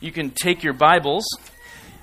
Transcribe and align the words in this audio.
you 0.00 0.10
can 0.10 0.30
take 0.30 0.62
your 0.62 0.72
Bibles, 0.72 1.26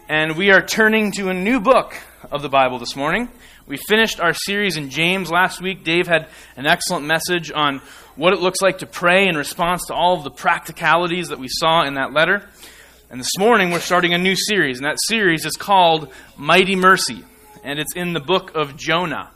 and 0.08 0.38
we 0.38 0.52
are 0.52 0.62
turning 0.62 1.12
to 1.14 1.30
a 1.30 1.34
new 1.34 1.60
book 1.60 1.96
of 2.32 2.44
the 2.44 2.50
Bible 2.50 2.78
this 2.78 2.96
morning. 2.96 3.28
We 3.66 3.78
finished 3.90 4.20
our 4.20 4.36
series 4.36 4.78
in 4.78 4.92
James 4.92 5.32
last 5.32 5.62
week. 5.64 5.84
Dave 5.84 6.06
had 6.06 6.28
an 6.56 6.68
excellent 6.68 7.08
message 7.08 7.52
on 7.52 7.82
what 8.16 8.34
it 8.34 8.40
looks 8.40 8.62
like 8.62 8.78
to 8.80 8.86
pray 8.86 9.28
in 9.28 9.36
response 9.36 9.88
to 9.88 9.96
all 9.96 10.16
of 10.16 10.24
the 10.24 10.30
practicalities 10.30 11.30
that 11.30 11.40
we 11.40 11.48
saw 11.50 11.86
in 11.86 11.96
that 11.96 12.14
letter. 12.14 12.48
And 13.10 13.20
this 13.20 13.36
morning 13.40 13.72
we're 13.72 13.80
starting 13.80 14.14
a 14.14 14.20
new 14.20 14.36
series, 14.36 14.78
and 14.78 14.86
that 14.86 14.98
series 15.08 15.44
is 15.44 15.56
called 15.56 16.14
Mighty 16.38 16.76
Mercy, 16.76 17.24
and 17.64 17.80
it's 17.80 17.96
in 17.96 18.14
the 18.14 18.20
book 18.20 18.54
of 18.54 18.78
Jonah. 18.78 19.32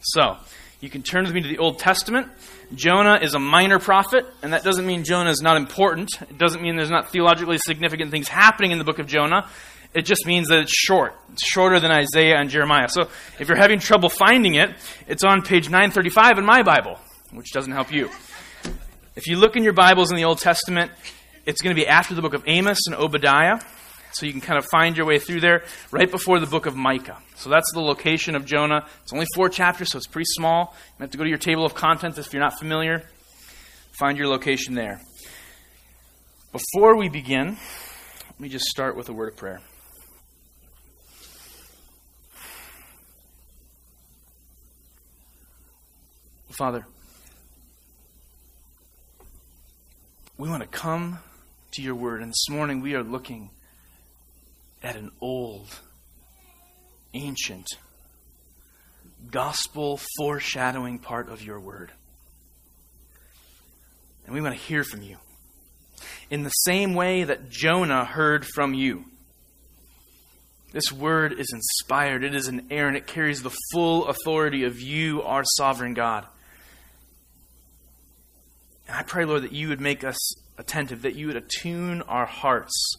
So, 0.00 0.38
you 0.80 0.88
can 0.88 1.02
turn 1.02 1.24
with 1.24 1.34
me 1.34 1.42
to 1.42 1.48
the 1.48 1.58
Old 1.58 1.78
Testament. 1.78 2.28
Jonah 2.74 3.18
is 3.22 3.34
a 3.34 3.38
minor 3.38 3.78
prophet, 3.78 4.26
and 4.42 4.52
that 4.52 4.62
doesn't 4.62 4.86
mean 4.86 5.04
Jonah 5.04 5.30
is 5.30 5.40
not 5.40 5.56
important. 5.56 6.10
It 6.22 6.36
doesn't 6.36 6.60
mean 6.60 6.76
there's 6.76 6.90
not 6.90 7.10
theologically 7.10 7.58
significant 7.58 8.10
things 8.10 8.28
happening 8.28 8.72
in 8.72 8.78
the 8.78 8.84
book 8.84 8.98
of 8.98 9.06
Jonah. 9.06 9.48
It 9.94 10.02
just 10.02 10.26
means 10.26 10.48
that 10.48 10.58
it's 10.58 10.72
short. 10.72 11.14
It's 11.32 11.44
shorter 11.46 11.80
than 11.80 11.90
Isaiah 11.90 12.36
and 12.36 12.50
Jeremiah. 12.50 12.88
So 12.88 13.08
if 13.38 13.48
you're 13.48 13.56
having 13.56 13.78
trouble 13.78 14.10
finding 14.10 14.54
it, 14.54 14.70
it's 15.06 15.24
on 15.24 15.42
page 15.42 15.70
935 15.70 16.38
in 16.38 16.44
my 16.44 16.62
Bible, 16.62 16.98
which 17.32 17.52
doesn't 17.52 17.72
help 17.72 17.90
you. 17.90 18.10
If 19.16 19.26
you 19.26 19.36
look 19.36 19.56
in 19.56 19.64
your 19.64 19.72
Bibles 19.72 20.10
in 20.10 20.16
the 20.16 20.24
Old 20.24 20.38
Testament, 20.38 20.92
it's 21.46 21.62
going 21.62 21.74
to 21.74 21.80
be 21.80 21.88
after 21.88 22.14
the 22.14 22.20
book 22.20 22.34
of 22.34 22.44
Amos 22.46 22.86
and 22.86 22.94
Obadiah. 22.94 23.60
So 24.12 24.26
you 24.26 24.32
can 24.32 24.40
kind 24.40 24.58
of 24.58 24.66
find 24.70 24.96
your 24.96 25.06
way 25.06 25.18
through 25.18 25.40
there 25.40 25.64
right 25.90 26.10
before 26.10 26.40
the 26.40 26.46
book 26.46 26.66
of 26.66 26.74
Micah. 26.74 27.18
So 27.36 27.50
that's 27.50 27.70
the 27.72 27.80
location 27.80 28.34
of 28.34 28.44
Jonah. 28.44 28.86
It's 29.02 29.12
only 29.12 29.26
four 29.34 29.48
chapters, 29.48 29.92
so 29.92 29.98
it's 29.98 30.06
pretty 30.06 30.28
small. 30.30 30.74
You 30.98 31.02
have 31.04 31.10
to 31.10 31.18
go 31.18 31.24
to 31.24 31.30
your 31.30 31.38
table 31.38 31.64
of 31.64 31.74
contents 31.74 32.18
if 32.18 32.32
you're 32.32 32.42
not 32.42 32.58
familiar. 32.58 33.04
Find 33.98 34.16
your 34.16 34.28
location 34.28 34.74
there. 34.74 35.00
Before 36.52 36.96
we 36.96 37.08
begin, 37.08 37.58
let 38.30 38.40
me 38.40 38.48
just 38.48 38.64
start 38.66 38.96
with 38.96 39.08
a 39.08 39.12
word 39.12 39.32
of 39.32 39.36
prayer. 39.36 39.60
Father, 46.56 46.86
we 50.36 50.48
want 50.48 50.62
to 50.62 50.68
come 50.68 51.18
to 51.72 51.82
your 51.82 51.94
word, 51.94 52.22
and 52.22 52.30
this 52.30 52.48
morning 52.48 52.80
we 52.80 52.94
are 52.94 53.02
looking 53.02 53.50
at 54.82 54.96
an 54.96 55.10
old, 55.20 55.80
ancient, 57.14 57.66
gospel 59.30 60.00
foreshadowing 60.16 60.98
part 60.98 61.28
of 61.28 61.42
your 61.42 61.58
word. 61.60 61.90
And 64.24 64.34
we 64.34 64.40
want 64.40 64.54
to 64.54 64.60
hear 64.60 64.84
from 64.84 65.02
you. 65.02 65.16
In 66.30 66.42
the 66.42 66.50
same 66.50 66.94
way 66.94 67.24
that 67.24 67.48
Jonah 67.48 68.04
heard 68.04 68.46
from 68.46 68.74
you. 68.74 69.06
This 70.72 70.92
word 70.92 71.32
is 71.32 71.50
inspired, 71.50 72.22
it 72.22 72.34
is 72.34 72.46
inerrant, 72.46 72.98
it 72.98 73.06
carries 73.06 73.42
the 73.42 73.56
full 73.72 74.06
authority 74.06 74.64
of 74.64 74.80
you, 74.80 75.22
our 75.22 75.42
sovereign 75.56 75.94
God. 75.94 76.26
And 78.86 78.96
I 78.96 79.02
pray, 79.02 79.24
Lord, 79.24 79.44
that 79.44 79.52
you 79.52 79.68
would 79.68 79.80
make 79.80 80.04
us 80.04 80.16
attentive, 80.58 81.02
that 81.02 81.14
you 81.14 81.28
would 81.28 81.36
attune 81.36 82.02
our 82.02 82.26
hearts 82.26 82.96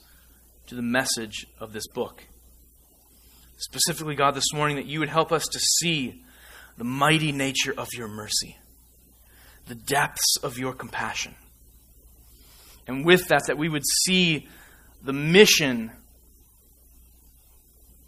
to 0.70 0.76
the 0.76 0.82
message 0.84 1.48
of 1.60 1.74
this 1.74 1.88
book. 1.88 2.24
Specifically, 3.58 4.16
God, 4.16 4.36
this 4.36 4.54
morning, 4.54 4.78
that 4.78 4.86
you 4.86 5.00
would 5.00 5.10
help 5.10 5.32
us 5.32 5.46
to 5.48 5.60
see 5.60 6.22
the 6.78 6.84
mighty 6.84 7.32
nature 7.32 7.74
of 7.76 7.88
your 7.94 8.08
mercy, 8.08 8.56
the 9.68 9.74
depths 9.74 10.38
of 10.44 10.60
your 10.60 10.74
compassion. 10.74 11.34
And 12.88 13.04
with 13.04 13.28
that, 13.30 13.48
that 13.48 13.58
we 13.58 13.68
would 13.68 13.84
see 14.06 14.48
the 15.04 15.12
mission 15.12 15.92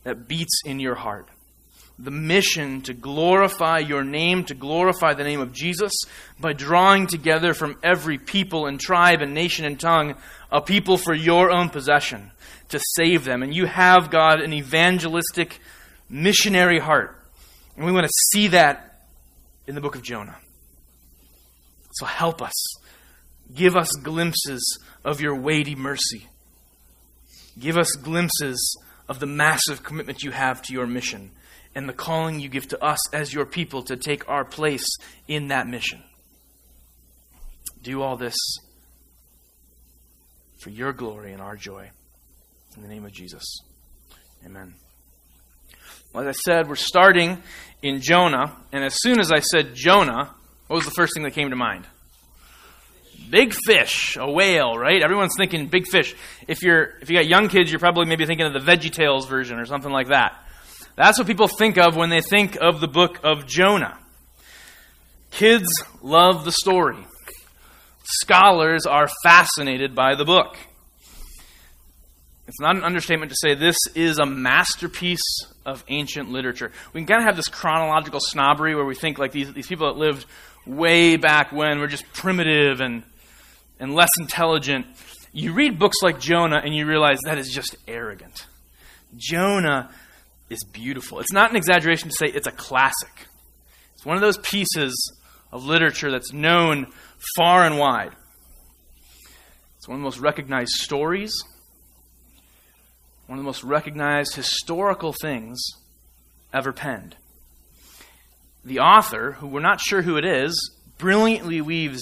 that 0.04 0.28
beats 0.28 0.62
in 0.64 0.80
your 0.80 0.95
heart. 0.95 1.30
The 2.00 2.11
mission 2.11 2.81
to 2.84 2.94
glorify 2.94 3.80
your 3.80 4.03
name, 4.03 4.44
to 4.45 4.56
glorify 4.56 5.14
the 5.14 5.23
name 5.23 5.39
of 5.39 5.54
Jesus, 5.54 5.92
by 6.39 6.54
drawing 6.54 7.08
together 7.08 7.54
from 7.54 7.77
every 7.83 8.17
people 8.17 8.65
and 8.65 8.80
tribe 8.80 9.21
and 9.21 9.33
nation 9.33 9.65
and 9.65 9.80
tongue 9.80 10.15
a 10.52 10.61
people 10.61 10.98
for 10.98 11.14
your 11.14 11.52
own 11.52 11.70
possession 11.70 12.32
to 12.70 12.80
save 12.95 13.23
them. 13.23 13.43
And 13.43 13.54
you 13.54 13.65
have, 13.65 14.10
God, 14.10 14.42
an 14.42 14.54
evangelistic, 14.54 15.60
missionary 16.10 16.80
heart. 16.80 17.17
And 17.76 17.86
we 17.86 17.92
want 17.92 18.05
to 18.05 18.14
see 18.33 18.48
that 18.48 19.04
in 19.67 19.76
the 19.76 19.82
book 19.82 19.95
of 19.95 20.02
Jonah. 20.02 20.38
So 21.94 22.05
help 22.05 22.42
us. 22.42 22.54
Give 23.54 23.76
us 23.76 23.92
glimpses 24.02 24.80
of 25.04 25.21
your 25.21 25.36
weighty 25.36 25.76
mercy. 25.76 26.27
Give 27.60 27.77
us 27.77 27.92
glimpses 27.92 28.77
of 29.10 29.20
the 29.20 29.26
massive 29.26 29.83
commitment 29.83 30.23
you 30.23 30.32
have 30.32 30.61
to 30.64 30.73
your 30.73 30.88
mission 30.88 31.32
and 31.76 31.87
the 31.87 31.93
calling 31.93 32.39
you 32.39 32.49
give 32.49 32.67
to 32.70 32.83
us 32.83 32.99
as 33.14 33.33
your 33.33 33.45
people 33.45 33.83
to 33.83 33.95
take 33.95 34.27
our 34.30 34.45
place 34.45 34.86
in 35.27 35.48
that 35.48 35.67
mission. 35.67 36.04
Do 37.82 38.02
all 38.02 38.17
this 38.17 38.36
for 40.59 40.70
your 40.70 40.93
glory 40.93 41.33
and 41.33 41.42
our 41.42 41.55
joy. 41.55 41.89
In 42.76 42.83
the 42.83 42.87
name 42.87 43.05
of 43.05 43.11
Jesus. 43.11 43.43
Amen. 44.45 44.76
Well, 46.14 46.27
as 46.27 46.36
I 46.36 46.39
said, 46.52 46.70
we're 46.70 46.76
starting 46.76 47.42
in 47.82 48.02
Jonah, 48.02 48.55
and 48.71 48.83
as 48.83 48.95
soon 49.02 49.20
as 49.20 49.32
I 49.32 49.39
said 49.39 49.73
Jonah, 49.73 50.30
what 50.67 50.76
was 50.76 50.86
the 50.86 50.92
first 50.92 51.14
thing 51.14 51.23
that 51.23 51.32
came 51.32 51.49
to 51.49 51.55
mind? 51.55 51.86
Big 53.30 53.53
fish, 53.65 54.17
a 54.20 54.30
whale, 54.30 54.77
right? 54.77 55.02
Everyone's 55.02 55.36
thinking 55.38 55.67
big 55.67 55.88
fish. 55.88 56.15
If 56.48 56.64
you're 56.64 56.95
if 57.02 57.09
you 57.09 57.17
got 57.17 57.27
young 57.27 57.48
kids, 57.48 57.71
you're 57.71 57.80
probably 57.80 58.05
maybe 58.05 58.26
thinking 58.26 58.45
of 58.45 58.53
the 58.53 58.59
Veggie 58.59 58.92
Tales 58.92 59.26
version 59.27 59.58
or 59.58 59.65
something 59.65 59.92
like 59.92 60.08
that. 60.08 60.33
That's 60.95 61.17
what 61.17 61.27
people 61.27 61.47
think 61.47 61.77
of 61.77 61.95
when 61.95 62.09
they 62.09 62.21
think 62.21 62.57
of 62.59 62.81
the 62.81 62.87
book 62.87 63.19
of 63.23 63.47
Jonah. 63.47 63.97
Kids 65.31 65.67
love 66.02 66.45
the 66.45 66.52
story. 66.52 66.97
Scholars 68.03 68.85
are 68.85 69.07
fascinated 69.23 69.95
by 69.95 70.15
the 70.15 70.25
book. 70.25 70.57
It's 72.47 72.59
not 72.59 72.75
an 72.75 72.83
understatement 72.83 73.31
to 73.31 73.37
say 73.39 73.55
this 73.55 73.77
is 73.95 74.19
a 74.19 74.25
masterpiece 74.25 75.21
of 75.65 75.85
ancient 75.87 76.29
literature. 76.29 76.71
We 76.91 76.99
can 76.99 77.08
kind 77.08 77.21
of 77.21 77.25
have 77.25 77.37
this 77.37 77.47
chronological 77.47 78.19
snobbery 78.19 78.75
where 78.75 78.83
we 78.83 78.95
think 78.95 79.17
like 79.17 79.31
these, 79.31 79.53
these 79.53 79.67
people 79.67 79.87
that 79.87 79.97
lived 79.97 80.25
way 80.65 81.15
back 81.15 81.53
when 81.53 81.79
were 81.79 81.87
just 81.87 82.03
primitive 82.11 82.81
and, 82.81 83.03
and 83.79 83.95
less 83.95 84.09
intelligent. 84.19 84.85
You 85.31 85.53
read 85.53 85.79
books 85.79 85.97
like 86.03 86.19
Jonah 86.19 86.61
and 86.61 86.75
you 86.75 86.85
realize 86.85 87.19
that 87.23 87.37
is 87.37 87.49
just 87.49 87.77
arrogant. 87.87 88.47
Jonah 89.15 89.89
is 90.52 90.64
beautiful. 90.64 91.20
It's 91.20 91.34
not 91.34 91.50
an 91.50 91.56
exaggeration 91.56 92.10
to 92.10 92.16
say 92.16 92.28
it's 92.28 92.48
a 92.48 92.52
classic. 92.52 93.28
It's 93.94 94.06
one 94.06 94.17
of 94.17 94.22
those 94.22 94.38
pieces 94.39 95.14
of 95.52 95.66
literature 95.66 96.12
that's 96.12 96.34
known 96.34 96.88
far 97.36 97.66
and 97.66 97.78
wide. 97.78 98.12
It's 99.78 99.88
one 99.88 99.95
of 99.95 100.02
the 100.02 100.06
most 100.06 100.20
recognized 100.20 100.72
stories 100.72 101.34
one 103.32 103.39
of 103.39 103.45
the 103.45 103.48
most 103.48 103.64
recognized 103.64 104.36
historical 104.36 105.14
things 105.14 105.62
ever 106.54 106.73
penned. 106.73 107.16
The 108.66 108.80
author, 108.80 109.32
who 109.39 109.48
we're 109.48 109.62
not 109.62 109.80
sure 109.80 110.02
who 110.02 110.18
it 110.18 110.26
is, 110.26 110.76
brilliantly 110.98 111.62
weaves 111.62 112.02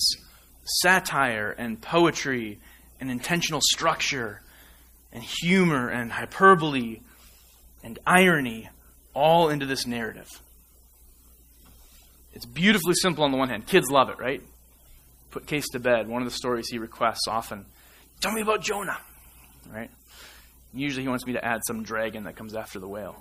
satire 0.81 1.52
and 1.52 1.80
poetry 1.80 2.58
and 3.00 3.12
intentional 3.12 3.62
structure 3.64 4.42
and 5.14 5.24
humor 5.24 5.88
and 5.90 6.12
hyperbole 6.12 7.02
and 7.84 8.00
irony 8.06 8.69
all 9.13 9.50
into 9.50 9.66
this 9.66 9.85
narrative. 9.85 10.28
It's 12.34 12.45
beautifully 12.45 12.94
simple 12.95 13.23
on 13.23 13.31
the 13.31 13.38
one 13.38 13.50
hand. 13.50 13.67
Kids 13.67 13.90
love 13.90 14.09
it, 14.09 14.19
right? 14.19 14.41
Put 15.31 15.45
Case 15.45 15.67
to 15.69 15.79
bed. 15.79 16.07
One 16.07 16.22
of 16.22 16.28
the 16.29 16.35
stories 16.35 16.68
he 16.69 16.78
requests 16.78 17.28
often. 17.28 17.66
Tell 18.22 18.31
me 18.31 18.41
about 18.41 18.62
Jonah, 18.62 18.97
right? 19.72 19.89
Usually 20.74 21.04
he 21.04 21.09
wants 21.09 21.25
me 21.25 21.33
to 21.33 21.44
add 21.44 21.62
some 21.65 21.83
dragon 21.83 22.25
that 22.25 22.36
comes 22.36 22.56
after 22.56 22.80
the 22.80 22.88
whale. 22.88 23.15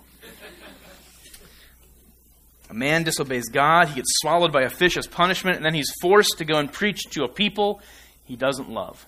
A 2.69 2.73
man 2.73 3.03
disobeys 3.03 3.49
God, 3.49 3.87
he 3.87 3.95
gets 3.95 4.11
swallowed 4.21 4.51
by 4.51 4.61
a 4.61 4.69
fish 4.69 4.95
as 4.95 5.07
punishment, 5.07 5.57
and 5.57 5.65
then 5.65 5.73
he's 5.73 5.91
forced 6.01 6.37
to 6.37 6.45
go 6.45 6.59
and 6.59 6.71
preach 6.71 7.01
to 7.11 7.23
a 7.23 7.27
people 7.27 7.81
he 8.25 8.35
doesn't 8.35 8.69
love. 8.69 9.07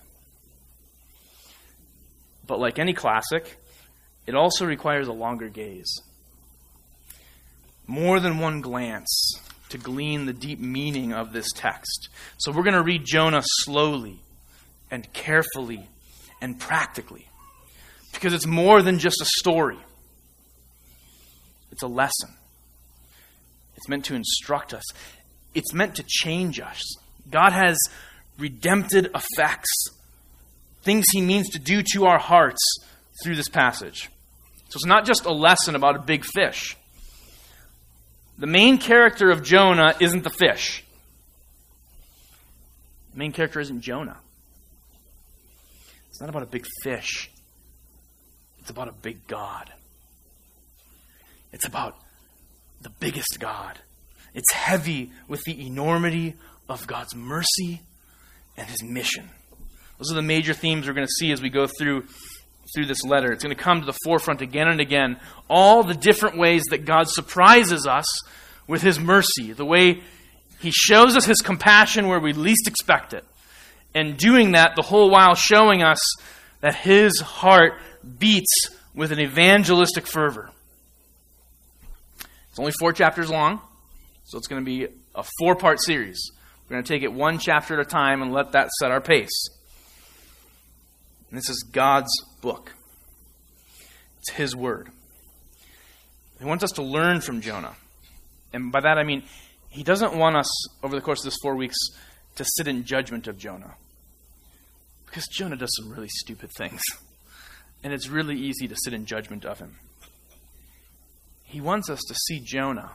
But 2.44 2.58
like 2.58 2.80
any 2.80 2.92
classic, 2.92 3.56
it 4.26 4.34
also 4.34 4.64
requires 4.64 5.08
a 5.08 5.12
longer 5.12 5.48
gaze. 5.48 6.00
More 7.86 8.20
than 8.20 8.38
one 8.38 8.60
glance 8.60 9.34
to 9.70 9.78
glean 9.78 10.26
the 10.26 10.32
deep 10.32 10.60
meaning 10.60 11.12
of 11.12 11.32
this 11.32 11.50
text. 11.54 12.08
So 12.38 12.52
we're 12.52 12.62
going 12.62 12.74
to 12.74 12.82
read 12.82 13.04
Jonah 13.04 13.42
slowly 13.44 14.20
and 14.90 15.10
carefully 15.12 15.88
and 16.40 16.58
practically 16.58 17.26
because 18.12 18.34
it's 18.34 18.46
more 18.46 18.82
than 18.82 18.98
just 18.98 19.20
a 19.20 19.24
story, 19.24 19.78
it's 21.70 21.82
a 21.82 21.88
lesson. 21.88 22.34
It's 23.76 23.88
meant 23.88 24.04
to 24.04 24.14
instruct 24.14 24.74
us, 24.74 24.84
it's 25.54 25.72
meant 25.72 25.96
to 25.96 26.04
change 26.06 26.60
us. 26.60 26.80
God 27.30 27.52
has 27.52 27.78
redemptive 28.38 29.06
effects 29.14 29.88
things 30.82 31.06
he 31.12 31.20
means 31.20 31.48
to 31.50 31.58
do 31.58 31.82
to 31.94 32.06
our 32.06 32.18
hearts 32.18 32.60
through 33.22 33.36
this 33.36 33.48
passage. 33.48 34.10
So 34.68 34.76
it's 34.76 34.86
not 34.86 35.04
just 35.04 35.24
a 35.24 35.32
lesson 35.32 35.74
about 35.74 35.96
a 35.96 35.98
big 36.00 36.24
fish. 36.24 36.76
The 38.38 38.46
main 38.46 38.78
character 38.78 39.30
of 39.30 39.42
Jonah 39.42 39.94
isn't 40.00 40.24
the 40.24 40.30
fish. 40.30 40.82
The 43.12 43.18
main 43.18 43.32
character 43.32 43.60
isn't 43.60 43.82
Jonah. 43.82 44.18
It's 46.08 46.20
not 46.20 46.30
about 46.30 46.42
a 46.42 46.46
big 46.46 46.66
fish. 46.82 47.30
It's 48.60 48.70
about 48.70 48.88
a 48.88 48.92
big 48.92 49.26
God. 49.26 49.70
It's 51.52 51.66
about 51.66 51.96
the 52.80 52.90
biggest 52.90 53.38
God. 53.38 53.78
It's 54.34 54.52
heavy 54.52 55.12
with 55.28 55.42
the 55.44 55.66
enormity 55.66 56.34
of 56.68 56.86
God's 56.86 57.14
mercy 57.14 57.82
and 58.56 58.66
his 58.66 58.82
mission. 58.82 59.28
Those 59.98 60.12
are 60.12 60.16
the 60.16 60.22
major 60.22 60.54
themes 60.54 60.86
we're 60.86 60.94
going 60.94 61.06
to 61.06 61.12
see 61.18 61.32
as 61.32 61.42
we 61.42 61.50
go 61.50 61.66
through 61.66 62.04
through 62.74 62.86
this 62.86 63.04
letter. 63.04 63.32
It's 63.32 63.44
going 63.44 63.56
to 63.56 63.62
come 63.62 63.80
to 63.80 63.86
the 63.86 63.98
forefront 64.04 64.40
again 64.40 64.68
and 64.68 64.80
again. 64.80 65.18
All 65.48 65.82
the 65.82 65.94
different 65.94 66.38
ways 66.38 66.62
that 66.70 66.84
God 66.84 67.08
surprises 67.08 67.86
us 67.86 68.06
with 68.66 68.82
his 68.82 68.98
mercy, 68.98 69.52
the 69.52 69.64
way 69.64 70.02
he 70.60 70.70
shows 70.70 71.16
us 71.16 71.24
his 71.24 71.40
compassion 71.40 72.08
where 72.08 72.20
we 72.20 72.32
least 72.32 72.68
expect 72.68 73.12
it. 73.12 73.24
And 73.94 74.16
doing 74.16 74.52
that 74.52 74.76
the 74.76 74.82
whole 74.82 75.10
while 75.10 75.34
showing 75.34 75.82
us 75.82 76.00
that 76.60 76.74
his 76.74 77.20
heart 77.20 77.74
beats 78.18 78.68
with 78.94 79.12
an 79.12 79.20
evangelistic 79.20 80.06
fervor. 80.06 80.50
It's 82.50 82.58
only 82.58 82.72
four 82.78 82.92
chapters 82.92 83.30
long, 83.30 83.60
so 84.24 84.38
it's 84.38 84.46
going 84.46 84.62
to 84.62 84.66
be 84.66 84.86
a 85.14 85.24
four 85.38 85.56
part 85.56 85.80
series. 85.80 86.30
We're 86.68 86.76
going 86.76 86.84
to 86.84 86.88
take 86.88 87.02
it 87.02 87.12
one 87.12 87.38
chapter 87.38 87.78
at 87.78 87.86
a 87.86 87.88
time 87.88 88.22
and 88.22 88.32
let 88.32 88.52
that 88.52 88.70
set 88.78 88.90
our 88.90 89.00
pace. 89.00 89.48
And 91.30 91.38
this 91.38 91.48
is 91.50 91.64
God's 91.72 92.10
book, 92.42 92.74
it's 94.18 94.32
His 94.32 94.54
Word. 94.54 94.90
He 96.38 96.44
wants 96.44 96.62
us 96.62 96.72
to 96.72 96.82
learn 96.82 97.22
from 97.22 97.40
Jonah. 97.40 97.76
And 98.52 98.70
by 98.70 98.80
that 98.80 98.98
I 98.98 99.04
mean, 99.04 99.22
He 99.70 99.82
doesn't 99.82 100.14
want 100.14 100.36
us, 100.36 100.82
over 100.82 100.94
the 100.94 101.00
course 101.00 101.20
of 101.20 101.24
this 101.24 101.38
four 101.40 101.56
weeks, 101.56 101.76
to 102.36 102.44
sit 102.56 102.68
in 102.68 102.84
judgment 102.84 103.26
of 103.26 103.38
Jonah. 103.38 103.74
Because 105.06 105.26
Jonah 105.28 105.56
does 105.56 105.74
some 105.76 105.90
really 105.90 106.08
stupid 106.08 106.50
things. 106.56 106.80
And 107.84 107.92
it's 107.92 108.08
really 108.08 108.36
easy 108.36 108.68
to 108.68 108.76
sit 108.84 108.92
in 108.92 109.06
judgment 109.06 109.44
of 109.44 109.58
him. 109.58 109.78
He 111.44 111.60
wants 111.60 111.90
us 111.90 112.00
to 112.08 112.14
see 112.14 112.40
Jonah 112.40 112.92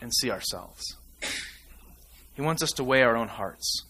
and 0.00 0.14
see 0.14 0.30
ourselves. 0.30 0.82
He 2.34 2.42
wants 2.42 2.62
us 2.62 2.70
to 2.72 2.84
weigh 2.84 3.02
our 3.02 3.16
own 3.16 3.28
hearts. 3.28 3.84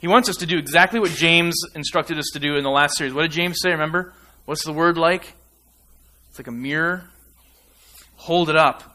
He 0.00 0.08
wants 0.08 0.28
us 0.28 0.36
to 0.36 0.46
do 0.46 0.58
exactly 0.58 1.00
what 1.00 1.10
James 1.10 1.54
instructed 1.74 2.18
us 2.18 2.30
to 2.34 2.40
do 2.40 2.56
in 2.56 2.64
the 2.64 2.70
last 2.70 2.96
series. 2.96 3.14
What 3.14 3.22
did 3.22 3.32
James 3.32 3.58
say? 3.60 3.70
Remember? 3.70 4.12
What's 4.44 4.64
the 4.64 4.72
word 4.72 4.98
like? 4.98 5.34
It's 6.30 6.38
like 6.38 6.48
a 6.48 6.52
mirror. 6.52 7.04
Hold 8.16 8.50
it 8.50 8.56
up 8.56 8.91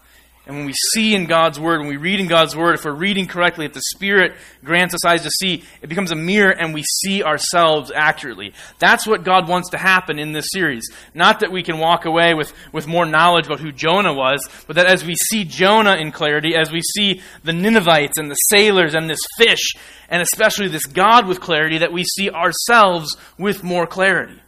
and 0.47 0.55
when 0.55 0.65
we 0.65 0.73
see 0.93 1.13
in 1.13 1.25
God's 1.25 1.59
Word, 1.59 1.81
when 1.81 1.89
we 1.89 1.97
read 1.97 2.21
in 2.21 2.27
God's 2.27 2.55
Word, 2.55 2.75
if 2.75 2.85
we're 2.85 2.93
reading 2.93 3.27
correctly, 3.27 3.65
if 3.65 3.73
the 3.73 3.81
Spirit 3.93 4.33
grants 4.63 4.93
us 4.93 5.03
eyes 5.05 5.23
to 5.23 5.29
see, 5.29 5.65
it 5.81 5.87
becomes 5.87 6.11
a 6.11 6.15
mirror 6.15 6.51
and 6.51 6.73
we 6.73 6.83
see 6.83 7.21
ourselves 7.21 7.91
accurately. 7.93 8.53
That's 8.79 9.05
what 9.05 9.25
God 9.25 9.49
wants 9.49 9.71
to 9.71 9.77
happen 9.77 10.19
in 10.19 10.31
this 10.31 10.45
series. 10.51 10.89
Not 11.13 11.41
that 11.41 11.51
we 11.51 11.63
can 11.63 11.79
walk 11.79 12.05
away 12.05 12.33
with, 12.33 12.53
with 12.71 12.87
more 12.87 13.05
knowledge 13.05 13.47
about 13.47 13.59
who 13.59 13.73
Jonah 13.73 14.13
was, 14.13 14.39
but 14.67 14.77
that 14.77 14.85
as 14.85 15.03
we 15.03 15.15
see 15.15 15.43
Jonah 15.43 15.95
in 15.95 16.13
clarity, 16.13 16.55
as 16.55 16.71
we 16.71 16.81
see 16.81 17.21
the 17.43 17.51
Ninevites 17.51 18.17
and 18.17 18.31
the 18.31 18.35
sailors 18.35 18.95
and 18.95 19.09
this 19.09 19.19
fish, 19.37 19.73
and 20.07 20.21
especially 20.21 20.69
this 20.69 20.85
God 20.85 21.27
with 21.27 21.41
clarity, 21.41 21.79
that 21.79 21.91
we 21.91 22.05
see 22.05 22.29
ourselves 22.29 23.17
with 23.37 23.65
more 23.65 23.85
clarity. 23.85 24.41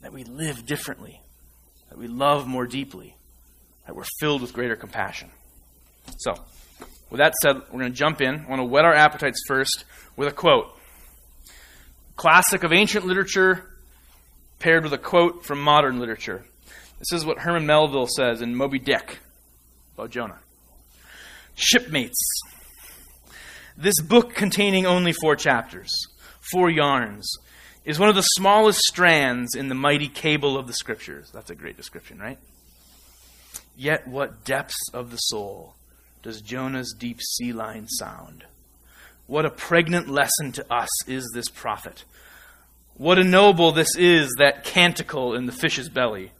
That 0.00 0.12
we 0.12 0.24
live 0.24 0.66
differently. 0.66 1.20
That 1.90 1.98
we 1.98 2.08
love 2.08 2.48
more 2.48 2.66
deeply 2.66 3.14
that 3.86 3.96
we're 3.96 4.04
filled 4.20 4.42
with 4.42 4.52
greater 4.52 4.76
compassion. 4.76 5.30
So, 6.18 6.34
with 7.10 7.18
that 7.18 7.34
said, 7.42 7.56
we're 7.70 7.80
going 7.80 7.92
to 7.92 7.98
jump 7.98 8.20
in. 8.20 8.44
I 8.46 8.48
want 8.48 8.60
to 8.60 8.64
whet 8.64 8.84
our 8.84 8.94
appetites 8.94 9.42
first 9.46 9.84
with 10.16 10.28
a 10.28 10.32
quote. 10.32 10.74
Classic 12.16 12.62
of 12.62 12.72
ancient 12.72 13.06
literature 13.06 13.68
paired 14.58 14.84
with 14.84 14.92
a 14.92 14.98
quote 14.98 15.44
from 15.44 15.60
modern 15.60 15.98
literature. 15.98 16.44
This 16.98 17.12
is 17.12 17.26
what 17.26 17.38
Herman 17.38 17.66
Melville 17.66 18.06
says 18.06 18.42
in 18.42 18.54
Moby 18.54 18.78
Dick 18.78 19.18
about 19.94 20.10
Jonah. 20.10 20.38
Shipmates, 21.54 22.22
this 23.76 24.00
book 24.00 24.34
containing 24.34 24.86
only 24.86 25.12
four 25.12 25.34
chapters, 25.36 25.90
four 26.52 26.70
yarns, 26.70 27.30
is 27.84 27.98
one 27.98 28.08
of 28.08 28.14
the 28.14 28.22
smallest 28.22 28.80
strands 28.80 29.54
in 29.54 29.68
the 29.68 29.74
mighty 29.74 30.08
cable 30.08 30.56
of 30.56 30.66
the 30.66 30.72
Scriptures. 30.72 31.30
That's 31.32 31.50
a 31.50 31.54
great 31.54 31.76
description, 31.76 32.18
right? 32.18 32.38
Yet, 33.76 34.06
what 34.06 34.44
depths 34.44 34.90
of 34.92 35.10
the 35.10 35.16
soul 35.16 35.74
does 36.22 36.40
Jonah's 36.40 36.94
deep 36.96 37.20
sea 37.20 37.52
line 37.52 37.88
sound? 37.88 38.44
What 39.26 39.46
a 39.46 39.50
pregnant 39.50 40.08
lesson 40.08 40.52
to 40.52 40.72
us 40.72 41.08
is 41.08 41.30
this 41.34 41.48
prophet. 41.48 42.04
What 42.94 43.18
a 43.18 43.24
noble 43.24 43.72
this 43.72 43.96
is, 43.96 44.34
that 44.38 44.64
canticle 44.64 45.34
in 45.34 45.46
the 45.46 45.52
fish's 45.52 45.88
belly. 45.88 46.32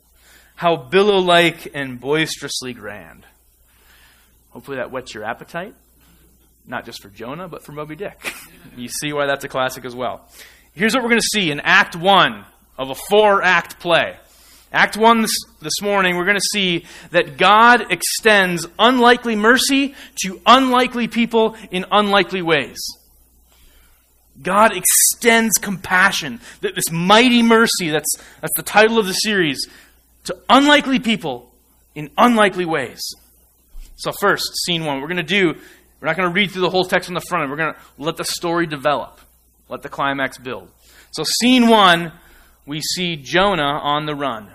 How 0.55 0.77
billow 0.77 1.19
like 1.19 1.69
and 1.75 1.99
boisterously 1.99 2.75
grand. 2.75 3.25
Hopefully 4.51 4.77
that 4.77 4.91
whets 4.91 5.15
your 5.15 5.25
appetite, 5.25 5.75
not 6.67 6.85
just 6.85 7.03
for 7.03 7.09
Jonah, 7.09 7.49
but 7.49 7.65
for 7.65 7.73
Moby 7.73 7.97
Dick. 7.97 8.35
you 8.77 8.89
see 8.89 9.13
why 9.13 9.27
that's 9.27 9.45
a 9.45 9.49
classic 9.49 9.85
as 9.85 9.97
well. 9.97 10.29
Here's 10.75 10.95
what 10.95 11.03
we're 11.03 11.11
going 11.11 11.21
to 11.21 11.41
see 11.41 11.51
in 11.51 11.61
Act 11.61 11.97
1 11.97 12.45
of 12.79 12.91
a 12.91 12.95
four 12.95 13.43
act 13.43 13.79
play. 13.81 14.17
Act 14.73 14.97
1 14.97 15.21
this, 15.21 15.37
this 15.61 15.83
morning, 15.83 16.17
we're 16.17 16.25
going 16.25 16.37
to 16.37 16.41
see 16.51 16.87
that 17.11 17.37
God 17.37 17.93
extends 17.93 18.67
unlikely 18.79 19.37
mercy 19.37 19.95
to 20.23 20.41
unlikely 20.47 21.09
people 21.09 21.57
in 21.71 21.85
unlikely 21.93 22.41
ways. 22.41 22.79
God 24.41 24.75
extends 24.75 25.59
compassion, 25.59 26.41
that 26.63 26.75
this 26.75 26.91
mighty 26.91 27.43
mercy, 27.43 27.91
that's, 27.91 28.17
that's 28.41 28.55
the 28.57 28.63
title 28.63 28.99
of 28.99 29.07
the 29.07 29.13
series, 29.13 29.69
to 30.25 30.37
unlikely 30.49 31.01
people 31.01 31.53
in 31.95 32.11
unlikely 32.17 32.65
ways. 32.65 33.01
So, 33.97 34.11
first, 34.11 34.45
scene 34.65 34.87
one, 34.87 35.03
we're 35.03 35.09
going 35.09 35.19
to 35.19 35.23
do, 35.23 35.55
we're 36.01 36.09
not 36.09 36.17
going 36.17 36.31
to 36.31 36.35
read 36.35 36.51
through 36.51 36.63
the 36.63 36.71
whole 36.71 36.87
text 36.87 37.11
on 37.11 37.15
the 37.15 37.21
front, 37.21 37.51
we're 37.51 37.57
going 37.57 37.75
to 37.75 37.81
let 37.99 38.17
the 38.17 38.25
story 38.25 38.67
develop, 38.67 39.21
let 39.69 39.83
the 39.83 39.91
climax 39.91 40.39
build. 40.39 40.71
So, 41.13 41.25
scene 41.25 41.69
one, 41.69 42.13
we 42.65 42.81
see 42.81 43.17
Jonah 43.17 43.63
on 43.63 44.07
the 44.07 44.15
run. 44.15 44.49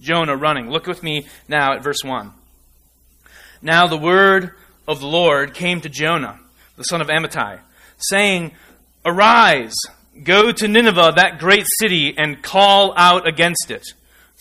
Jonah 0.00 0.36
running. 0.36 0.70
Look 0.70 0.86
with 0.86 1.02
me 1.02 1.26
now 1.48 1.74
at 1.74 1.82
verse 1.82 2.02
1. 2.04 2.32
Now 3.62 3.86
the 3.86 3.96
word 3.96 4.52
of 4.86 5.00
the 5.00 5.06
Lord 5.06 5.54
came 5.54 5.80
to 5.80 5.88
Jonah, 5.88 6.38
the 6.76 6.82
son 6.84 7.00
of 7.00 7.08
Amittai, 7.08 7.60
saying, 7.96 8.52
Arise, 9.04 9.74
go 10.22 10.52
to 10.52 10.68
Nineveh, 10.68 11.14
that 11.16 11.38
great 11.38 11.66
city, 11.78 12.14
and 12.16 12.42
call 12.42 12.92
out 12.96 13.26
against 13.26 13.70
it, 13.70 13.84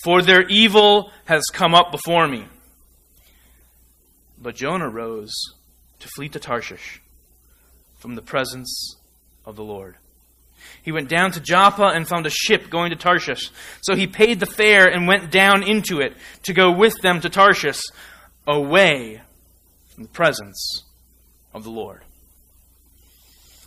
for 0.03 0.21
their 0.21 0.47
evil 0.47 1.11
has 1.25 1.43
come 1.53 1.73
up 1.73 1.91
before 1.91 2.27
me. 2.27 2.45
But 4.37 4.55
Jonah 4.55 4.89
rose 4.89 5.33
to 5.99 6.09
flee 6.09 6.29
to 6.29 6.39
Tarshish 6.39 7.01
from 7.97 8.15
the 8.15 8.21
presence 8.21 8.97
of 9.45 9.55
the 9.55 9.63
Lord. 9.63 9.95
He 10.83 10.91
went 10.91 11.09
down 11.09 11.31
to 11.31 11.39
Joppa 11.39 11.87
and 11.87 12.07
found 12.07 12.27
a 12.27 12.29
ship 12.29 12.69
going 12.69 12.91
to 12.91 12.95
Tarshish. 12.95 13.49
So 13.81 13.95
he 13.95 14.05
paid 14.05 14.39
the 14.39 14.45
fare 14.45 14.87
and 14.87 15.07
went 15.07 15.31
down 15.31 15.63
into 15.63 15.99
it 15.99 16.15
to 16.43 16.53
go 16.53 16.71
with 16.71 16.93
them 17.01 17.21
to 17.21 17.29
Tarshish, 17.29 17.81
away 18.45 19.21
from 19.95 20.03
the 20.03 20.09
presence 20.09 20.83
of 21.53 21.63
the 21.63 21.71
Lord 21.71 22.01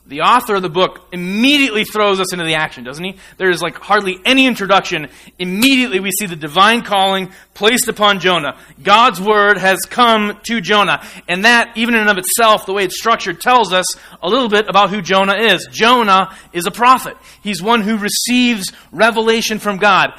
the 0.08 0.20
author 0.20 0.54
of 0.54 0.62
the 0.62 0.68
book 0.68 1.08
immediately 1.10 1.82
throws 1.82 2.20
us 2.20 2.32
into 2.32 2.44
the 2.44 2.54
action, 2.54 2.84
doesn't 2.84 3.02
he? 3.02 3.16
There 3.38 3.50
is 3.50 3.60
like 3.60 3.76
hardly 3.76 4.20
any 4.25 4.46
introduction. 4.46 5.08
Immediately 5.38 5.98
we 5.98 6.12
see 6.12 6.26
the 6.26 6.36
divine 6.36 6.82
calling 6.82 7.32
placed 7.54 7.88
upon 7.88 8.20
Jonah. 8.20 8.56
God's 8.80 9.20
word 9.20 9.58
has 9.58 9.80
come 9.80 10.38
to 10.44 10.60
Jonah. 10.60 11.04
And 11.28 11.44
that, 11.44 11.76
even 11.76 11.94
in 11.94 12.02
and 12.02 12.10
of 12.10 12.18
itself, 12.18 12.66
the 12.66 12.72
way 12.72 12.84
it's 12.84 12.98
structured, 12.98 13.40
tells 13.40 13.72
us 13.72 13.86
a 14.22 14.28
little 14.28 14.48
bit 14.48 14.68
about 14.68 14.90
who 14.90 15.02
Jonah 15.02 15.38
is. 15.38 15.66
Jonah 15.72 16.36
is 16.52 16.66
a 16.66 16.70
prophet. 16.70 17.16
He's 17.42 17.60
one 17.60 17.80
who 17.80 17.98
receives 17.98 18.72
revelation 18.92 19.58
from 19.58 19.78
God. 19.78 20.12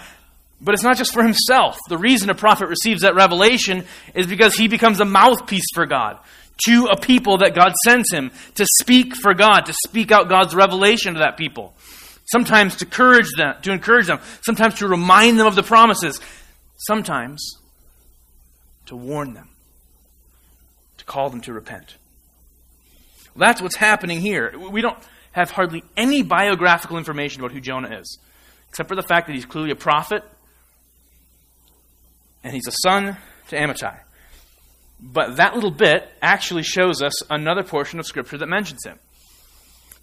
But 0.59 0.73
it's 0.73 0.83
not 0.83 0.97
just 0.97 1.13
for 1.13 1.23
himself. 1.23 1.77
The 1.87 1.97
reason 1.97 2.29
a 2.29 2.35
prophet 2.35 2.67
receives 2.67 3.03
that 3.03 3.15
revelation 3.15 3.85
is 4.13 4.27
because 4.27 4.55
he 4.55 4.67
becomes 4.67 4.99
a 4.99 5.05
mouthpiece 5.05 5.67
for 5.73 5.85
God 5.85 6.19
to 6.65 6.85
a 6.85 6.99
people 6.99 7.37
that 7.39 7.53
God 7.53 7.73
sends 7.85 8.11
him 8.11 8.31
to 8.55 8.65
speak 8.81 9.15
for 9.15 9.33
God, 9.33 9.61
to 9.61 9.73
speak 9.85 10.11
out 10.11 10.29
God's 10.29 10.55
revelation 10.55 11.13
to 11.13 11.19
that 11.19 11.37
people. 11.37 11.75
Sometimes 12.25 12.75
to 12.77 12.85
encourage 12.85 13.29
them, 13.37 13.55
to 13.61 13.71
encourage 13.71 14.07
them, 14.07 14.19
sometimes 14.41 14.75
to 14.75 14.87
remind 14.87 15.39
them 15.39 15.47
of 15.47 15.55
the 15.55 15.63
promises, 15.63 16.19
sometimes 16.77 17.57
to 18.87 18.95
warn 18.95 19.33
them, 19.33 19.49
to 20.97 21.05
call 21.05 21.29
them 21.29 21.41
to 21.41 21.53
repent. 21.53 21.95
Well, 23.33 23.47
that's 23.47 23.61
what's 23.61 23.75
happening 23.75 24.19
here. 24.19 24.53
We 24.57 24.81
don't 24.81 24.97
have 25.31 25.51
hardly 25.51 25.83
any 25.95 26.23
biographical 26.23 26.97
information 26.97 27.41
about 27.41 27.51
who 27.51 27.61
Jonah 27.61 27.99
is, 27.99 28.17
except 28.69 28.89
for 28.89 28.95
the 28.95 29.03
fact 29.03 29.27
that 29.27 29.33
he's 29.33 29.45
clearly 29.45 29.71
a 29.71 29.75
prophet 29.75 30.23
and 32.43 32.53
he's 32.53 32.67
a 32.67 32.71
son 32.71 33.17
to 33.49 33.55
Amittai. 33.55 33.99
But 34.99 35.37
that 35.37 35.53
little 35.53 35.71
bit 35.71 36.09
actually 36.21 36.63
shows 36.63 37.01
us 37.01 37.13
another 37.29 37.63
portion 37.63 37.99
of 37.99 38.05
Scripture 38.05 38.37
that 38.37 38.47
mentions 38.47 38.83
him. 38.85 38.99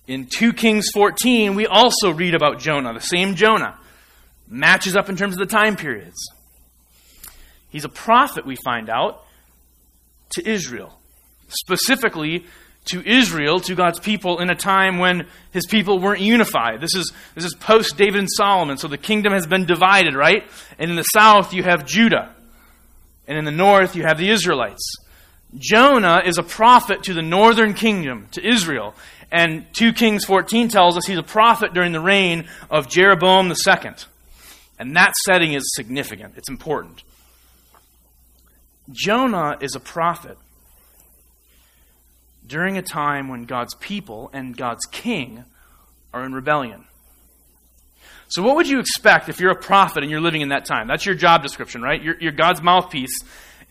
In 0.07 0.27
2 0.27 0.53
Kings 0.53 0.87
14, 0.93 1.55
we 1.55 1.67
also 1.67 2.13
read 2.13 2.35
about 2.35 2.61
Jonah, 2.61 2.93
the 2.93 3.01
same 3.01 3.35
Jonah. 3.35 3.79
Matches 4.47 4.97
up 4.97 5.09
in 5.09 5.17
terms 5.17 5.35
of 5.35 5.39
the 5.39 5.53
time 5.53 5.77
periods. 5.77 6.29
He's 7.71 7.85
a 7.85 7.89
prophet, 7.89 8.47
we 8.47 8.57
find 8.57 8.89
out, 8.89 9.25
to 10.35 10.49
Israel. 10.49 10.97
Specifically, 11.49 12.45
to 12.87 13.03
Israel, 13.05 13.61
to 13.61 13.75
God's 13.75 13.99
people, 13.99 14.41
in 14.41 14.51
a 14.51 14.55
time 14.55 14.99
when 14.99 15.27
his 15.53 15.67
people 15.67 15.99
weren't 15.99 16.21
unified. 16.21 16.81
This 16.81 16.95
is, 16.95 17.13
this 17.35 17.45
is 17.45 17.55
post 17.55 17.97
David 17.97 18.21
and 18.21 18.29
Solomon, 18.31 18.77
so 18.77 18.89
the 18.89 18.99
kingdom 18.99 19.33
has 19.33 19.47
been 19.47 19.65
divided, 19.65 20.15
right? 20.15 20.45
And 20.79 20.91
in 20.91 20.97
the 20.97 21.03
south, 21.03 21.55
you 21.55 21.63
have 21.63 21.87
Judah. 21.87 22.35
And 23.27 23.39
in 23.39 23.45
the 23.45 23.51
north, 23.51 23.97
you 23.97 24.05
have 24.05 24.19
the 24.19 24.31
Israelites. 24.31 24.97
Jonah 25.57 26.23
is 26.25 26.39
a 26.39 26.43
prophet 26.43 27.05
to 27.05 27.15
the 27.15 27.23
northern 27.23 27.75
kingdom, 27.75 28.29
to 28.33 28.47
Israel. 28.47 28.95
And 29.31 29.67
2 29.75 29.93
Kings 29.93 30.25
14 30.25 30.69
tells 30.69 30.97
us 30.97 31.07
he's 31.07 31.19
a 31.19 31.23
prophet 31.23 31.73
during 31.73 31.93
the 31.93 32.01
reign 32.01 32.49
of 32.71 32.89
Jeroboam 32.89 33.49
II. 33.51 33.93
And 34.79 34.97
that 34.97 35.15
setting 35.25 35.53
is 35.53 35.73
significant, 35.75 36.35
it's 36.37 36.49
important. 36.49 37.03
Jonah 38.91 39.57
is 39.61 39.75
a 39.75 39.81
prophet 39.81 40.37
during 42.47 42.77
a 42.77 42.83
time 42.83 43.29
when 43.29 43.45
God's 43.45 43.75
people 43.77 44.29
and 44.33 44.57
God's 44.57 44.85
king 44.87 45.45
are 46.13 46.25
in 46.25 46.35
rebellion. 46.35 46.85
So, 48.29 48.43
what 48.43 48.57
would 48.57 48.69
you 48.69 48.81
expect 48.81 49.29
if 49.29 49.41
you're 49.41 49.53
a 49.53 49.57
prophet 49.57 50.03
and 50.03 50.11
you're 50.11 50.21
living 50.21 50.41
in 50.41 50.49
that 50.49 50.65
time? 50.65 50.89
That's 50.89 51.07
your 51.07 51.15
job 51.15 51.43
description, 51.43 51.83
right? 51.83 52.03
You're, 52.03 52.19
you're, 52.21 52.33
God's 52.33 52.63
mouthpiece, 52.63 53.17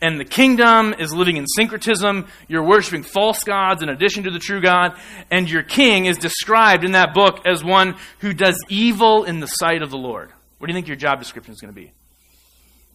and 0.01 0.19
the 0.19 0.25
kingdom 0.25 0.93
is 0.98 1.13
living 1.13 1.38
in 1.38 1.45
syncretism. 1.48 2.27
You're 2.48 2.63
worshiping 2.63 3.03
false 3.03 3.43
gods 3.43 3.81
in 3.81 3.89
addition 3.89 4.24
to 4.24 4.31
the 4.31 4.39
true 4.39 4.62
God, 4.62 4.98
and 5.31 5.50
your 5.50 5.63
king 5.63 6.05
is 6.05 6.17
described 6.17 6.83
in 6.83 6.91
that 6.91 7.13
book 7.13 7.45
as 7.45 7.63
one 7.63 7.95
who 8.19 8.33
does 8.33 8.57
evil 8.69 9.24
in 9.24 9.39
the 9.39 9.48
sight 9.48 9.81
of 9.81 9.89
the 9.89 9.98
Lord. 9.98 10.31
What 10.60 10.67
do 10.67 10.74
you 10.74 10.77
think 10.77 10.88
your 10.88 10.98
job 10.98 11.19
description 11.19 11.53
is 11.53 11.60
going 11.60 11.74
to 11.74 11.79
be? 11.79 11.91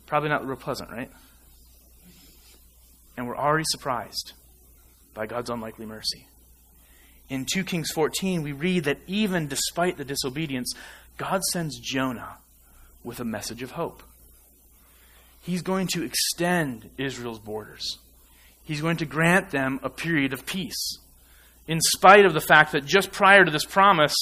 Probably 0.06 0.30
not 0.30 0.46
real 0.46 0.56
pleasant, 0.56 0.90
right? 0.90 1.10
And 3.16 3.26
we're 3.26 3.36
already 3.36 3.64
surprised 3.66 4.32
by 5.12 5.26
God's 5.26 5.50
unlikely 5.50 5.84
mercy. 5.84 6.28
In 7.28 7.44
2 7.44 7.64
Kings 7.64 7.90
14, 7.94 8.42
we 8.42 8.52
read 8.52 8.84
that 8.84 8.98
even 9.06 9.48
despite 9.48 9.98
the 9.98 10.04
disobedience, 10.04 10.72
God 11.18 11.42
sends 11.52 11.78
Jonah 11.78 12.38
with 13.04 13.20
a 13.20 13.24
message 13.24 13.62
of 13.62 13.72
hope. 13.72 14.02
He's 15.42 15.62
going 15.62 15.88
to 15.88 16.02
extend 16.02 16.88
Israel's 16.96 17.38
borders. 17.38 17.98
He's 18.64 18.80
going 18.80 18.98
to 18.98 19.06
grant 19.06 19.50
them 19.50 19.80
a 19.82 19.90
period 19.90 20.32
of 20.32 20.46
peace. 20.46 20.98
In 21.66 21.80
spite 21.80 22.24
of 22.24 22.34
the 22.34 22.40
fact 22.40 22.72
that 22.72 22.84
just 22.84 23.12
prior 23.12 23.44
to 23.44 23.50
this 23.50 23.64
promise, 23.64 24.14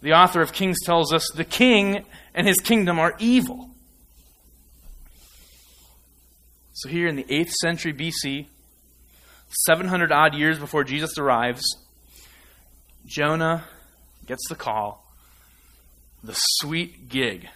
the 0.00 0.12
author 0.12 0.40
of 0.40 0.52
Kings 0.52 0.78
tells 0.84 1.12
us 1.12 1.28
the 1.34 1.44
king 1.44 2.04
and 2.34 2.46
his 2.46 2.58
kingdom 2.58 2.98
are 2.98 3.14
evil. 3.18 3.70
So, 6.72 6.88
here 6.88 7.08
in 7.08 7.16
the 7.16 7.24
8th 7.24 7.50
century 7.50 7.92
BC, 7.92 8.46
700 9.66 10.12
odd 10.12 10.34
years 10.34 10.58
before 10.58 10.84
Jesus 10.84 11.18
arrives, 11.18 11.64
Jonah 13.06 13.64
gets 14.26 14.46
the 14.48 14.54
call, 14.54 15.07
the 16.22 16.34
sweet 16.34 17.08
gig. 17.08 17.48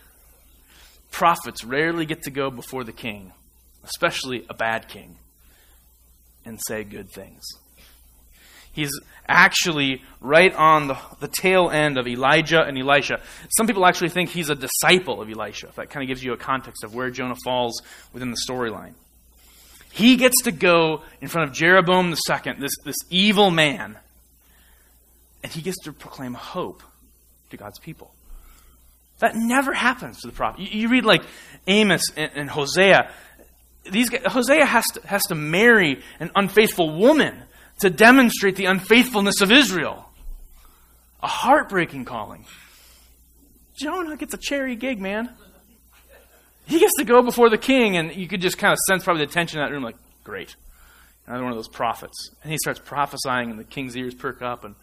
Prophets 1.11 1.65
rarely 1.65 2.07
get 2.07 2.23
to 2.23 2.31
go 2.31 2.51
before 2.51 2.85
the 2.85 2.93
king, 2.93 3.33
especially 3.85 4.47
a 4.49 4.55
bad 4.55 4.89
king, 4.89 5.17
and 6.45 6.59
say 6.67 6.85
good 6.85 7.11
things. 7.11 7.43
He's 8.73 8.91
actually 9.29 10.03
right 10.21 10.55
on 10.55 10.89
the, 10.89 10.97
the 11.21 11.29
tail 11.29 11.69
end 11.71 11.99
of 11.99 12.09
Elijah 12.09 12.63
and 12.63 12.79
Elisha. 12.79 13.21
Some 13.51 13.67
people 13.67 13.85
actually 13.85 14.09
think 14.09 14.31
he's 14.31 14.49
a 14.49 14.55
disciple 14.55 15.21
of 15.21 15.29
Elisha. 15.29 15.71
That 15.77 15.91
kind 15.91 16.03
of 16.03 16.09
gives 16.09 16.25
you 16.25 16.33
a 16.33 16.39
context 16.39 16.83
of 16.83 16.95
where 16.95 17.11
Jonah 17.11 17.37
falls 17.45 17.83
within 18.15 18.31
the 18.31 18.39
storyline. 18.49 18.95
He 19.93 20.17
gets 20.17 20.43
to 20.45 20.53
go 20.53 21.03
in 21.21 21.29
front 21.29 21.51
of 21.51 21.55
Jeroboam 21.55 22.09
II, 22.09 22.53
this, 22.59 22.73
this 22.83 22.97
evil 23.11 23.51
man, 23.51 23.99
and 25.43 25.53
he 25.53 25.61
gets 25.61 25.79
to 25.85 25.93
proclaim 25.93 26.33
hope 26.33 26.83
to 27.51 27.59
God's 27.59 27.79
people. 27.79 28.15
That 29.23 29.35
never 29.35 29.73
happens 29.73 30.21
to 30.21 30.27
the 30.29 30.35
prophet. 30.35 30.61
You, 30.61 30.83
you 30.83 30.89
read 30.91 31.07
like 31.07 31.23
Amos 31.67 32.03
and, 32.15 32.31
and 32.35 32.51
Hosea. 32.51 33.11
These 33.91 34.11
guys, 34.11 34.23
Hosea 34.27 34.67
has 34.67 34.85
to, 34.95 35.07
has 35.07 35.23
to 35.29 35.35
marry 35.35 36.03
an 36.21 36.31
unfaithful 36.37 36.99
woman 36.99 37.43
to 37.81 37.89
demonstrate 37.89 38.57
the 38.57 38.67
unfaithfulness 38.67 39.41
of 39.41 39.51
Israel. 39.51 40.05
A 41.23 41.27
heartbreaking 41.27 42.05
calling. 42.05 42.45
Jonah 43.75 44.17
gets 44.17 44.35
a 44.35 44.39
cherry 44.39 44.77
gig, 44.77 45.01
man 45.01 45.31
he 46.67 46.79
gets 46.79 46.93
to 46.99 47.05
go 47.05 47.23
before 47.23 47.51
the 47.51 47.59
king, 47.59 47.97
and 47.97 48.15
you 48.15 48.29
could 48.29 48.41
just 48.41 48.59
kind 48.59 48.73
of 48.73 48.79
sense 48.87 49.05
probably 49.05 49.27
the 49.27 49.33
tension 49.33 49.61
in 49.61 49.67
that 49.67 49.73
room, 49.73 49.83
like, 49.83 49.97
great. 50.25 50.55
Another 51.27 51.45
one 51.45 51.53
of 51.53 51.59
those 51.59 51.69
prophets. 51.69 52.31
And 52.43 52.51
he 52.51 52.59
starts 52.59 52.81
prophesying, 52.81 53.51
and 53.51 53.59
the 53.59 53.65
king's 53.65 53.97
ears 53.97 54.15
perk 54.15 54.43
up, 54.43 54.65
and 54.65 54.75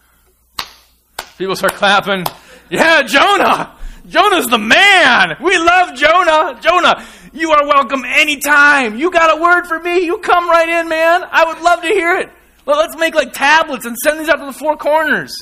people 1.40 1.56
start 1.56 1.74
clapping. 1.74 2.26
Yeah, 2.70 3.02
Jonah! 3.02 3.76
Jonah's 4.08 4.48
the 4.48 4.60
man! 4.60 5.38
We 5.42 5.58
love 5.58 5.96
Jonah! 5.96 6.60
Jonah, 6.62 7.04
you 7.34 7.52
are 7.52 7.66
welcome 7.66 8.04
anytime. 8.06 8.98
You 8.98 9.10
got 9.10 9.36
a 9.36 9.42
word 9.42 9.66
for 9.66 9.80
me? 9.80 10.06
You 10.06 10.20
come 10.20 10.50
right 10.50 10.68
in, 10.68 10.90
man. 10.90 11.24
I 11.32 11.46
would 11.46 11.62
love 11.64 11.82
to 11.82 11.88
hear 11.88 12.18
it. 12.18 12.30
Let's 12.66 12.98
make 12.98 13.16
like 13.16 13.34
tablets 13.34 13.86
and 13.86 13.96
send 13.98 14.20
these 14.20 14.30
out 14.30 14.36
to 14.36 14.46
the 14.46 14.54
four 14.54 14.78
corners. 14.78 15.36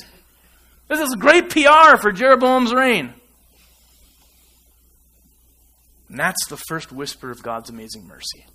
This 0.86 1.00
is 1.00 1.14
great 1.16 1.50
PR 1.50 1.98
for 2.00 2.12
Jeroboam's 2.12 2.72
reign. 2.72 3.12
And 6.08 6.18
that's 6.18 6.46
the 6.48 6.56
first 6.56 6.92
whisper 6.92 7.30
of 7.30 7.42
God's 7.42 7.68
amazing 7.68 8.06
mercy. 8.06 8.46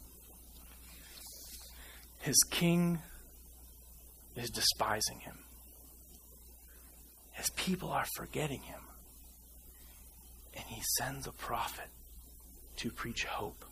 His 2.22 2.38
king 2.50 3.00
is 4.36 4.50
despising 4.50 5.20
him. 5.20 5.38
His 7.44 7.50
people 7.50 7.92
are 7.92 8.06
forgetting 8.16 8.62
him. 8.62 8.80
And 10.56 10.64
he 10.66 10.82
sends 10.98 11.28
a 11.28 11.34
prophet 11.34 11.88
to 12.78 12.90
preach 12.90 13.26
hope. 13.26 13.66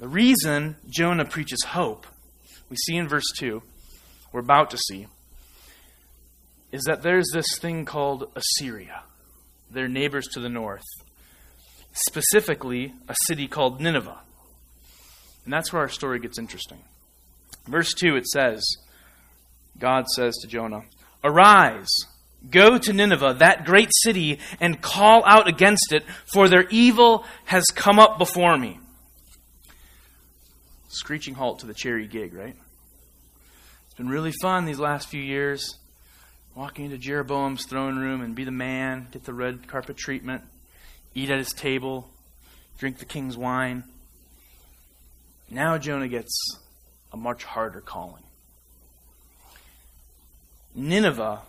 The 0.00 0.08
reason 0.08 0.74
Jonah 0.88 1.26
preaches 1.26 1.62
hope, 1.68 2.08
we 2.68 2.76
see 2.76 2.96
in 2.96 3.06
verse 3.06 3.30
2, 3.38 3.62
we're 4.32 4.40
about 4.40 4.70
to 4.70 4.78
see, 4.78 5.06
is 6.72 6.82
that 6.88 7.02
there's 7.02 7.30
this 7.32 7.56
thing 7.60 7.84
called 7.84 8.32
Assyria, 8.34 9.04
their 9.70 9.86
neighbors 9.86 10.26
to 10.32 10.40
the 10.40 10.48
north 10.48 10.82
specifically 11.92 12.94
a 13.08 13.14
city 13.26 13.46
called 13.46 13.80
Nineveh. 13.80 14.18
And 15.44 15.52
that's 15.52 15.72
where 15.72 15.82
our 15.82 15.88
story 15.88 16.18
gets 16.18 16.38
interesting. 16.38 16.80
Verse 17.68 17.92
2, 17.94 18.16
it 18.16 18.26
says, 18.26 18.64
God 19.78 20.08
says 20.08 20.36
to 20.38 20.48
Jonah, 20.48 20.82
Arise, 21.22 21.88
go 22.48 22.78
to 22.78 22.92
Nineveh, 22.92 23.36
that 23.40 23.64
great 23.64 23.90
city, 24.02 24.38
and 24.60 24.80
call 24.80 25.24
out 25.26 25.48
against 25.48 25.92
it, 25.92 26.04
for 26.32 26.48
their 26.48 26.66
evil 26.70 27.24
has 27.46 27.64
come 27.66 27.98
up 27.98 28.18
before 28.18 28.56
me. 28.56 28.78
Screeching 30.88 31.34
halt 31.34 31.60
to 31.60 31.66
the 31.66 31.74
cherry 31.74 32.06
gig, 32.06 32.34
right? 32.34 32.56
It's 33.86 33.94
been 33.94 34.08
really 34.08 34.32
fun 34.40 34.64
these 34.64 34.80
last 34.80 35.08
few 35.08 35.22
years. 35.22 35.76
Walking 36.54 36.86
into 36.86 36.98
Jeroboam's 36.98 37.64
throne 37.66 37.96
room 37.96 38.22
and 38.22 38.34
be 38.34 38.44
the 38.44 38.50
man, 38.50 39.08
get 39.12 39.24
the 39.24 39.32
red 39.34 39.68
carpet 39.68 39.96
treatment 39.96 40.42
eat 41.14 41.30
at 41.30 41.38
his 41.38 41.52
table, 41.52 42.08
drink 42.78 42.98
the 42.98 43.04
king's 43.04 43.36
wine. 43.36 43.84
Now 45.50 45.78
Jonah 45.78 46.08
gets 46.08 46.58
a 47.12 47.16
much 47.16 47.44
harder 47.44 47.80
calling. 47.80 48.22
Nineveh 50.74 51.42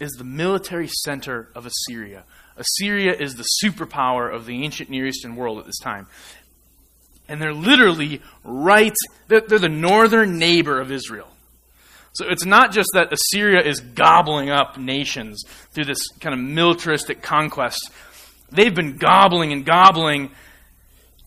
is 0.00 0.12
the 0.12 0.24
military 0.24 0.88
center 1.04 1.48
of 1.54 1.66
Assyria. 1.66 2.24
Assyria 2.56 3.14
is 3.14 3.34
the 3.34 3.46
superpower 3.64 4.32
of 4.32 4.46
the 4.46 4.64
ancient 4.64 4.90
Near 4.90 5.06
Eastern 5.06 5.36
world 5.36 5.58
at 5.58 5.66
this 5.66 5.78
time. 5.78 6.06
And 7.28 7.40
they're 7.40 7.52
literally 7.54 8.22
right, 8.44 8.94
they're, 9.28 9.40
they're 9.40 9.58
the 9.58 9.68
northern 9.68 10.38
neighbor 10.38 10.80
of 10.80 10.92
Israel. 10.92 11.28
So 12.12 12.26
it's 12.28 12.46
not 12.46 12.72
just 12.72 12.88
that 12.94 13.12
Assyria 13.12 13.62
is 13.62 13.80
gobbling 13.80 14.48
up 14.48 14.78
nations 14.78 15.42
through 15.72 15.84
this 15.84 16.08
kind 16.20 16.32
of 16.32 16.40
militaristic 16.40 17.20
conquest, 17.20 17.90
They've 18.50 18.74
been 18.74 18.96
gobbling 18.96 19.52
and 19.52 19.64
gobbling, 19.64 20.30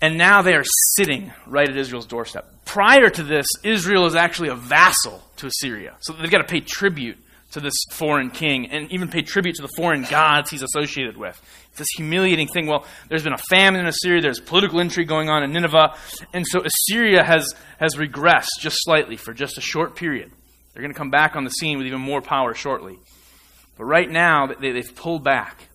and 0.01 0.17
now 0.17 0.41
they 0.41 0.53
are 0.53 0.63
sitting 0.95 1.31
right 1.45 1.67
at 1.67 1.75
Israel's 1.75 2.05
doorstep. 2.05 2.65
Prior 2.65 3.09
to 3.09 3.23
this, 3.23 3.47
Israel 3.63 4.05
is 4.05 4.15
actually 4.15 4.49
a 4.49 4.55
vassal 4.55 5.21
to 5.37 5.47
Assyria. 5.47 5.95
So 5.99 6.13
they've 6.13 6.31
got 6.31 6.39
to 6.39 6.47
pay 6.47 6.61
tribute 6.61 7.17
to 7.51 7.59
this 7.59 7.73
foreign 7.91 8.29
king 8.29 8.69
and 8.69 8.91
even 8.91 9.07
pay 9.07 9.21
tribute 9.21 9.55
to 9.55 9.61
the 9.61 9.71
foreign 9.75 10.03
gods 10.03 10.49
he's 10.51 10.61
associated 10.61 11.17
with. 11.17 11.41
It's 11.69 11.79
this 11.79 11.87
humiliating 11.95 12.47
thing. 12.47 12.67
Well, 12.67 12.85
there's 13.07 13.23
been 13.23 13.33
a 13.33 13.43
famine 13.49 13.81
in 13.81 13.87
Assyria, 13.87 14.21
there's 14.21 14.39
political 14.39 14.79
intrigue 14.79 15.07
going 15.07 15.29
on 15.29 15.43
in 15.43 15.51
Nineveh, 15.51 15.95
and 16.33 16.45
so 16.47 16.61
Assyria 16.61 17.23
has, 17.23 17.53
has 17.79 17.95
regressed 17.95 18.59
just 18.59 18.77
slightly 18.81 19.17
for 19.17 19.33
just 19.33 19.57
a 19.57 19.61
short 19.61 19.95
period. 19.95 20.31
They're 20.73 20.83
going 20.83 20.93
to 20.93 20.97
come 20.97 21.09
back 21.09 21.35
on 21.35 21.43
the 21.43 21.49
scene 21.49 21.77
with 21.77 21.87
even 21.87 22.01
more 22.01 22.21
power 22.21 22.53
shortly. 22.53 22.99
But 23.77 23.85
right 23.85 24.09
now, 24.09 24.47
they, 24.47 24.71
they've 24.71 24.95
pulled 24.95 25.23
back. 25.23 25.69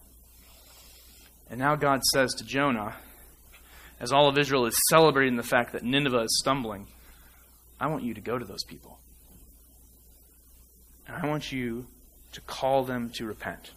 And 1.50 1.58
now 1.58 1.74
God 1.74 2.02
says 2.12 2.34
to 2.34 2.44
Jonah, 2.44 2.94
as 4.00 4.12
all 4.12 4.28
of 4.28 4.38
Israel 4.38 4.66
is 4.66 4.74
celebrating 4.90 5.36
the 5.36 5.42
fact 5.42 5.72
that 5.72 5.82
Nineveh 5.82 6.22
is 6.22 6.38
stumbling, 6.38 6.86
I 7.80 7.88
want 7.88 8.04
you 8.04 8.14
to 8.14 8.20
go 8.20 8.38
to 8.38 8.44
those 8.44 8.64
people. 8.64 8.98
And 11.06 11.16
I 11.16 11.26
want 11.28 11.52
you 11.52 11.86
to 12.32 12.40
call 12.40 12.84
them 12.84 13.10
to 13.16 13.26
repent. 13.26 13.72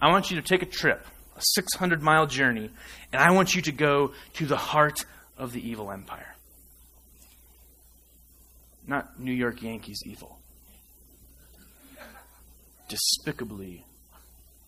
I 0.00 0.10
want 0.10 0.30
you 0.30 0.40
to 0.40 0.42
take 0.42 0.62
a 0.62 0.66
trip, 0.66 1.04
a 1.36 1.40
600 1.40 2.02
mile 2.02 2.26
journey, 2.26 2.70
and 3.12 3.22
I 3.22 3.32
want 3.32 3.54
you 3.54 3.62
to 3.62 3.72
go 3.72 4.12
to 4.34 4.46
the 4.46 4.56
heart 4.56 5.04
of 5.36 5.52
the 5.52 5.66
evil 5.66 5.90
empire. 5.90 6.34
Not 8.86 9.20
New 9.20 9.32
York 9.32 9.62
Yankees 9.62 10.00
evil. 10.06 10.38
Despicably, 12.88 13.84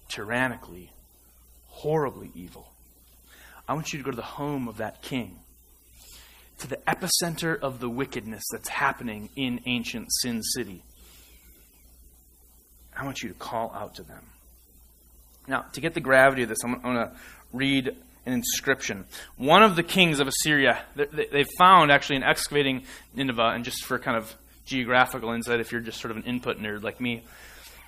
tyrannically, 0.08 0.92
horribly 1.66 2.30
evil. 2.34 2.72
I 3.66 3.72
want 3.72 3.92
you 3.92 3.98
to 3.98 4.04
go 4.04 4.10
to 4.10 4.16
the 4.16 4.22
home 4.22 4.68
of 4.68 4.76
that 4.76 5.00
king, 5.00 5.38
to 6.58 6.68
the 6.68 6.76
epicenter 6.86 7.58
of 7.58 7.80
the 7.80 7.88
wickedness 7.88 8.42
that's 8.52 8.68
happening 8.68 9.30
in 9.36 9.60
ancient 9.64 10.08
Sin 10.20 10.42
City. 10.42 10.82
I 13.00 13.04
want 13.04 13.22
you 13.22 13.30
to 13.30 13.34
call 13.34 13.72
out 13.74 13.94
to 13.94 14.02
them. 14.02 14.22
Now, 15.48 15.62
to 15.72 15.80
get 15.80 15.94
the 15.94 16.00
gravity 16.00 16.42
of 16.42 16.50
this, 16.50 16.58
I'm 16.62 16.80
going 16.80 16.96
to 16.96 17.12
read 17.52 17.88
an 18.26 18.32
inscription. 18.34 19.06
One 19.36 19.62
of 19.62 19.74
the 19.74 19.82
kings 19.82 20.20
of 20.20 20.28
Assyria, 20.28 20.82
they 20.94 21.44
found 21.58 21.90
actually 21.90 22.16
in 22.16 22.22
excavating 22.22 22.82
Nineveh, 23.14 23.52
and 23.54 23.64
just 23.64 23.84
for 23.84 23.98
kind 23.98 24.18
of 24.18 24.34
geographical 24.66 25.32
insight, 25.32 25.60
if 25.60 25.72
you're 25.72 25.80
just 25.80 25.98
sort 25.98 26.10
of 26.10 26.18
an 26.18 26.24
input 26.24 26.58
nerd 26.58 26.82
like 26.82 27.00
me, 27.00 27.22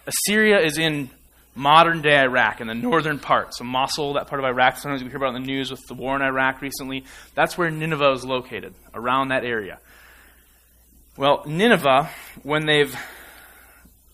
Assyria 0.07 0.61
is 0.61 0.79
in 0.79 1.11
modern 1.55 2.01
day 2.01 2.19
Iraq 2.19 2.63
in 2.63 2.67
the 2.67 2.75
northern 2.75 3.19
part. 3.19 3.55
So 3.55 3.65
Mosul, 3.65 4.15
that 4.15 4.29
part 4.29 4.43
of 4.43 4.47
Iraq, 4.47 4.79
sometimes 4.79 5.05
we 5.05 5.11
hear 5.11 5.19
about 5.19 5.35
in 5.37 5.43
the 5.43 5.47
news 5.47 5.71
with 5.71 5.87
the 5.87 5.95
war 5.95 6.17
in 6.17 6.23
Iraq 6.23 6.63
recently. 6.63 7.05
That's 7.35 7.59
where 7.59 7.71
Nineveh 7.71 8.13
is 8.13 8.25
located, 8.25 8.73
around 8.95 9.29
that 9.29 9.45
area. 9.45 9.79
Well, 11.19 11.43
Nineveh, 11.47 12.09
when 12.43 12.65
they've 12.65 12.97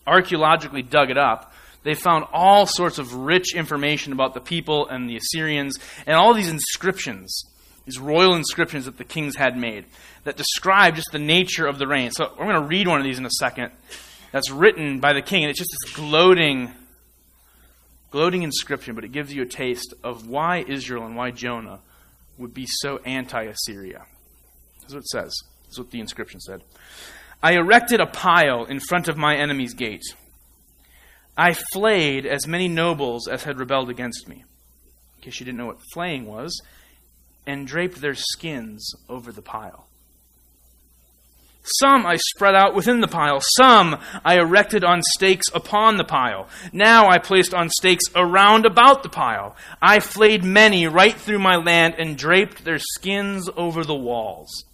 archaeologically 0.05 0.81
dug 0.81 1.09
it 1.09 1.17
up, 1.17 1.53
they 1.83 1.93
found 1.93 2.25
all 2.33 2.65
sorts 2.65 2.97
of 2.99 3.13
rich 3.13 3.55
information 3.55 4.11
about 4.11 4.33
the 4.33 4.41
people 4.41 4.87
and 4.87 5.09
the 5.09 5.15
Assyrians 5.15 5.77
and 6.05 6.15
all 6.15 6.33
these 6.33 6.49
inscriptions, 6.49 7.43
these 7.85 7.99
royal 7.99 8.35
inscriptions 8.35 8.85
that 8.85 8.97
the 8.97 9.03
kings 9.03 9.35
had 9.35 9.57
made 9.57 9.85
that 10.23 10.35
describe 10.35 10.95
just 10.95 11.11
the 11.11 11.19
nature 11.19 11.65
of 11.65 11.79
the 11.79 11.87
reign. 11.87 12.11
So 12.11 12.31
we're 12.37 12.45
going 12.45 12.61
to 12.61 12.67
read 12.67 12.87
one 12.87 12.99
of 12.99 13.05
these 13.05 13.17
in 13.17 13.25
a 13.25 13.31
second 13.31 13.71
that's 14.31 14.51
written 14.51 14.99
by 14.99 15.13
the 15.13 15.21
king, 15.21 15.43
and 15.43 15.49
it's 15.49 15.59
just 15.59 15.71
this 15.71 15.95
gloating, 15.95 16.71
gloating 18.11 18.43
inscription, 18.43 18.93
but 18.93 19.03
it 19.03 19.11
gives 19.11 19.33
you 19.33 19.43
a 19.43 19.47
taste 19.47 19.93
of 20.03 20.27
why 20.27 20.65
Israel 20.67 21.05
and 21.05 21.15
why 21.15 21.31
Jonah 21.31 21.79
would 22.37 22.53
be 22.53 22.65
so 22.67 22.99
anti 23.05 23.43
Assyria. 23.43 24.05
That's 24.81 24.93
what 24.93 24.99
it 24.99 25.07
says. 25.07 25.33
That's 25.63 25.79
what 25.79 25.91
the 25.91 25.99
inscription 25.99 26.39
said. 26.39 26.63
I 27.41 27.53
erected 27.53 28.01
a 28.01 28.05
pile 28.05 28.65
in 28.65 28.79
front 28.79 29.07
of 29.07 29.17
my 29.17 29.35
enemy's 29.35 29.73
gate. 29.73 30.03
I 31.37 31.53
flayed 31.71 32.25
as 32.25 32.45
many 32.45 32.67
nobles 32.67 33.27
as 33.27 33.43
had 33.43 33.59
rebelled 33.59 33.89
against 33.89 34.27
me. 34.27 34.43
In 35.17 35.23
case 35.23 35.39
you 35.39 35.45
didn't 35.45 35.57
know 35.57 35.67
what 35.67 35.79
flaying 35.93 36.25
was, 36.25 36.61
and 37.47 37.65
draped 37.65 38.01
their 38.01 38.15
skins 38.15 38.93
over 39.07 39.31
the 39.31 39.41
pile. 39.41 39.87
Some 41.63 42.05
I 42.05 42.17
spread 42.17 42.55
out 42.55 42.73
within 42.73 42.99
the 42.99 43.07
pile. 43.07 43.39
Some 43.55 43.97
I 44.25 44.39
erected 44.39 44.83
on 44.83 45.01
stakes 45.01 45.47
upon 45.53 45.97
the 45.97 46.03
pile. 46.03 46.47
Now 46.73 47.07
I 47.07 47.19
placed 47.19 47.53
on 47.53 47.69
stakes 47.69 48.05
around 48.15 48.65
about 48.65 49.03
the 49.03 49.09
pile. 49.09 49.55
I 49.81 49.99
flayed 49.99 50.43
many 50.43 50.87
right 50.87 51.15
through 51.15 51.39
my 51.39 51.55
land 51.55 51.95
and 51.97 52.17
draped 52.17 52.65
their 52.65 52.79
skins 52.79 53.49
over 53.55 53.83
the 53.83 53.95
walls. 53.95 54.65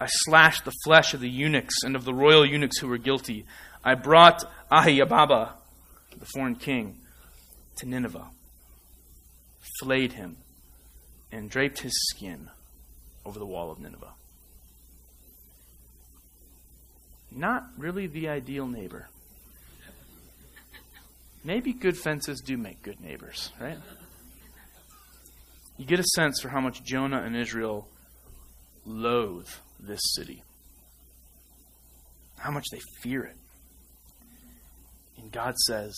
I 0.00 0.06
slashed 0.08 0.64
the 0.64 0.72
flesh 0.82 1.12
of 1.12 1.20
the 1.20 1.28
eunuchs 1.28 1.82
and 1.84 1.94
of 1.94 2.04
the 2.04 2.14
royal 2.14 2.46
eunuchs 2.46 2.78
who 2.78 2.88
were 2.88 2.96
guilty. 2.96 3.44
I 3.84 3.94
brought 3.94 4.42
Ahiababa, 4.72 5.52
the 6.18 6.26
foreign 6.34 6.56
king, 6.56 6.96
to 7.76 7.86
Nineveh, 7.86 8.28
flayed 9.78 10.14
him, 10.14 10.38
and 11.30 11.50
draped 11.50 11.80
his 11.80 11.92
skin 12.08 12.48
over 13.26 13.38
the 13.38 13.46
wall 13.46 13.70
of 13.70 13.78
Nineveh. 13.78 14.14
Not 17.30 17.68
really 17.76 18.06
the 18.06 18.28
ideal 18.28 18.66
neighbor. 18.66 19.08
Maybe 21.44 21.72
good 21.74 21.96
fences 21.96 22.40
do 22.40 22.56
make 22.56 22.82
good 22.82 23.00
neighbors, 23.00 23.52
right? 23.60 23.78
You 25.76 25.84
get 25.84 26.00
a 26.00 26.04
sense 26.04 26.40
for 26.40 26.48
how 26.48 26.60
much 26.60 26.82
Jonah 26.82 27.22
and 27.22 27.36
Israel 27.36 27.86
loathe 28.84 29.48
this 29.82 30.00
city, 30.14 30.42
how 32.38 32.50
much 32.50 32.66
they 32.70 32.80
fear 33.02 33.24
it. 33.24 33.36
And 35.18 35.30
God 35.30 35.56
says, 35.58 35.94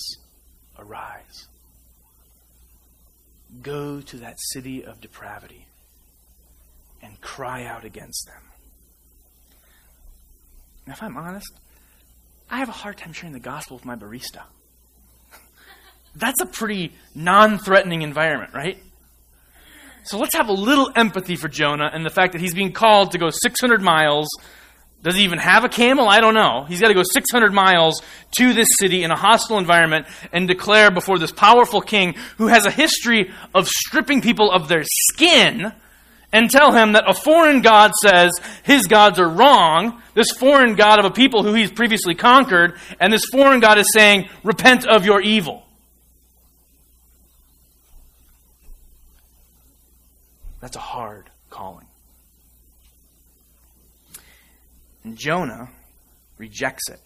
Arise. 0.79 1.49
Go 3.61 4.01
to 4.01 4.17
that 4.19 4.37
city 4.53 4.85
of 4.85 5.01
depravity 5.01 5.67
and 7.03 7.21
cry 7.21 7.65
out 7.65 7.85
against 7.85 8.27
them. 8.27 8.43
Now, 10.87 10.95
if 10.95 11.03
I'm 11.03 11.17
honest, 11.17 11.53
I 12.51 12.59
have 12.59 12.69
a 12.69 12.73
hard 12.73 12.97
time 12.97 13.13
sharing 13.13 13.33
the 13.33 13.41
gospel 13.41 13.77
with 13.77 13.85
my 13.85 13.97
barista. 13.97 14.43
That's 16.17 16.41
a 16.41 16.47
pretty 16.47 16.93
non 17.15 17.59
threatening 17.59 18.03
environment, 18.03 18.55
right? 18.55 18.79
So 20.05 20.19
let's 20.19 20.35
have 20.35 20.49
a 20.49 20.53
little 20.53 20.91
empathy 20.97 21.37
for 21.37 21.49
Jonah 21.49 21.89
and 21.93 22.05
the 22.05 22.11
fact 22.11 22.33
that 22.33 22.41
he's 22.41 22.55
being 22.55 22.73
called 22.73 23.13
to 23.13 23.19
go 23.19 23.31
600 23.31 23.81
miles. 23.81 24.29
Does 25.03 25.17
he 25.17 25.25
even 25.25 25.39
have 25.39 25.65
a 25.65 25.69
camel? 25.69 26.09
I 26.09 26.21
don't 26.21 26.35
know. 26.35 26.65
He's 26.69 26.81
got 26.81 26.89
to 26.89 26.95
go 26.95 27.03
600 27.03 27.53
miles 27.53 28.03
to 28.39 28.53
this 28.53 28.69
city 28.79 29.05
in 29.05 29.11
a 29.11 29.17
hostile 29.17 29.59
environment 29.59 30.07
and 30.33 30.47
declare 30.47 30.91
before 30.91 31.19
this 31.19 31.33
powerful 31.33 31.81
king 31.81 32.15
who 32.39 32.49
has 32.49 32.67
a 32.67 32.71
history 32.71 33.33
of 33.55 33.69
stripping 33.69 34.23
people 34.23 34.51
of 34.51 34.69
their 34.69 34.85
skin 34.85 35.73
and 36.33 36.51
tell 36.51 36.73
him 36.73 36.93
that 36.93 37.09
a 37.09 37.15
foreign 37.15 37.61
God 37.63 37.93
says 38.03 38.31
his 38.63 38.87
gods 38.87 39.19
are 39.19 39.29
wrong, 39.29 40.03
this 40.15 40.31
foreign 40.31 40.75
God 40.75 40.99
of 40.99 41.05
a 41.05 41.11
people 41.11 41.43
who 41.43 41.53
he's 41.53 41.71
previously 41.71 42.15
conquered, 42.15 42.79
and 42.99 43.13
this 43.13 43.27
foreign 43.31 43.61
God 43.61 43.79
is 43.79 43.93
saying, 43.93 44.29
repent 44.43 44.87
of 44.87 45.05
your 45.05 45.21
evil. 45.21 45.67
That's 50.63 50.77
a 50.77 50.81
hard 50.81 51.29
calling. 51.51 51.87
And 55.03 55.19
Jonah 55.19 55.69
rejects 56.39 56.89
it. 56.89 57.01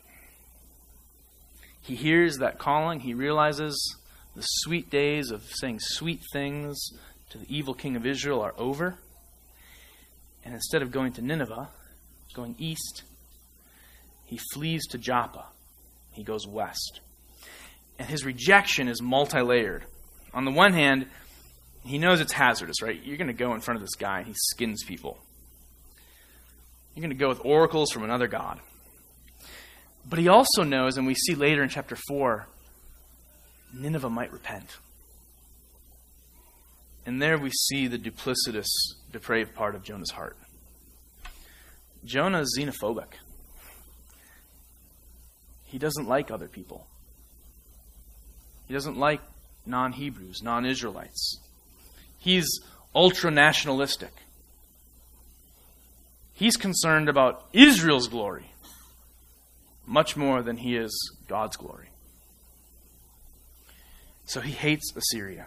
He 1.81 1.95
hears 1.95 2.37
that 2.37 2.59
calling. 2.59 3.01
He 3.01 3.15
realizes 3.15 3.97
the 4.35 4.43
sweet 4.43 4.91
days 4.91 5.31
of 5.31 5.43
saying 5.43 5.79
sweet 5.81 6.21
things 6.35 6.91
to 7.31 7.39
the 7.39 7.47
evil 7.49 7.73
king 7.73 7.97
of 7.97 8.05
Israel 8.05 8.43
are 8.43 8.53
over. 8.59 8.99
And 10.45 10.53
instead 10.53 10.83
of 10.83 10.91
going 10.91 11.15
to 11.15 11.23
Nineveh, 11.23 11.71
going 12.35 12.57
east, 12.59 13.05
he 14.27 14.39
flees 14.53 14.87
to 14.89 14.99
Joppa. 14.99 15.47
He 16.13 16.25
goes 16.25 16.47
west. 16.47 17.01
And 17.99 18.07
his 18.07 18.23
rejection 18.27 18.87
is 18.87 19.01
multi 19.01 19.41
layered. 19.41 19.87
On 20.35 20.45
the 20.45 20.51
one 20.51 20.75
hand, 20.75 21.07
he 21.87 21.99
knows 21.99 22.21
it's 22.21 22.33
hazardous, 22.33 22.83
right? 22.83 23.01
You're 23.03 23.17
going 23.17 23.29
to 23.29 23.33
go 23.33 23.55
in 23.55 23.61
front 23.61 23.77
of 23.77 23.83
this 23.83 23.95
guy 23.95 24.19
and 24.19 24.27
he 24.27 24.35
skins 24.35 24.83
people. 24.85 25.19
You're 26.95 27.03
going 27.03 27.17
to 27.17 27.17
go 27.17 27.29
with 27.29 27.45
oracles 27.45 27.91
from 27.93 28.05
another 28.05 28.27
god. 28.27 28.61
But 30.09 30.19
he 30.19 30.29
also 30.29 30.63
knows, 30.63 30.97
and 30.97 31.07
we 31.07 31.15
see 31.15 31.35
later 31.35 31.63
in 31.63 31.69
chapter 31.69 31.97
4, 32.09 32.47
Nineveh 33.75 34.09
might 34.09 34.33
repent. 34.33 34.79
And 37.05 37.21
there 37.21 37.39
we 37.39 37.51
see 37.51 37.87
the 37.87 37.99
duplicitous, 37.99 38.67
depraved 39.13 39.55
part 39.55 39.75
of 39.75 39.83
Jonah's 39.83 40.11
heart. 40.11 40.37
Jonah 42.05 42.41
is 42.41 42.59
xenophobic. 42.59 43.15
He 45.65 45.79
doesn't 45.79 46.09
like 46.09 46.31
other 46.31 46.49
people. 46.49 46.87
He 48.67 48.75
doesn't 48.75 48.97
like 48.97 49.21
non 49.67 49.93
Hebrews, 49.93 50.43
non 50.43 50.65
Israelites. 50.65 51.41
He's 52.19 52.61
ultra 52.95 53.31
nationalistic. 53.31 54.13
He's 56.35 56.57
concerned 56.57 57.09
about 57.09 57.47
Israel's 57.53 58.09
glory, 58.09 58.51
much 59.87 60.17
more 60.17 60.43
than 60.43 60.59
he 60.59 60.77
is 60.77 60.93
God's 61.29 61.57
glory. 61.57 61.89
So 64.27 64.41
he 64.41 64.53
hates 64.53 64.93
Assyria. 64.95 65.47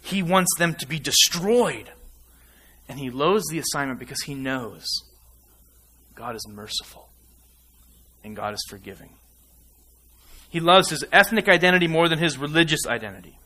He 0.00 0.22
wants 0.22 0.50
them 0.58 0.74
to 0.74 0.86
be 0.86 0.98
destroyed. 0.98 1.90
And 2.88 2.98
he 2.98 3.10
loads 3.10 3.44
the 3.50 3.58
assignment 3.58 3.98
because 3.98 4.22
he 4.22 4.34
knows 4.34 4.86
God 6.14 6.36
is 6.36 6.46
merciful 6.48 7.08
and 8.24 8.36
God 8.36 8.54
is 8.54 8.64
forgiving. 8.68 9.10
He 10.48 10.60
loves 10.60 10.90
his 10.90 11.04
ethnic 11.12 11.48
identity 11.48 11.86
more 11.86 12.08
than 12.08 12.18
his 12.18 12.38
religious 12.38 12.86
identity. 12.86 13.38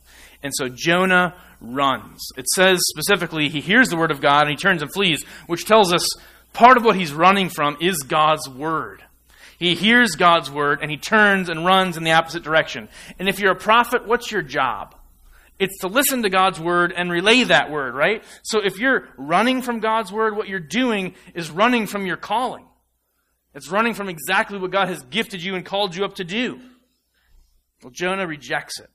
And 0.42 0.52
so 0.54 0.68
Jonah 0.68 1.34
runs. 1.60 2.20
It 2.36 2.48
says 2.48 2.80
specifically 2.88 3.48
he 3.48 3.60
hears 3.60 3.88
the 3.88 3.96
word 3.96 4.10
of 4.10 4.20
God 4.20 4.42
and 4.42 4.50
he 4.50 4.56
turns 4.56 4.82
and 4.82 4.92
flees, 4.92 5.24
which 5.46 5.64
tells 5.64 5.92
us 5.92 6.06
part 6.52 6.76
of 6.76 6.84
what 6.84 6.96
he's 6.96 7.12
running 7.12 7.48
from 7.48 7.76
is 7.80 7.98
God's 7.98 8.48
word. 8.48 9.02
He 9.58 9.76
hears 9.76 10.16
God's 10.16 10.50
word 10.50 10.80
and 10.82 10.90
he 10.90 10.96
turns 10.96 11.48
and 11.48 11.64
runs 11.64 11.96
in 11.96 12.02
the 12.02 12.12
opposite 12.12 12.42
direction. 12.42 12.88
And 13.18 13.28
if 13.28 13.38
you're 13.38 13.52
a 13.52 13.56
prophet, 13.56 14.06
what's 14.06 14.32
your 14.32 14.42
job? 14.42 14.96
It's 15.58 15.78
to 15.82 15.86
listen 15.86 16.24
to 16.24 16.30
God's 16.30 16.58
word 16.58 16.92
and 16.96 17.08
relay 17.08 17.44
that 17.44 17.70
word, 17.70 17.94
right? 17.94 18.24
So 18.42 18.58
if 18.58 18.80
you're 18.80 19.08
running 19.16 19.62
from 19.62 19.78
God's 19.78 20.10
word, 20.10 20.36
what 20.36 20.48
you're 20.48 20.58
doing 20.58 21.14
is 21.34 21.50
running 21.50 21.86
from 21.86 22.06
your 22.06 22.16
calling. 22.16 22.64
It's 23.54 23.70
running 23.70 23.94
from 23.94 24.08
exactly 24.08 24.58
what 24.58 24.72
God 24.72 24.88
has 24.88 25.02
gifted 25.02 25.42
you 25.42 25.54
and 25.54 25.64
called 25.64 25.94
you 25.94 26.04
up 26.04 26.16
to 26.16 26.24
do. 26.24 26.58
Well, 27.82 27.92
Jonah 27.92 28.26
rejects 28.26 28.80
it. 28.80 28.90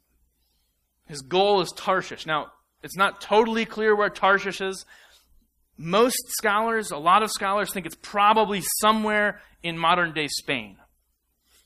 His 1.07 1.21
goal 1.21 1.61
is 1.61 1.71
Tarshish. 1.75 2.25
Now, 2.25 2.51
it's 2.83 2.97
not 2.97 3.21
totally 3.21 3.65
clear 3.65 3.95
where 3.95 4.09
Tarshish 4.09 4.61
is. 4.61 4.85
Most 5.77 6.17
scholars, 6.37 6.91
a 6.91 6.97
lot 6.97 7.23
of 7.23 7.31
scholars, 7.31 7.71
think 7.71 7.85
it's 7.85 7.97
probably 8.01 8.61
somewhere 8.81 9.41
in 9.63 9.77
modern 9.77 10.13
day 10.13 10.27
Spain. 10.27 10.77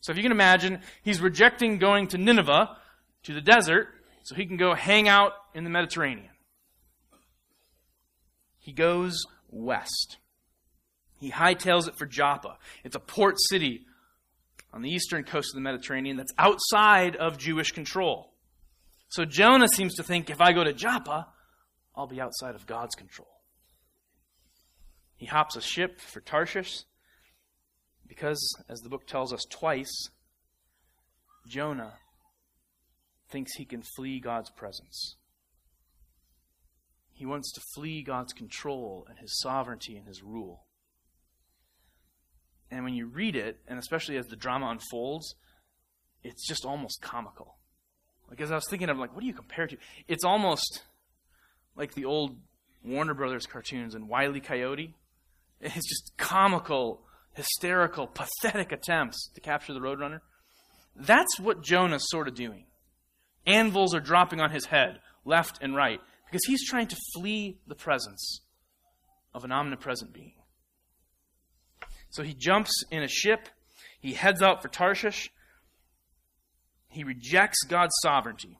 So 0.01 0.11
if 0.11 0.17
you 0.17 0.23
can 0.23 0.31
imagine, 0.31 0.81
he's 1.03 1.21
rejecting 1.21 1.77
going 1.77 2.07
to 2.07 2.17
Nineveh, 2.17 2.75
to 3.23 3.33
the 3.33 3.41
desert, 3.41 3.89
so 4.23 4.35
he 4.35 4.45
can 4.45 4.57
go 4.57 4.73
hang 4.73 5.07
out 5.07 5.33
in 5.53 5.63
the 5.63 5.69
Mediterranean. 5.69 6.29
He 8.59 8.71
goes 8.71 9.25
west. 9.49 10.17
He 11.19 11.31
hightails 11.31 11.87
it 11.87 11.95
for 11.95 12.05
Joppa. 12.05 12.57
It's 12.83 12.95
a 12.95 12.99
port 12.99 13.35
city 13.39 13.85
on 14.73 14.81
the 14.81 14.89
eastern 14.89 15.23
coast 15.23 15.51
of 15.51 15.55
the 15.55 15.61
Mediterranean 15.61 16.17
that's 16.17 16.33
outside 16.37 17.15
of 17.15 17.37
Jewish 17.37 17.71
control. 17.71 18.30
So 19.11 19.25
Jonah 19.25 19.67
seems 19.67 19.95
to 19.95 20.03
think 20.03 20.29
if 20.29 20.39
I 20.39 20.53
go 20.53 20.63
to 20.63 20.71
Joppa, 20.71 21.27
I'll 21.93 22.07
be 22.07 22.21
outside 22.21 22.55
of 22.55 22.65
God's 22.65 22.95
control. 22.95 23.27
He 25.17 25.25
hops 25.25 25.57
a 25.57 25.61
ship 25.61 25.99
for 25.99 26.21
Tarshish 26.21 26.85
because, 28.07 28.55
as 28.69 28.79
the 28.79 28.89
book 28.89 29.05
tells 29.05 29.33
us 29.33 29.45
twice, 29.51 30.09
Jonah 31.45 31.95
thinks 33.29 33.55
he 33.55 33.65
can 33.65 33.83
flee 33.97 34.21
God's 34.21 34.49
presence. 34.49 35.17
He 37.11 37.25
wants 37.25 37.51
to 37.51 37.61
flee 37.75 38.03
God's 38.03 38.31
control 38.31 39.05
and 39.09 39.19
his 39.19 39.37
sovereignty 39.41 39.97
and 39.97 40.07
his 40.07 40.23
rule. 40.23 40.63
And 42.71 42.85
when 42.85 42.93
you 42.93 43.07
read 43.07 43.35
it, 43.35 43.57
and 43.67 43.77
especially 43.77 44.15
as 44.15 44.27
the 44.27 44.37
drama 44.37 44.67
unfolds, 44.67 45.35
it's 46.23 46.47
just 46.47 46.63
almost 46.63 47.01
comical. 47.01 47.57
Like 48.31 48.39
as 48.39 48.51
I 48.51 48.55
was 48.55 48.65
thinking 48.69 48.89
of 48.89 48.97
like, 48.97 49.13
what 49.13 49.19
do 49.19 49.27
you 49.27 49.33
compare 49.33 49.67
to? 49.67 49.77
It's 50.07 50.23
almost 50.23 50.83
like 51.75 51.93
the 51.93 52.05
old 52.05 52.37
Warner 52.83 53.13
Brothers 53.13 53.45
cartoons 53.45 53.93
and 53.93 54.07
Wile 54.07 54.35
E. 54.35 54.39
Coyote. 54.39 54.95
It's 55.59 55.87
just 55.87 56.13
comical, 56.17 57.01
hysterical, 57.33 58.07
pathetic 58.07 58.71
attempts 58.71 59.29
to 59.35 59.41
capture 59.41 59.73
the 59.73 59.81
Roadrunner. 59.81 60.21
That's 60.95 61.39
what 61.39 61.61
Jonah's 61.61 62.09
sort 62.09 62.29
of 62.29 62.33
doing. 62.33 62.65
Anvils 63.45 63.93
are 63.93 63.99
dropping 63.99 64.39
on 64.39 64.51
his 64.51 64.65
head, 64.65 64.99
left 65.25 65.59
and 65.61 65.75
right, 65.75 65.99
because 66.25 66.41
he's 66.47 66.67
trying 66.67 66.87
to 66.87 66.97
flee 67.13 67.57
the 67.67 67.75
presence 67.75 68.41
of 69.33 69.43
an 69.43 69.51
omnipresent 69.51 70.13
being. 70.13 70.33
So 72.09 72.23
he 72.23 72.33
jumps 72.33 72.71
in 72.91 73.03
a 73.03 73.07
ship, 73.07 73.49
he 73.99 74.13
heads 74.13 74.41
out 74.41 74.61
for 74.61 74.69
Tarshish, 74.69 75.31
he 76.91 77.03
rejects 77.03 77.63
God's 77.63 77.93
sovereignty. 78.01 78.57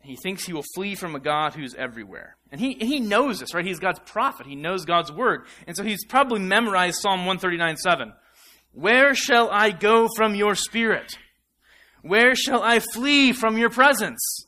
He 0.00 0.16
thinks 0.16 0.44
he 0.44 0.52
will 0.52 0.64
flee 0.74 0.94
from 0.94 1.14
a 1.14 1.20
God 1.20 1.54
who's 1.54 1.74
everywhere. 1.74 2.36
And 2.50 2.60
he, 2.60 2.74
he 2.74 2.98
knows 2.98 3.40
this, 3.40 3.52
right? 3.52 3.64
He's 3.64 3.78
God's 3.78 4.00
prophet. 4.06 4.46
He 4.46 4.56
knows 4.56 4.84
God's 4.84 5.12
word. 5.12 5.46
And 5.66 5.76
so 5.76 5.82
he's 5.82 6.04
probably 6.06 6.40
memorized 6.40 7.00
Psalm 7.00 7.20
139 7.20 7.76
7. 7.76 8.12
Where 8.72 9.14
shall 9.14 9.50
I 9.50 9.70
go 9.70 10.08
from 10.16 10.34
your 10.34 10.54
spirit? 10.54 11.18
Where 12.02 12.34
shall 12.34 12.62
I 12.62 12.80
flee 12.80 13.32
from 13.32 13.58
your 13.58 13.70
presence? 13.70 14.46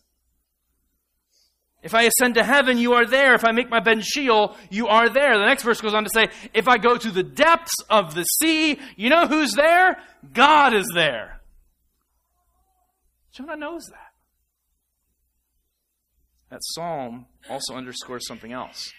If 1.83 1.95
I 1.95 2.03
ascend 2.03 2.35
to 2.35 2.45
heaven, 2.45 2.79
you 2.79 2.93
are 2.93 3.07
there. 3.07 3.35
If 3.35 3.45
I 3.45 3.53
make 3.53 3.71
my 3.71 3.81
bed 3.81 3.99
in 3.99 4.03
Sheol, 4.03 4.57
you 4.71 4.89
are 4.89 5.09
there. 5.09 5.39
The 5.39 5.47
next 5.47 5.63
verse 5.63 5.81
goes 5.81 5.95
on 5.95 6.05
to 6.05 6.11
say, 6.13 6.29
If 6.55 6.69
I 6.69 6.79
go 6.79 6.97
to 6.97 7.11
the 7.11 7.23
depths 7.23 7.73
of 7.89 8.15
the 8.15 8.25
sea, 8.25 8.79
you 8.97 9.09
know 9.09 9.27
who's 9.27 9.53
there? 9.53 9.99
God 10.33 10.75
is 10.75 10.87
there. 10.95 11.40
Jonah 13.33 13.57
knows 13.57 13.87
that. 13.91 14.13
That 16.51 16.61
psalm 16.63 17.27
also 17.49 17.75
underscores 17.75 18.27
something 18.27 18.53
else. 18.53 18.93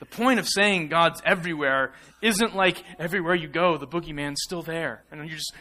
The 0.00 0.06
point 0.06 0.38
of 0.38 0.46
saying 0.46 0.88
God's 0.88 1.20
everywhere 1.24 1.94
isn't 2.22 2.54
like 2.54 2.84
everywhere 2.98 3.34
you 3.34 3.48
go, 3.48 3.78
the 3.78 3.86
boogeyman's 3.86 4.42
still 4.44 4.62
there. 4.62 5.04
And 5.10 5.28
you 5.28 5.34
just, 5.34 5.52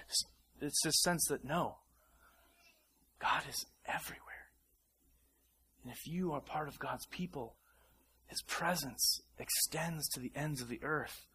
it's 0.62 0.82
this 0.84 1.02
sense 1.02 1.26
that 1.30 1.44
no, 1.44 1.78
God 3.20 3.44
is 3.50 3.66
everywhere. 3.86 4.24
And 5.84 5.92
if 5.92 6.06
you 6.06 6.34
are 6.34 6.42
part 6.42 6.68
of 6.68 6.78
God's 6.78 7.06
people, 7.08 7.56
His 8.28 8.42
presence 8.44 9.22
extends 9.40 10.08
to 10.10 10.20
the 10.20 10.32
ends 10.36 10.62
of 10.62 10.68
the 10.68 10.84
earth. 10.84 11.26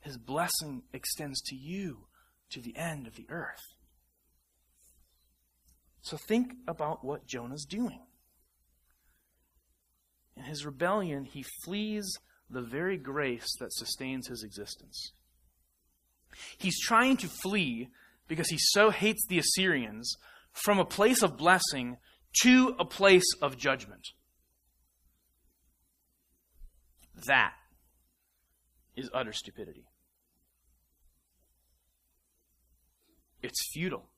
His 0.00 0.18
blessing 0.18 0.82
extends 0.92 1.40
to 1.42 1.56
you 1.56 2.06
to 2.50 2.60
the 2.60 2.76
end 2.76 3.06
of 3.06 3.14
the 3.14 3.26
earth. 3.30 3.62
So 6.02 6.16
think 6.16 6.54
about 6.66 7.04
what 7.04 7.26
Jonah's 7.26 7.64
doing. 7.64 8.00
In 10.36 10.44
his 10.44 10.64
rebellion, 10.64 11.24
he 11.24 11.44
flees 11.64 12.18
the 12.48 12.62
very 12.62 12.96
grace 12.96 13.46
that 13.60 13.72
sustains 13.72 14.28
his 14.28 14.42
existence. 14.42 15.12
He's 16.58 16.80
trying 16.80 17.16
to 17.18 17.28
flee 17.28 17.88
because 18.28 18.48
he 18.48 18.58
so 18.58 18.90
hates 18.90 19.24
the 19.28 19.38
Assyrians 19.38 20.16
from 20.52 20.78
a 20.78 20.84
place 20.84 21.22
of 21.22 21.36
blessing 21.36 21.98
to 22.42 22.74
a 22.78 22.84
place 22.84 23.24
of 23.42 23.56
judgment. 23.56 24.06
That 27.26 27.54
is 28.96 29.10
utter 29.12 29.32
stupidity. 29.32 29.86
It's 33.42 33.72
futile. 33.72 34.09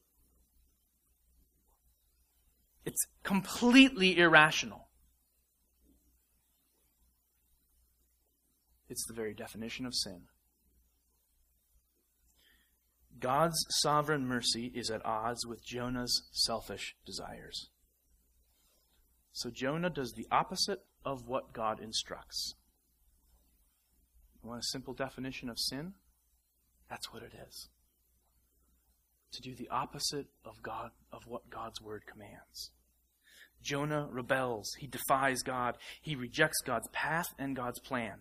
It's 2.84 3.06
completely 3.22 4.18
irrational. 4.18 4.88
It's 8.88 9.06
the 9.06 9.14
very 9.14 9.34
definition 9.34 9.86
of 9.86 9.94
sin. 9.94 10.22
God's 13.18 13.64
sovereign 13.70 14.26
mercy 14.26 14.72
is 14.74 14.90
at 14.90 15.04
odds 15.06 15.46
with 15.46 15.64
Jonah's 15.64 16.28
selfish 16.32 16.96
desires. 17.06 17.70
So 19.32 19.48
Jonah 19.48 19.90
does 19.90 20.12
the 20.12 20.26
opposite 20.30 20.80
of 21.04 21.26
what 21.26 21.52
God 21.52 21.80
instructs. 21.80 22.54
You 24.42 24.50
want 24.50 24.60
a 24.60 24.66
simple 24.72 24.92
definition 24.92 25.48
of 25.48 25.58
sin? 25.58 25.94
That's 26.90 27.12
what 27.12 27.22
it 27.22 27.32
is. 27.48 27.68
To 29.32 29.40
do 29.40 29.54
the 29.54 29.68
opposite 29.70 30.26
of 30.44 30.62
God 30.62 30.90
of 31.10 31.22
what 31.26 31.48
God's 31.48 31.80
word 31.80 32.02
commands. 32.06 32.70
Jonah 33.62 34.08
rebels. 34.10 34.70
He 34.78 34.86
defies 34.86 35.42
God. 35.42 35.76
He 36.02 36.16
rejects 36.16 36.60
God's 36.64 36.88
path 36.92 37.28
and 37.38 37.56
God's 37.56 37.80
plan. 37.80 38.18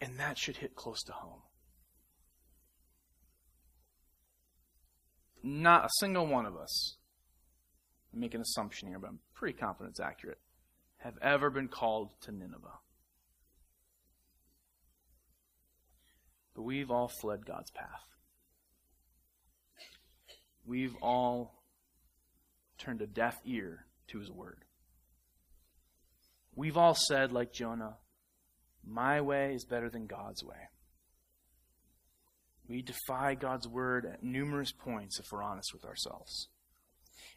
And 0.00 0.18
that 0.18 0.38
should 0.38 0.56
hit 0.56 0.74
close 0.74 1.02
to 1.04 1.12
home. 1.12 1.42
Not 5.42 5.84
a 5.84 5.90
single 6.00 6.26
one 6.26 6.46
of 6.46 6.56
us, 6.56 6.96
I 8.14 8.18
make 8.18 8.34
an 8.34 8.40
assumption 8.40 8.88
here, 8.88 8.98
but 8.98 9.08
I'm 9.08 9.18
pretty 9.34 9.58
confident 9.58 9.90
it's 9.90 10.00
accurate, 10.00 10.38
have 10.98 11.18
ever 11.20 11.50
been 11.50 11.68
called 11.68 12.12
to 12.22 12.32
Nineveh. 12.32 12.78
But 16.54 16.62
we've 16.62 16.90
all 16.90 17.08
fled 17.08 17.44
God's 17.44 17.70
path. 17.72 18.13
We've 20.66 20.96
all 21.02 21.62
turned 22.78 23.02
a 23.02 23.06
deaf 23.06 23.36
ear 23.44 23.86
to 24.08 24.18
his 24.18 24.30
word. 24.30 24.64
We've 26.54 26.76
all 26.76 26.94
said, 26.94 27.32
like 27.32 27.52
Jonah, 27.52 27.96
my 28.86 29.20
way 29.20 29.54
is 29.54 29.64
better 29.64 29.90
than 29.90 30.06
God's 30.06 30.44
way. 30.44 30.68
We 32.68 32.82
defy 32.82 33.34
God's 33.34 33.68
word 33.68 34.06
at 34.06 34.22
numerous 34.22 34.72
points 34.72 35.18
if 35.18 35.26
we're 35.30 35.42
honest 35.42 35.72
with 35.74 35.84
ourselves. 35.84 36.48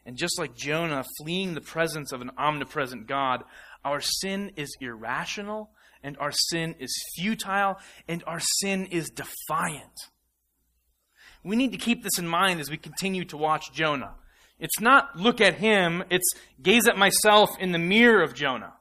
And 0.05 0.15
just 0.15 0.39
like 0.39 0.55
Jonah 0.55 1.03
fleeing 1.17 1.53
the 1.53 1.61
presence 1.61 2.13
of 2.13 2.21
an 2.21 2.31
omnipresent 2.37 3.07
God, 3.07 3.43
our 3.83 3.99
sin 3.99 4.51
is 4.55 4.75
irrational, 4.79 5.71
and 6.01 6.17
our 6.19 6.31
sin 6.31 6.75
is 6.79 6.95
futile, 7.15 7.77
and 8.07 8.23
our 8.25 8.39
sin 8.61 8.85
is 8.85 9.09
defiant. 9.09 9.99
We 11.47 11.55
need 11.55 11.71
to 11.71 11.77
keep 11.77 12.03
this 12.03 12.19
in 12.19 12.27
mind 12.27 12.59
as 12.59 12.69
we 12.69 12.75
continue 12.75 13.23
to 13.23 13.37
watch 13.37 13.71
Jonah. 13.71 14.15
It's 14.59 14.81
not 14.81 15.15
look 15.15 15.39
at 15.39 15.53
him, 15.53 16.03
it's 16.09 16.29
gaze 16.61 16.89
at 16.89 16.97
myself 16.97 17.49
in 17.57 17.71
the 17.71 17.79
mirror 17.79 18.21
of 18.21 18.33
Jonah. 18.33 18.73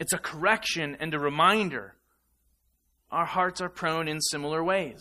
It's 0.00 0.12
a 0.12 0.18
correction 0.18 0.96
and 0.98 1.14
a 1.14 1.18
reminder. 1.20 1.94
Our 3.12 3.24
hearts 3.24 3.60
are 3.60 3.68
prone 3.68 4.08
in 4.08 4.20
similar 4.20 4.64
ways. 4.64 5.00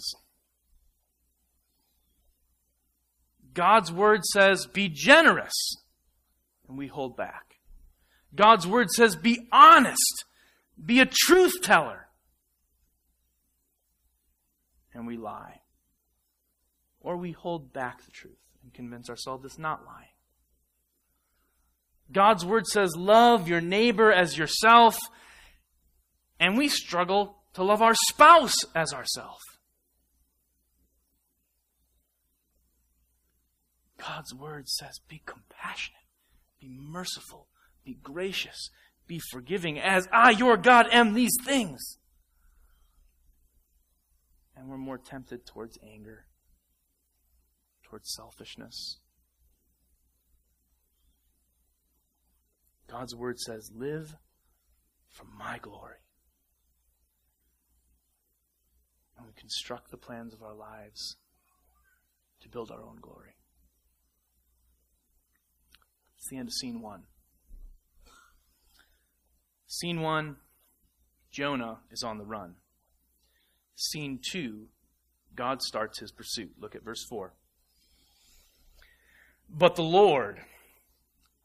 God's 3.55 3.91
word 3.91 4.23
says, 4.25 4.67
be 4.67 4.89
generous, 4.89 5.53
and 6.67 6.77
we 6.77 6.85
hold 6.85 7.17
back. 7.17 7.55
God's 8.35 8.67
word 8.67 8.91
says, 8.91 9.15
be 9.15 9.47
honest, 9.51 10.25
be 10.83 10.99
a 10.99 11.07
truth 11.07 11.63
teller, 11.63 12.09
and 14.93 15.07
we 15.07 15.17
lie. 15.17 15.61
Or 17.03 17.17
we 17.17 17.33
hold 17.33 17.73
back 17.73 18.03
the 18.03 18.11
truth 18.11 18.39
and 18.63 18.73
convince 18.73 19.09
ourselves 19.09 19.45
it's 19.45 19.59
not 19.59 19.85
lying. 19.85 20.07
God's 22.11 22.45
word 22.45 22.65
says, 22.65 22.95
love 22.95 23.47
your 23.47 23.61
neighbor 23.61 24.11
as 24.11 24.37
yourself, 24.37 24.97
and 26.39 26.57
we 26.57 26.67
struggle 26.67 27.43
to 27.53 27.63
love 27.63 27.81
our 27.81 27.95
spouse 28.07 28.55
as 28.73 28.93
ourself. 28.93 29.39
God's 33.97 34.33
word 34.33 34.67
says, 34.67 34.99
be 35.07 35.21
compassionate, 35.25 36.01
be 36.59 36.69
merciful, 36.69 37.47
be 37.85 37.97
gracious, 38.01 38.69
be 39.07 39.19
forgiving, 39.31 39.79
as 39.79 40.07
I, 40.11 40.31
your 40.31 40.57
God, 40.57 40.87
am 40.91 41.13
these 41.13 41.35
things. 41.43 41.97
And 44.55 44.67
we're 44.67 44.77
more 44.77 44.97
tempted 44.97 45.45
towards 45.45 45.77
anger, 45.83 46.25
towards 47.93 48.11
selfishness. 48.11 48.97
God's 52.89 53.15
word 53.15 53.39
says, 53.39 53.69
live 53.71 54.15
for 55.09 55.25
my 55.37 55.59
glory. 55.59 55.97
And 59.15 59.27
we 59.27 59.33
construct 59.33 59.91
the 59.91 59.97
plans 59.97 60.33
of 60.33 60.41
our 60.41 60.55
lives 60.55 61.17
to 62.41 62.49
build 62.49 62.71
our 62.71 62.81
own 62.81 62.97
glory. 62.99 63.35
It's 66.17 66.29
the 66.29 66.37
end 66.37 66.47
of 66.47 66.53
scene 66.53 66.81
one. 66.81 67.03
Scene 69.67 70.01
one 70.01 70.37
Jonah 71.31 71.81
is 71.91 72.01
on 72.01 72.17
the 72.17 72.25
run. 72.25 72.55
Scene 73.75 74.19
two 74.19 74.69
God 75.35 75.61
starts 75.61 75.99
his 75.99 76.11
pursuit. 76.11 76.53
Look 76.59 76.73
at 76.75 76.83
verse 76.83 77.05
4. 77.07 77.33
But 79.53 79.75
the 79.75 79.83
Lord 79.83 80.39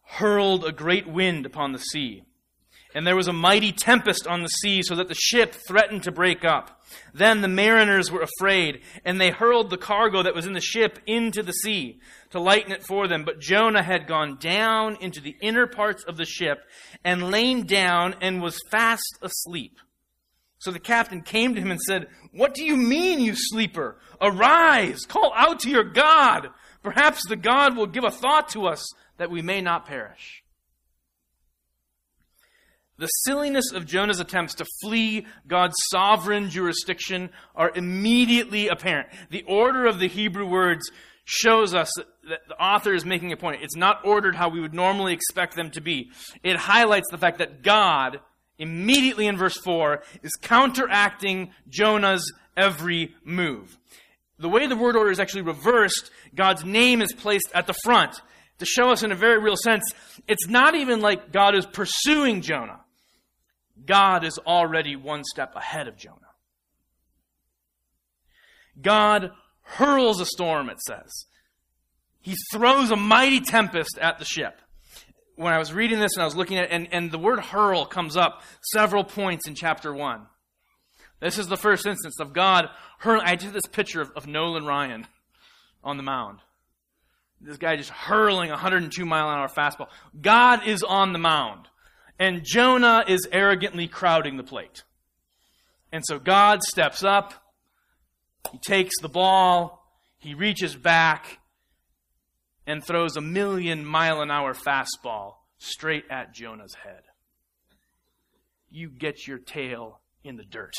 hurled 0.03 0.65
a 0.65 0.73
great 0.73 1.07
wind 1.07 1.47
upon 1.47 1.73
the 1.73 1.79
sea 1.79 2.23
and 2.95 3.07
there 3.07 3.17
was 3.17 3.29
a 3.29 3.33
mighty 3.33 3.71
tempest 3.71 4.27
on 4.27 4.43
the 4.43 4.49
sea, 4.49 4.83
so 4.83 4.95
that 4.97 5.09
the 5.09 5.15
ship 5.15 5.55
threatened 5.55 6.03
to 6.05 6.13
break 6.13 6.45
up. 6.45 6.83
Then 7.13 7.43
the 7.43 7.49
mariners 7.49 8.11
were 8.11 8.23
afraid, 8.23 8.81
and 9.05 9.21
they 9.21 9.31
hurled 9.31 9.69
the 9.69 9.77
cargo 9.77 10.23
that 10.23 10.35
was 10.35 10.47
in 10.47 10.55
the 10.55 10.61
ship 10.61 10.99
into 11.07 11.43
the 11.43 11.53
sea 11.53 12.01
to 12.31 12.41
lighten 12.41 12.73
it 12.73 12.83
for 12.83 13.07
them. 13.07 13.25
But 13.25 13.41
Jonah 13.41 13.83
had 13.83 14.07
gone 14.07 14.39
down 14.41 14.97
into 15.01 15.21
the 15.21 15.37
inner 15.43 15.67
parts 15.67 16.03
of 16.05 16.17
the 16.17 16.25
ship 16.25 16.65
and 17.05 17.31
lain 17.31 17.67
down 17.67 18.15
and 18.23 18.41
was 18.41 18.59
fast 18.71 19.19
asleep. 19.21 19.79
So 20.59 20.71
the 20.71 20.81
captain 20.81 21.21
came 21.23 21.55
to 21.55 21.61
him 21.61 21.71
and 21.71 21.81
said, 21.81 22.09
What 22.33 22.55
do 22.55 22.65
you 22.65 22.77
mean, 22.77 23.21
you 23.21 23.35
sleeper? 23.37 23.99
Arise, 24.21 25.05
call 25.07 25.33
out 25.37 25.61
to 25.61 25.71
your 25.71 25.85
God. 25.85 26.49
Perhaps 26.89 27.29
the 27.29 27.37
God 27.37 27.77
will 27.77 27.87
give 27.87 28.05
a 28.05 28.11
thought 28.11 28.49
to 28.49 28.67
us 28.67 28.83
that 29.19 29.31
we 29.31 29.43
may 29.43 29.61
not 29.61 29.85
perish. 29.85 30.43
The 32.97 33.09
silliness 33.27 33.73
of 33.75 33.85
Jonah's 33.85 34.21
attempts 34.21 34.55
to 34.55 34.65
flee 34.81 35.27
God's 35.47 35.75
sovereign 35.91 36.49
jurisdiction 36.49 37.29
are 37.55 37.71
immediately 37.75 38.69
apparent. 38.69 39.11
The 39.29 39.43
order 39.43 39.85
of 39.85 39.99
the 39.99 40.09
Hebrew 40.09 40.47
words 40.47 40.91
shows 41.27 41.75
us 41.75 41.91
that 42.27 42.49
the 42.49 42.59
author 42.59 42.95
is 42.95 43.05
making 43.05 43.33
a 43.33 43.37
point. 43.37 43.63
It's 43.63 43.77
not 43.77 44.07
ordered 44.07 44.35
how 44.35 44.49
we 44.49 44.63
would 44.63 44.73
normally 44.73 45.13
expect 45.13 45.57
them 45.57 45.71
to 45.73 45.83
be. 45.83 46.11
It 46.43 46.57
highlights 46.57 47.09
the 47.11 47.19
fact 47.19 47.37
that 47.37 47.63
God, 47.63 48.21
immediately 48.59 49.27
in 49.27 49.37
verse 49.37 49.59
4, 49.59 50.03
is 50.23 50.33
counteracting 50.41 51.51
Jonah's 51.69 52.33
every 52.57 53.15
move. 53.25 53.77
The 54.39 54.49
way 54.49 54.67
the 54.67 54.77
word 54.77 54.97
order 54.97 55.11
is 55.11 55.21
actually 55.21 55.43
reversed, 55.43 56.11
God's 56.35 56.65
name 56.65 57.03
is 57.03 57.13
placed 57.13 57.51
at 57.55 57.67
the 57.67 57.75
front 57.85 58.21
to 58.59 58.67
show 58.67 58.91
us 58.91 59.03
in 59.03 59.13
a 59.13 59.17
very 59.17 59.39
real 59.39 59.57
sense. 59.57 59.85
It's 60.27 60.49
not 60.49 60.75
even 60.75 61.01
like 61.01 61.33
God 61.33 61.57
is 61.57 61.67
pursuing 61.67 62.43
Jonah. 62.43 62.81
God 63.85 64.25
is 64.25 64.39
already 64.47 64.97
one 64.97 65.25
step 65.25 65.55
ahead 65.57 65.89
of 65.89 65.97
Jonah. 65.97 66.17
God 68.81 69.33
hurls 69.63 70.21
a 70.21 70.27
storm, 70.27 70.69
it 70.71 70.81
says. 70.81 71.27
He 72.21 72.35
throws 72.53 72.91
a 72.91 72.97
mighty 72.97 73.41
tempest 73.41 73.99
at 74.01 74.19
the 74.19 74.25
ship. 74.25 74.61
When 75.37 75.53
I 75.53 75.59
was 75.59 75.73
reading 75.73 76.01
this 76.01 76.15
and 76.15 76.23
I 76.23 76.27
was 76.27 76.37
looking 76.37 76.59
at 76.59 76.65
it, 76.65 76.71
and, 76.73 76.89
and 76.93 77.11
the 77.11 77.19
word 77.19 77.41
hurl 77.41 77.87
comes 77.87 78.17
up 78.17 78.43
several 78.73 79.05
points 79.05 79.47
in 79.49 79.55
chapter 79.55 79.95
1. 79.95 80.27
This 81.21 81.39
is 81.39 81.49
the 81.49 81.57
first 81.57 81.87
instance 81.87 82.21
of 82.21 82.33
God 82.33 82.69
hurling. 82.99 83.27
I 83.27 83.35
did 83.35 83.53
this 83.53 83.67
picture 83.71 84.01
of, 84.01 84.11
of 84.15 84.27
Nolan 84.27 84.65
Ryan 84.65 85.07
on 85.83 85.97
the 85.97 86.03
mound. 86.03 86.39
This 87.41 87.57
guy 87.57 87.77
just 87.77 87.91
hurling 87.91 88.51
102 88.51 89.05
mile 89.05 89.29
an 89.29 89.39
hour 89.39 89.49
fastball. 89.49 89.89
God 90.21 90.67
is 90.67 90.83
on 90.83 91.13
the 91.13 91.19
mound. 91.19 91.69
And 92.19 92.43
Jonah 92.45 93.05
is 93.07 93.29
arrogantly 93.31 93.87
crowding 93.87 94.37
the 94.37 94.43
plate. 94.43 94.83
And 95.93 96.03
so 96.05 96.19
God 96.19 96.63
steps 96.63 97.05
up, 97.05 97.33
he 98.51 98.59
takes 98.59 98.95
the 99.01 99.09
ball, 99.09 99.85
he 100.19 100.35
reaches 100.35 100.75
back, 100.75 101.39
and 102.67 102.85
throws 102.85 103.17
a 103.17 103.21
million 103.21 103.85
mile 103.85 104.21
an 104.21 104.31
hour 104.31 104.53
fastball 104.53 105.35
straight 105.59 106.05
at 106.11 106.35
Jonah's 106.35 106.75
head. 106.75 107.03
You 108.69 108.91
get 108.91 109.27
your 109.27 109.39
tail 109.39 110.01
in 110.25 110.37
the 110.37 110.45
dirt. 110.45 110.75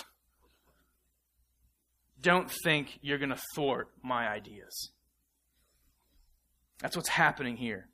Don't 2.21 2.51
think 2.63 2.99
you're 3.01 3.17
going 3.17 3.29
to 3.29 3.41
thwart 3.55 3.89
my 4.03 4.27
ideas. 4.27 4.91
That's 6.81 6.95
what's 6.95 7.09
happening 7.09 7.57
here 7.57 7.89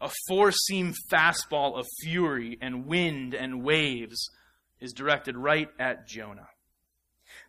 a 0.00 0.10
four 0.28 0.52
seam 0.52 0.92
fastball 1.10 1.78
of 1.78 1.86
fury 2.02 2.58
and 2.60 2.86
wind 2.86 3.32
and 3.34 3.64
waves 3.64 4.30
is 4.80 4.92
directed 4.92 5.36
right 5.36 5.68
at 5.78 6.06
Jonah. 6.06 6.48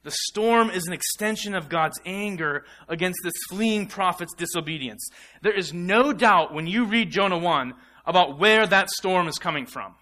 The 0.04 0.14
storm 0.30 0.70
is 0.70 0.88
an 0.88 0.94
extension 0.94 1.54
of 1.54 1.70
God's 1.70 2.00
anger 2.06 2.64
against 2.88 3.20
this 3.24 3.34
fleeing 3.50 3.88
prophet's 3.88 4.34
disobedience. 4.34 5.10
There 5.42 5.54
is 5.54 5.74
no 5.74 6.14
doubt 6.14 6.54
when 6.54 6.66
you 6.66 6.86
read 6.86 7.12
Jonah 7.12 7.38
1 7.38 7.74
about 8.06 8.40
where 8.40 8.66
that 8.66 8.90
storm 8.90 9.28
is 9.28 9.38
coming 9.38 9.66
from. 9.66 9.96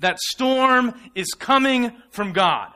That 0.00 0.18
storm 0.18 0.94
is 1.14 1.28
coming 1.38 1.92
from 2.10 2.32
God. 2.32 2.72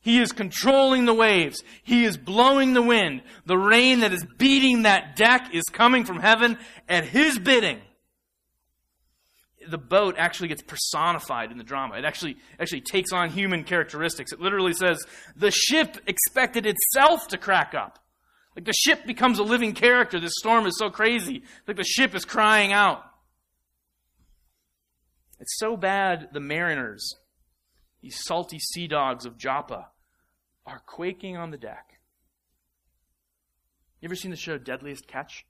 He 0.00 0.18
is 0.18 0.32
controlling 0.32 1.04
the 1.04 1.14
waves. 1.14 1.62
He 1.82 2.04
is 2.04 2.16
blowing 2.16 2.72
the 2.72 2.82
wind. 2.82 3.22
The 3.44 3.58
rain 3.58 4.00
that 4.00 4.12
is 4.12 4.24
beating 4.38 4.82
that 4.82 5.16
deck 5.16 5.54
is 5.54 5.64
coming 5.64 6.04
from 6.04 6.20
heaven 6.20 6.58
at 6.88 7.04
His 7.04 7.38
bidding 7.38 7.80
the 9.68 9.78
boat 9.78 10.14
actually 10.18 10.48
gets 10.48 10.62
personified 10.62 11.50
in 11.52 11.58
the 11.58 11.64
drama. 11.64 11.96
It 11.96 12.04
actually 12.04 12.36
actually 12.58 12.80
takes 12.80 13.12
on 13.12 13.30
human 13.30 13.64
characteristics. 13.64 14.32
It 14.32 14.40
literally 14.40 14.72
says 14.72 15.04
the 15.36 15.50
ship 15.50 15.98
expected 16.06 16.66
itself 16.66 17.28
to 17.28 17.38
crack 17.38 17.74
up. 17.74 17.98
Like 18.56 18.64
the 18.64 18.72
ship 18.72 19.06
becomes 19.06 19.38
a 19.38 19.42
living 19.42 19.72
character. 19.72 20.18
This 20.18 20.34
storm 20.38 20.66
is 20.66 20.76
so 20.78 20.90
crazy. 20.90 21.42
Like 21.66 21.76
the 21.76 21.84
ship 21.84 22.14
is 22.14 22.24
crying 22.24 22.72
out. 22.72 23.04
It's 25.38 25.58
so 25.58 25.76
bad 25.76 26.28
the 26.32 26.40
mariners, 26.40 27.16
these 28.02 28.18
salty 28.24 28.58
sea 28.58 28.86
dogs 28.86 29.26
of 29.26 29.36
Joppa, 29.36 29.88
are 30.66 30.82
quaking 30.86 31.36
on 31.36 31.50
the 31.50 31.58
deck. 31.58 32.00
You 34.00 34.06
ever 34.06 34.14
seen 34.14 34.30
the 34.30 34.36
show 34.36 34.58
Deadliest 34.58 35.06
Catch? 35.06 35.44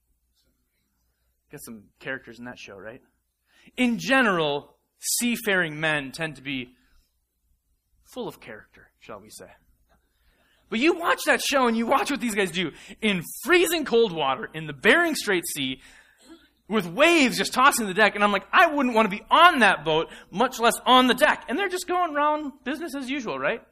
Got 1.51 1.63
some 1.63 1.85
characters 1.99 2.39
in 2.39 2.45
that 2.45 2.59
show, 2.59 2.77
right? 2.77 3.03
in 3.77 3.99
general, 3.99 4.77
seafaring 4.99 5.81
men 5.81 6.13
tend 6.13 6.37
to 6.37 6.43
be 6.43 6.75
full 8.05 8.29
of 8.29 8.41
character, 8.41 8.91
shall 8.99 9.21
we 9.21 9.31
say. 9.31 9.51
But 10.69 10.79
you 10.79 10.95
watch 10.95 11.21
that 11.27 11.41
show 11.41 11.67
and 11.67 11.77
you 11.77 11.87
watch 11.87 12.11
what 12.11 12.21
these 12.21 12.35
guys 12.35 12.53
do 12.53 12.71
in 13.01 13.23
freezing 13.45 13.85
cold 13.85 14.13
water 14.13 14.49
in 14.55 14.67
the 14.67 14.73
Bering 14.73 15.17
Strait 15.17 15.45
Sea 15.47 15.81
with 16.71 16.87
waves 16.87 17.37
just 17.37 17.53
tossing 17.53 17.87
the 17.87 17.95
deck. 17.95 18.15
And 18.15 18.23
I'm 18.23 18.33
like, 18.33 18.47
I 18.53 18.69
wouldn't 18.69 18.95
want 18.95 19.11
to 19.11 19.17
be 19.17 19.25
on 19.31 19.59
that 19.59 19.85
boat, 19.85 20.09
much 20.31 20.61
less 20.61 20.79
on 20.87 21.09
the 21.09 21.15
deck. 21.15 21.45
And 21.49 21.59
they're 21.59 21.69
just 21.69 21.89
going 21.89 22.15
around 22.15 22.53
business 22.65 22.95
as 22.95 23.11
usual, 23.11 23.39
right? 23.39 23.63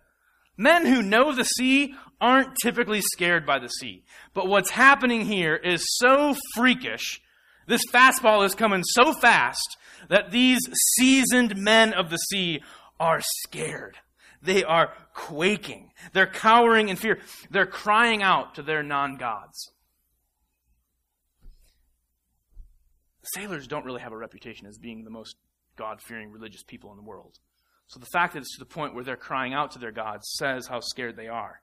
Men 0.57 0.85
who 0.85 1.01
know 1.01 1.33
the 1.33 1.45
sea 1.45 1.95
aren't 2.21 2.57
typically 2.61 3.01
scared 3.01 3.47
by 3.47 3.61
the 3.61 3.69
sea. 3.69 4.03
But 4.35 4.49
what's 4.49 4.71
happening 4.71 5.25
here 5.25 5.55
is 5.55 5.85
so 5.97 6.35
freakish. 6.55 7.21
This 7.69 7.83
fastball 7.93 8.45
is 8.45 8.57
coming 8.57 8.83
so 8.83 9.13
fast 9.13 9.77
that 10.09 10.33
these 10.33 10.61
seasoned 10.97 11.57
men 11.57 11.93
of 11.93 12.11
the 12.11 12.17
sea 12.17 12.63
are 12.99 13.21
scared. 13.45 13.99
They 14.43 14.65
are 14.65 14.93
quaking. 15.15 15.93
They're 16.13 16.27
cowering 16.27 16.89
in 16.89 16.97
fear. 16.97 17.19
They're 17.51 17.67
crying 17.67 18.23
out 18.23 18.57
to 18.57 18.63
their 18.63 18.83
non 18.83 19.17
gods. 19.17 19.71
Sailors 23.35 23.67
don't 23.67 23.85
really 23.85 24.01
have 24.01 24.13
a 24.13 24.17
reputation 24.17 24.67
as 24.67 24.79
being 24.79 25.05
the 25.05 25.11
most 25.11 25.37
God 25.77 26.01
fearing 26.01 26.31
religious 26.31 26.63
people 26.63 26.91
in 26.91 26.97
the 26.97 27.03
world. 27.03 27.39
So 27.87 28.01
the 28.01 28.07
fact 28.07 28.35
that 28.35 28.41
it's 28.41 28.55
to 28.55 28.59
the 28.59 28.67
point 28.67 28.95
where 28.95 29.05
they're 29.05 29.17
crying 29.17 29.55
out 29.55 29.73
to 29.73 29.79
their 29.79 29.93
gods 29.93 30.31
says 30.39 30.67
how 30.67 30.81
scared 30.81 31.17
they 31.17 31.29
are. 31.29 31.61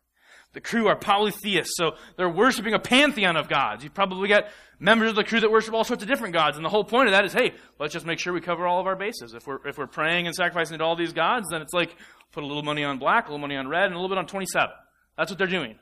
The 0.54 0.62
crew 0.62 0.88
are 0.88 0.95
polytheists, 0.95 1.73
so 1.75 1.95
they're 2.15 2.30
worshiping 2.30 2.73
a 2.73 2.80
pantheon 2.80 3.36
of 3.36 3.49
gods. 3.49 3.84
You've 3.84 3.93
probably 3.93 4.30
get 4.30 4.51
members 4.80 5.10
of 5.10 5.15
the 5.15 5.23
crew 5.25 5.41
that 5.41 5.51
worship 5.51 5.73
all 5.73 5.84
sorts 5.84 6.01
of 6.01 6.08
different 6.08 6.34
gods, 6.34 6.56
and 6.56 6.65
the 6.65 6.69
whole 6.69 6.86
point 6.86 7.10
of 7.10 7.12
that 7.12 7.25
is, 7.25 7.34
hey, 7.34 7.54
let's 7.78 7.93
just 7.93 8.06
make 8.06 8.19
sure 8.19 8.32
we 8.32 8.39
cover 8.39 8.65
all 8.65 8.80
of 8.80 8.88
our 8.88 8.95
bases. 8.95 9.34
If 9.34 9.45
we're 9.45 9.60
if 9.67 9.78
we're 9.78 9.86
praying 9.86 10.28
and 10.28 10.36
sacrificing 10.36 10.78
to 10.78 10.84
all 10.84 10.95
these 10.95 11.12
gods, 11.12 11.47
then 11.51 11.62
it's 11.62 11.73
like 11.73 11.95
put 12.32 12.43
a 12.43 12.47
little 12.47 12.63
money 12.63 12.86
on 12.86 12.99
black, 12.99 13.25
a 13.25 13.32
little 13.32 13.39
money 13.39 13.58
on 13.58 13.67
red, 13.67 13.86
and 13.86 13.93
a 13.93 13.97
little 13.97 14.10
bit 14.10 14.17
on 14.17 14.28
27. 14.28 14.69
That's 15.17 15.30
what 15.30 15.38
they're 15.38 15.47
doing. 15.47 15.75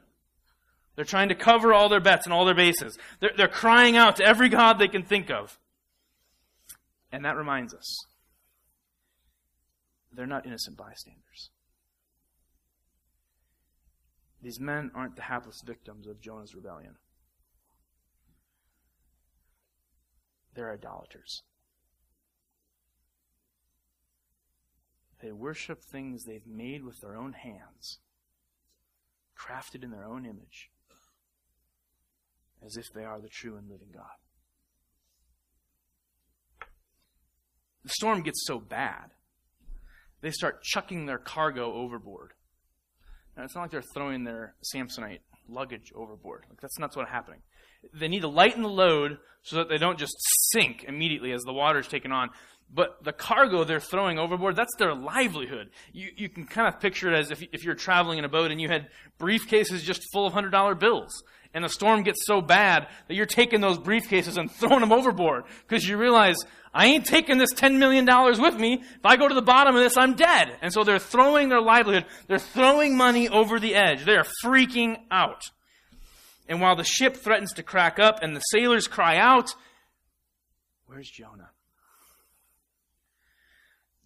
They're 0.95 1.05
trying 1.05 1.29
to 1.29 1.35
cover 1.35 1.73
all 1.73 1.87
their 1.87 2.01
bets 2.01 2.25
and 2.25 2.33
all 2.33 2.45
their 2.45 2.55
bases. 2.55 2.97
They're, 3.19 3.31
they're 3.35 3.47
crying 3.47 3.95
out 3.95 4.17
to 4.17 4.23
every 4.23 4.49
God 4.49 4.79
they 4.79 4.87
can 4.87 5.03
think 5.03 5.29
of. 5.29 5.57
And 7.13 7.23
that 7.23 7.37
reminds 7.37 7.75
us 7.75 8.07
they're 10.11 10.25
not 10.25 10.47
innocent 10.47 10.75
bystanders. 10.75 11.51
These 14.41 14.59
men 14.59 14.89
aren't 14.95 15.15
the 15.15 15.21
hapless 15.21 15.61
victims 15.61 16.07
of 16.07 16.19
Jonah's 16.19 16.55
rebellion. 16.55 16.95
They're 20.55 20.73
idolaters. 20.73 21.43
They 25.21 25.31
worship 25.31 25.81
things 25.81 26.25
they've 26.25 26.47
made 26.47 26.83
with 26.83 26.99
their 26.99 27.15
own 27.15 27.33
hands, 27.33 27.99
crafted 29.39 29.83
in 29.83 29.91
their 29.91 30.03
own 30.03 30.25
image, 30.25 30.71
as 32.65 32.75
if 32.75 32.91
they 32.91 33.05
are 33.05 33.21
the 33.21 33.29
true 33.29 33.55
and 33.55 33.69
living 33.69 33.91
God. 33.93 34.22
The 37.83 37.89
storm 37.89 38.21
gets 38.23 38.45
so 38.45 38.59
bad, 38.59 39.11
they 40.21 40.31
start 40.31 40.63
chucking 40.63 41.05
their 41.05 41.17
cargo 41.17 41.73
overboard. 41.73 42.31
Now, 43.35 43.43
it's 43.43 43.55
not 43.55 43.61
like 43.61 43.71
they're 43.71 43.83
throwing 43.93 44.23
their 44.23 44.55
Samsonite 44.73 45.19
luggage 45.49 45.91
overboard. 45.95 46.45
Like 46.49 46.61
that's 46.61 46.79
not 46.79 46.95
what's 46.95 47.09
happening. 47.09 47.41
They 47.93 48.07
need 48.07 48.21
to 48.21 48.27
lighten 48.27 48.61
the 48.61 48.69
load 48.69 49.17
so 49.41 49.57
that 49.57 49.69
they 49.69 49.77
don't 49.77 49.99
just 49.99 50.15
sink 50.51 50.85
immediately 50.87 51.31
as 51.33 51.41
the 51.41 51.53
water 51.53 51.79
is 51.79 51.87
taken 51.87 52.11
on. 52.11 52.29
But 52.73 53.03
the 53.03 53.11
cargo 53.11 53.63
they're 53.63 53.79
throwing 53.79 54.17
overboard, 54.17 54.55
that's 54.55 54.75
their 54.79 54.95
livelihood. 54.95 55.69
You, 55.91 56.09
you 56.15 56.29
can 56.29 56.45
kind 56.45 56.67
of 56.67 56.79
picture 56.79 57.13
it 57.13 57.19
as 57.19 57.29
if, 57.29 57.43
if 57.51 57.63
you're 57.63 57.75
traveling 57.75 58.19
in 58.19 58.25
a 58.25 58.29
boat 58.29 58.51
and 58.51 58.59
you 58.59 58.69
had 58.69 58.87
briefcases 59.19 59.83
just 59.83 60.01
full 60.11 60.25
of 60.25 60.33
$100 60.33 60.79
bills. 60.79 61.23
And 61.53 61.63
the 61.63 61.69
storm 61.69 62.01
gets 62.01 62.25
so 62.25 62.41
bad 62.41 62.87
that 63.07 63.13
you're 63.13 63.27
taking 63.27 63.61
those 63.61 63.77
briefcases 63.77 64.37
and 64.37 64.49
throwing 64.51 64.79
them 64.79 64.91
overboard 64.91 65.43
because 65.67 65.87
you 65.87 65.97
realize, 65.97 66.37
I 66.73 66.87
ain't 66.87 67.05
taking 67.05 67.37
this 67.37 67.53
$10 67.53 67.77
million 67.77 68.05
with 68.41 68.55
me. 68.55 68.81
If 68.81 69.05
I 69.05 69.15
go 69.15 69.27
to 69.27 69.35
the 69.35 69.43
bottom 69.43 69.75
of 69.75 69.83
this, 69.83 69.95
I'm 69.95 70.15
dead. 70.15 70.57
And 70.61 70.73
so 70.73 70.83
they're 70.83 70.97
throwing 70.97 71.49
their 71.49 71.61
livelihood, 71.61 72.05
they're 72.27 72.39
throwing 72.39 72.97
money 72.97 73.29
over 73.29 73.59
the 73.59 73.75
edge. 73.75 74.05
They 74.05 74.15
are 74.15 74.25
freaking 74.43 74.97
out. 75.11 75.43
And 76.47 76.59
while 76.59 76.75
the 76.75 76.83
ship 76.83 77.17
threatens 77.17 77.53
to 77.53 77.63
crack 77.63 77.99
up 77.99 78.19
and 78.21 78.35
the 78.35 78.41
sailors 78.41 78.87
cry 78.87 79.17
out, 79.17 79.53
where's 80.87 81.09
Jonah? 81.09 81.51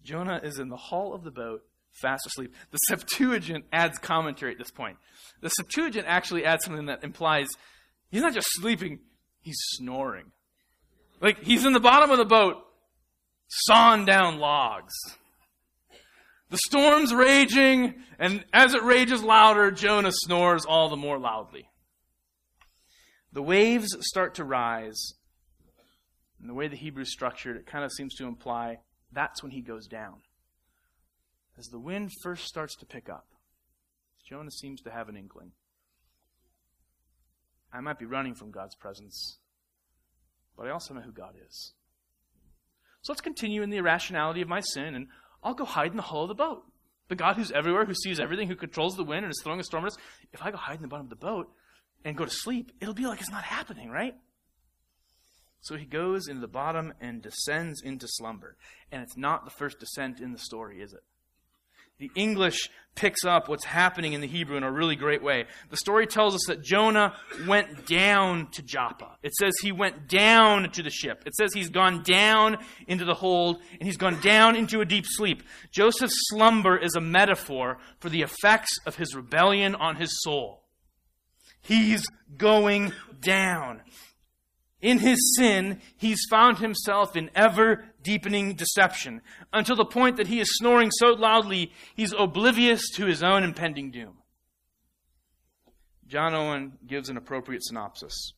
Jonah 0.02 0.40
is 0.42 0.58
in 0.58 0.68
the 0.68 0.76
hull 0.76 1.14
of 1.14 1.24
the 1.24 1.30
boat, 1.30 1.62
fast 1.92 2.26
asleep. 2.26 2.54
The 2.70 2.78
Septuagint 2.88 3.64
adds 3.72 3.98
commentary 3.98 4.52
at 4.52 4.58
this 4.58 4.70
point. 4.70 4.96
The 5.40 5.48
Septuagint 5.48 6.06
actually 6.06 6.44
adds 6.44 6.64
something 6.64 6.86
that 6.86 7.02
implies 7.02 7.48
he's 8.10 8.22
not 8.22 8.34
just 8.34 8.48
sleeping, 8.52 9.00
he's 9.40 9.58
snoring. 9.58 10.32
Like 11.20 11.42
he's 11.42 11.64
in 11.64 11.72
the 11.72 11.80
bottom 11.80 12.10
of 12.10 12.18
the 12.18 12.24
boat, 12.24 12.56
sawing 13.48 14.04
down 14.04 14.38
logs. 14.38 14.94
The 16.50 16.58
storm's 16.66 17.12
raging, 17.12 17.94
and 18.18 18.44
as 18.52 18.74
it 18.74 18.82
rages 18.82 19.22
louder, 19.22 19.70
Jonah 19.70 20.12
snores 20.12 20.64
all 20.64 20.88
the 20.88 20.96
more 20.96 21.18
loudly. 21.18 21.68
The 23.32 23.42
waves 23.42 23.94
start 24.00 24.36
to 24.36 24.44
rise. 24.44 25.12
And 26.40 26.48
the 26.48 26.54
way 26.54 26.68
the 26.68 26.76
Hebrew's 26.76 27.12
structured, 27.12 27.56
it 27.56 27.66
kind 27.66 27.84
of 27.84 27.92
seems 27.92 28.14
to 28.14 28.26
imply 28.26 28.78
that's 29.12 29.42
when 29.42 29.52
he 29.52 29.60
goes 29.60 29.86
down. 29.86 30.22
As 31.58 31.66
the 31.66 31.80
wind 31.80 32.12
first 32.22 32.46
starts 32.46 32.76
to 32.76 32.86
pick 32.86 33.08
up, 33.08 33.26
Jonah 34.28 34.50
seems 34.50 34.80
to 34.82 34.90
have 34.90 35.08
an 35.08 35.16
inkling. 35.16 35.52
I 37.72 37.80
might 37.80 37.98
be 37.98 38.06
running 38.06 38.34
from 38.34 38.50
God's 38.50 38.76
presence, 38.76 39.38
but 40.58 40.66
I 40.66 40.70
also 40.70 40.92
know 40.92 41.00
who 41.00 41.12
God 41.12 41.34
is. 41.48 41.72
So 43.02 43.12
let's 43.12 43.20
continue 43.20 43.62
in 43.62 43.70
the 43.70 43.76
irrationality 43.76 44.42
of 44.42 44.48
my 44.48 44.60
sin, 44.60 44.94
and 44.96 45.06
I'll 45.42 45.54
go 45.54 45.64
hide 45.64 45.92
in 45.92 45.96
the 45.96 46.02
hull 46.02 46.24
of 46.24 46.28
the 46.28 46.34
boat. 46.34 46.64
The 47.08 47.14
God 47.14 47.36
who's 47.36 47.52
everywhere, 47.52 47.84
who 47.84 47.94
sees 47.94 48.20
everything, 48.20 48.48
who 48.48 48.56
controls 48.56 48.96
the 48.96 49.04
wind 49.04 49.24
and 49.24 49.30
is 49.30 49.40
throwing 49.42 49.60
a 49.60 49.64
storm 49.64 49.84
at 49.84 49.92
us, 49.92 49.98
if 50.32 50.42
I 50.42 50.50
go 50.50 50.58
hide 50.58 50.76
in 50.76 50.82
the 50.82 50.88
bottom 50.88 51.06
of 51.06 51.10
the 51.10 51.16
boat 51.16 51.48
and 52.04 52.16
go 52.16 52.24
to 52.24 52.30
sleep, 52.30 52.72
it'll 52.80 52.92
be 52.92 53.06
like 53.06 53.20
it's 53.20 53.30
not 53.30 53.44
happening, 53.44 53.88
right? 53.88 54.14
So 55.60 55.76
he 55.76 55.86
goes 55.86 56.28
into 56.28 56.40
the 56.40 56.48
bottom 56.48 56.92
and 57.00 57.22
descends 57.22 57.80
into 57.82 58.06
slumber. 58.08 58.56
And 58.92 59.02
it's 59.02 59.16
not 59.16 59.44
the 59.44 59.50
first 59.50 59.78
descent 59.78 60.20
in 60.20 60.32
the 60.32 60.38
story, 60.38 60.82
is 60.82 60.92
it? 60.92 61.02
The 61.98 62.10
English 62.14 62.70
picks 62.94 63.24
up 63.24 63.48
what's 63.48 63.64
happening 63.64 64.12
in 64.12 64.20
the 64.20 64.26
Hebrew 64.26 64.56
in 64.56 64.64
a 64.64 64.70
really 64.70 64.96
great 64.96 65.22
way. 65.22 65.44
The 65.70 65.76
story 65.76 66.06
tells 66.06 66.34
us 66.34 66.42
that 66.48 66.62
Jonah 66.62 67.14
went 67.46 67.86
down 67.86 68.48
to 68.52 68.62
Joppa. 68.62 69.16
It 69.22 69.32
says 69.34 69.52
he 69.62 69.70
went 69.70 70.08
down 70.08 70.70
to 70.72 70.82
the 70.82 70.90
ship. 70.90 71.22
It 71.24 71.34
says 71.34 71.50
he's 71.54 71.70
gone 71.70 72.02
down 72.02 72.58
into 72.88 73.04
the 73.04 73.14
hold 73.14 73.60
and 73.78 73.84
he's 73.84 73.96
gone 73.96 74.20
down 74.20 74.56
into 74.56 74.80
a 74.80 74.84
deep 74.84 75.04
sleep. 75.06 75.44
Joseph's 75.70 76.16
slumber 76.28 76.76
is 76.76 76.96
a 76.96 77.00
metaphor 77.00 77.78
for 78.00 78.08
the 78.08 78.22
effects 78.22 78.78
of 78.84 78.96
his 78.96 79.14
rebellion 79.14 79.76
on 79.76 79.96
his 79.96 80.10
soul. 80.22 80.64
He's 81.60 82.04
going 82.36 82.92
down. 83.20 83.82
In 84.80 84.98
his 84.98 85.36
sin, 85.36 85.80
he's 85.96 86.24
found 86.30 86.58
himself 86.58 87.16
in 87.16 87.30
ever 87.34 87.84
deepening 88.02 88.54
deception 88.54 89.22
until 89.52 89.76
the 89.76 89.84
point 89.84 90.16
that 90.16 90.28
he 90.28 90.40
is 90.40 90.56
snoring 90.56 90.90
so 90.90 91.08
loudly 91.08 91.72
he's 91.94 92.14
oblivious 92.18 92.88
to 92.94 93.06
his 93.06 93.22
own 93.22 93.42
impending 93.42 93.90
doom. 93.90 94.18
John 96.06 96.34
Owen 96.34 96.78
gives 96.86 97.08
an 97.08 97.16
appropriate 97.16 97.64
synopsis. 97.64 98.32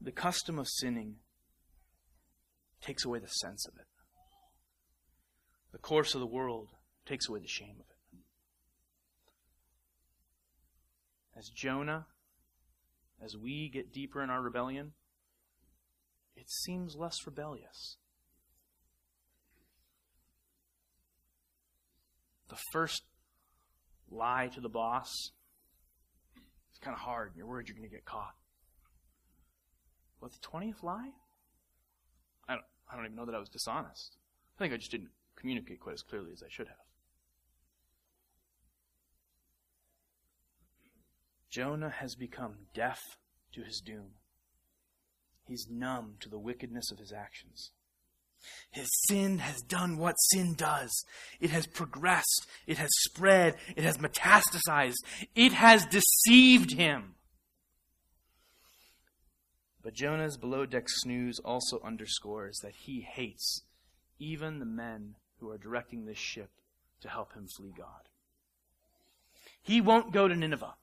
The 0.00 0.12
custom 0.12 0.58
of 0.58 0.66
sinning 0.68 1.16
takes 2.80 3.04
away 3.04 3.20
the 3.20 3.28
sense 3.28 3.66
of 3.66 3.74
it. 3.76 3.86
The 5.72 5.78
course 5.78 6.14
of 6.14 6.20
the 6.20 6.26
world 6.26 6.68
takes 7.06 7.28
away 7.28 7.40
the 7.40 7.46
shame 7.46 7.76
of 7.78 7.86
it. 7.86 8.18
As 11.38 11.48
Jonah 11.48 12.06
as 13.22 13.36
we 13.36 13.68
get 13.68 13.92
deeper 13.92 14.22
in 14.22 14.30
our 14.30 14.42
rebellion, 14.42 14.92
it 16.42 16.50
seems 16.50 16.96
less 16.96 17.24
rebellious. 17.24 17.98
The 22.48 22.58
first 22.72 23.04
lie 24.10 24.50
to 24.52 24.60
the 24.60 24.68
boss, 24.68 25.30
it's 26.70 26.80
kind 26.80 26.96
of 26.96 27.00
hard. 27.00 27.34
You're 27.36 27.46
worried 27.46 27.68
you're 27.68 27.76
going 27.76 27.88
to 27.88 27.94
get 27.94 28.04
caught. 28.04 28.34
But 30.20 30.32
the 30.32 30.40
20th 30.40 30.82
lie? 30.82 31.12
I 32.48 32.54
don't, 32.54 32.64
I 32.90 32.96
don't 32.96 33.04
even 33.04 33.16
know 33.16 33.26
that 33.26 33.36
I 33.36 33.38
was 33.38 33.48
dishonest. 33.48 34.16
I 34.56 34.58
think 34.58 34.74
I 34.74 34.78
just 34.78 34.90
didn't 34.90 35.10
communicate 35.36 35.78
quite 35.78 35.94
as 35.94 36.02
clearly 36.02 36.32
as 36.32 36.42
I 36.42 36.50
should 36.50 36.66
have. 36.66 36.76
Jonah 41.50 41.90
has 42.00 42.16
become 42.16 42.56
deaf 42.74 43.16
to 43.52 43.62
his 43.62 43.80
doom. 43.80 44.14
He's 45.52 45.68
numb 45.68 46.14
to 46.20 46.30
the 46.30 46.38
wickedness 46.38 46.90
of 46.90 46.98
his 46.98 47.12
actions. 47.12 47.72
His 48.70 48.88
sin 49.06 49.40
has 49.40 49.60
done 49.60 49.98
what 49.98 50.14
sin 50.14 50.54
does. 50.54 51.04
It 51.40 51.50
has 51.50 51.66
progressed. 51.66 52.46
It 52.66 52.78
has 52.78 52.88
spread. 53.02 53.56
It 53.76 53.84
has 53.84 53.98
metastasized. 53.98 55.04
It 55.34 55.52
has 55.52 55.84
deceived 55.84 56.72
him. 56.72 57.16
But 59.82 59.92
Jonah's 59.92 60.38
below 60.38 60.64
deck 60.64 60.84
snooze 60.86 61.38
also 61.40 61.82
underscores 61.84 62.58
that 62.62 62.76
he 62.86 63.02
hates 63.02 63.60
even 64.18 64.58
the 64.58 64.64
men 64.64 65.16
who 65.38 65.50
are 65.50 65.58
directing 65.58 66.06
this 66.06 66.16
ship 66.16 66.48
to 67.02 67.10
help 67.10 67.34
him 67.34 67.46
flee 67.58 67.74
God. 67.76 68.08
He 69.62 69.82
won't 69.82 70.14
go 70.14 70.28
to 70.28 70.34
Nineveh. 70.34 70.76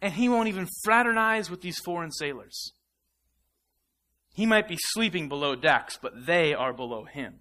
And 0.00 0.14
he 0.14 0.30
won't 0.30 0.48
even 0.48 0.66
fraternize 0.82 1.50
with 1.50 1.60
these 1.60 1.78
foreign 1.84 2.10
sailors. 2.10 2.72
He 4.34 4.46
might 4.46 4.66
be 4.66 4.76
sleeping 4.78 5.28
below 5.28 5.54
decks, 5.54 5.96
but 6.00 6.26
they 6.26 6.54
are 6.54 6.72
below 6.72 7.04
him. 7.04 7.36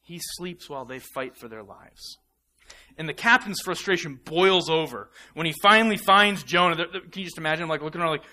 He 0.00 0.20
sleeps 0.36 0.70
while 0.70 0.84
they 0.84 1.00
fight 1.00 1.36
for 1.36 1.48
their 1.48 1.64
lives. 1.64 2.18
And 2.96 3.08
the 3.08 3.14
captain's 3.14 3.60
frustration 3.60 4.20
boils 4.24 4.70
over 4.70 5.10
when 5.34 5.46
he 5.46 5.54
finally 5.62 5.96
finds 5.96 6.44
Jonah. 6.44 6.76
Can 6.76 7.02
you 7.14 7.24
just 7.24 7.38
imagine, 7.38 7.68
like, 7.68 7.82
looking 7.82 8.00
around, 8.00 8.10
like, 8.10 8.24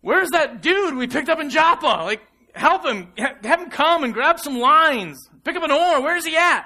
where's 0.00 0.30
that 0.30 0.62
dude 0.62 0.94
we 0.94 1.06
picked 1.06 1.28
up 1.28 1.38
in 1.38 1.50
Joppa? 1.50 2.02
Like, 2.02 2.22
help 2.54 2.86
him. 2.86 3.12
Have 3.18 3.60
him 3.60 3.68
come 3.68 4.04
and 4.04 4.14
grab 4.14 4.40
some 4.40 4.58
lines. 4.58 5.18
Pick 5.44 5.54
up 5.54 5.62
an 5.62 5.70
oar. 5.70 6.00
Where's 6.00 6.24
he 6.24 6.34
at? 6.34 6.64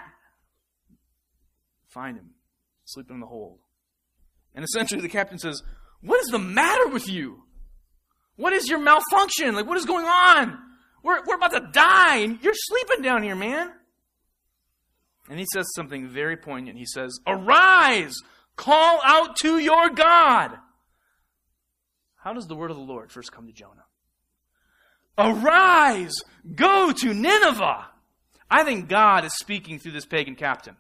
Find 1.89 2.17
him. 2.17 2.31
Sleeping 2.85 3.15
in 3.15 3.21
the 3.21 3.27
hold. 3.27 3.59
And 4.55 4.65
essentially 4.65 5.01
the 5.01 5.09
captain 5.09 5.39
says, 5.39 5.61
What 6.03 6.21
is 6.21 6.29
the 6.29 6.39
matter 6.39 6.87
with 6.89 7.09
you? 7.09 7.42
What 8.37 8.53
is 8.53 8.69
your 8.69 8.79
malfunction? 8.79 9.55
Like, 9.55 9.67
what 9.67 9.77
is 9.77 9.85
going 9.85 10.07
on? 10.07 10.59
We're, 11.03 11.23
we're 11.27 11.37
about 11.37 11.53
to 11.53 11.69
die, 11.73 12.19
and 12.19 12.39
you're 12.43 12.55
sleeping 12.55 13.03
down 13.03 13.23
here, 13.23 13.37
man. 13.37 13.73
And 15.29 15.39
he 15.39 15.47
says 15.53 15.67
something 15.75 16.09
very 16.09 16.37
poignant. 16.37 16.79
He 16.79 16.87
says, 16.87 17.19
Arise! 17.27 18.15
Call 18.57 19.01
out 19.05 19.37
to 19.37 19.59
your 19.59 19.91
God! 19.91 20.53
How 22.17 22.33
does 22.33 22.47
the 22.47 22.55
word 22.55 22.71
of 22.71 22.77
the 22.77 22.83
Lord 22.83 23.11
first 23.11 23.33
come 23.33 23.47
to 23.47 23.53
Jonah? 23.53 23.85
Arise! 25.19 26.15
Go 26.55 26.93
to 26.93 27.15
Nineveh! 27.15 27.87
I 28.51 28.65
think 28.65 28.89
God 28.89 29.25
is 29.25 29.35
speaking 29.39 29.79
through 29.79 29.93
this 29.93 30.07
pagan 30.07 30.37
captain. 30.37 30.77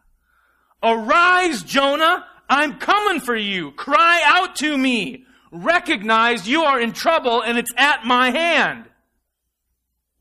Arise, 0.82 1.62
Jonah! 1.62 2.26
I'm 2.48 2.78
coming 2.78 3.20
for 3.20 3.36
you! 3.36 3.72
Cry 3.72 4.20
out 4.24 4.56
to 4.56 4.76
me! 4.76 5.26
Recognize 5.54 6.48
you 6.48 6.62
are 6.62 6.80
in 6.80 6.92
trouble 6.92 7.42
and 7.42 7.58
it's 7.58 7.70
at 7.76 8.06
my 8.06 8.30
hand! 8.30 8.86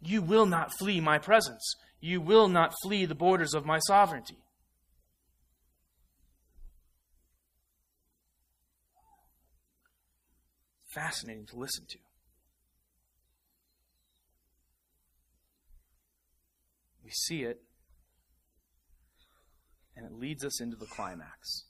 You 0.01 0.21
will 0.21 0.45
not 0.45 0.71
flee 0.77 0.99
my 0.99 1.19
presence. 1.19 1.75
You 2.01 2.19
will 2.19 2.49
not 2.49 2.73
flee 2.83 3.05
the 3.05 3.15
borders 3.15 3.53
of 3.53 3.65
my 3.65 3.79
sovereignty. 3.79 4.37
Fascinating 10.93 11.45
to 11.45 11.55
listen 11.55 11.85
to. 11.89 11.99
We 17.05 17.11
see 17.11 17.43
it, 17.43 17.61
and 19.95 20.05
it 20.05 20.11
leads 20.11 20.43
us 20.43 20.59
into 20.59 20.75
the 20.75 20.87
climax. 20.87 21.65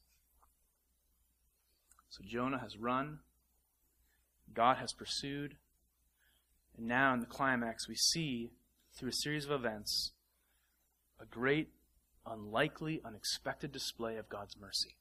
So 2.09 2.23
Jonah 2.27 2.59
has 2.59 2.77
run, 2.77 3.19
God 4.53 4.77
has 4.77 4.93
pursued, 4.93 5.55
and 6.77 6.87
now 6.87 7.13
in 7.13 7.19
the 7.19 7.25
climax, 7.25 7.87
we 7.87 7.95
see 7.95 8.51
through 8.97 9.09
a 9.09 9.13
series 9.13 9.45
of 9.45 9.51
events 9.51 10.11
a 11.19 11.25
great, 11.25 11.69
unlikely, 12.25 13.01
unexpected 13.05 13.71
display 13.71 14.17
of 14.17 14.29
God's 14.29 14.57
mercy. 14.59 14.95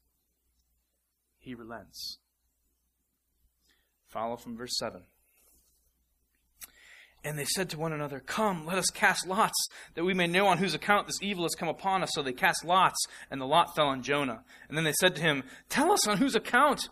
He 1.39 1.55
relents. 1.55 2.19
Follow 4.07 4.37
from 4.37 4.57
verse 4.57 4.77
7. 4.77 5.03
And 7.23 7.37
they 7.37 7.45
said 7.45 7.69
to 7.69 7.79
one 7.79 7.93
another, 7.93 8.19
Come, 8.19 8.65
let 8.65 8.77
us 8.77 8.89
cast 8.89 9.27
lots, 9.27 9.67
that 9.93 10.03
we 10.03 10.13
may 10.13 10.27
know 10.27 10.47
on 10.47 10.57
whose 10.57 10.73
account 10.73 11.05
this 11.05 11.21
evil 11.21 11.43
has 11.43 11.55
come 11.55 11.69
upon 11.69 12.01
us. 12.01 12.09
So 12.13 12.23
they 12.23 12.33
cast 12.33 12.65
lots, 12.65 12.97
and 13.29 13.39
the 13.39 13.45
lot 13.45 13.75
fell 13.75 13.87
on 13.87 14.01
Jonah. 14.01 14.43
And 14.67 14.77
then 14.77 14.83
they 14.83 14.93
said 14.93 15.15
to 15.15 15.21
him, 15.21 15.43
Tell 15.69 15.91
us 15.91 16.07
on 16.07 16.17
whose 16.17 16.35
account 16.35 16.89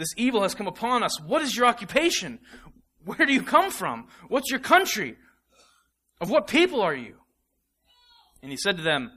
this 0.00 0.14
evil 0.16 0.42
has 0.42 0.54
come 0.54 0.66
upon 0.66 1.02
us. 1.02 1.20
What 1.20 1.42
is 1.42 1.54
your 1.54 1.66
occupation? 1.66 2.38
Where 3.04 3.26
do 3.26 3.34
you 3.34 3.42
come 3.42 3.70
from? 3.70 4.08
What's 4.28 4.50
your 4.50 4.60
country? 4.60 5.16
Of 6.20 6.30
what 6.30 6.46
people 6.46 6.80
are 6.80 6.94
you? 6.94 7.16
And 8.42 8.50
he 8.50 8.56
said 8.56 8.78
to 8.78 8.82
them, 8.82 9.12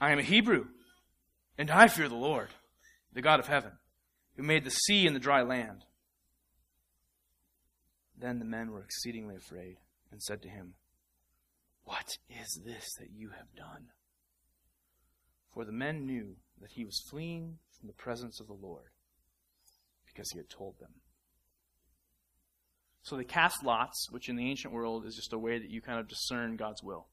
I 0.00 0.12
am 0.12 0.20
a 0.20 0.22
Hebrew, 0.22 0.66
and 1.58 1.72
I 1.72 1.88
fear 1.88 2.08
the 2.08 2.14
Lord, 2.14 2.50
the 3.12 3.20
God 3.20 3.40
of 3.40 3.48
heaven, 3.48 3.72
who 4.36 4.44
made 4.44 4.64
the 4.64 4.70
sea 4.70 5.08
and 5.08 5.16
the 5.16 5.20
dry 5.20 5.42
land. 5.42 5.84
Then 8.16 8.38
the 8.38 8.44
men 8.44 8.70
were 8.70 8.82
exceedingly 8.82 9.34
afraid 9.34 9.78
and 10.12 10.22
said 10.22 10.40
to 10.42 10.48
him, 10.48 10.74
What 11.82 12.06
is 12.28 12.60
this 12.64 12.94
that 13.00 13.10
you 13.12 13.30
have 13.30 13.54
done? 13.56 13.88
For 15.52 15.64
the 15.64 15.72
men 15.72 16.06
knew 16.06 16.36
that 16.60 16.70
he 16.70 16.84
was 16.84 17.02
fleeing 17.10 17.58
from 17.76 17.88
the 17.88 17.94
presence 17.94 18.38
of 18.38 18.46
the 18.46 18.52
Lord, 18.52 18.90
because 20.20 20.32
he 20.32 20.38
had 20.38 20.50
told 20.50 20.78
them. 20.78 20.90
So 23.02 23.16
they 23.16 23.24
cast 23.24 23.64
lots, 23.64 24.08
which 24.10 24.28
in 24.28 24.36
the 24.36 24.50
ancient 24.50 24.74
world 24.74 25.06
is 25.06 25.16
just 25.16 25.32
a 25.32 25.38
way 25.38 25.58
that 25.58 25.70
you 25.70 25.80
kind 25.80 25.98
of 25.98 26.08
discern 26.08 26.56
God's 26.56 26.82
will 26.82 27.06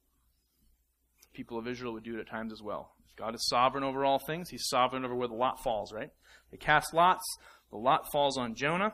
people 1.38 1.56
of 1.56 1.68
Israel 1.68 1.92
would 1.92 2.02
do 2.02 2.16
it 2.16 2.20
at 2.20 2.28
times 2.28 2.52
as 2.52 2.60
well. 2.60 2.90
If 3.08 3.14
God 3.14 3.32
is 3.32 3.46
sovereign 3.48 3.84
over 3.84 4.04
all 4.04 4.18
things, 4.18 4.50
he's 4.50 4.66
sovereign 4.68 5.04
over 5.04 5.14
where 5.14 5.28
the 5.28 5.34
lot 5.34 5.62
falls, 5.62 5.92
right? 5.92 6.10
They 6.50 6.56
cast 6.56 6.92
lots, 6.92 7.22
the 7.70 7.76
lot 7.76 8.10
falls 8.10 8.36
on 8.36 8.56
Jonah. 8.56 8.92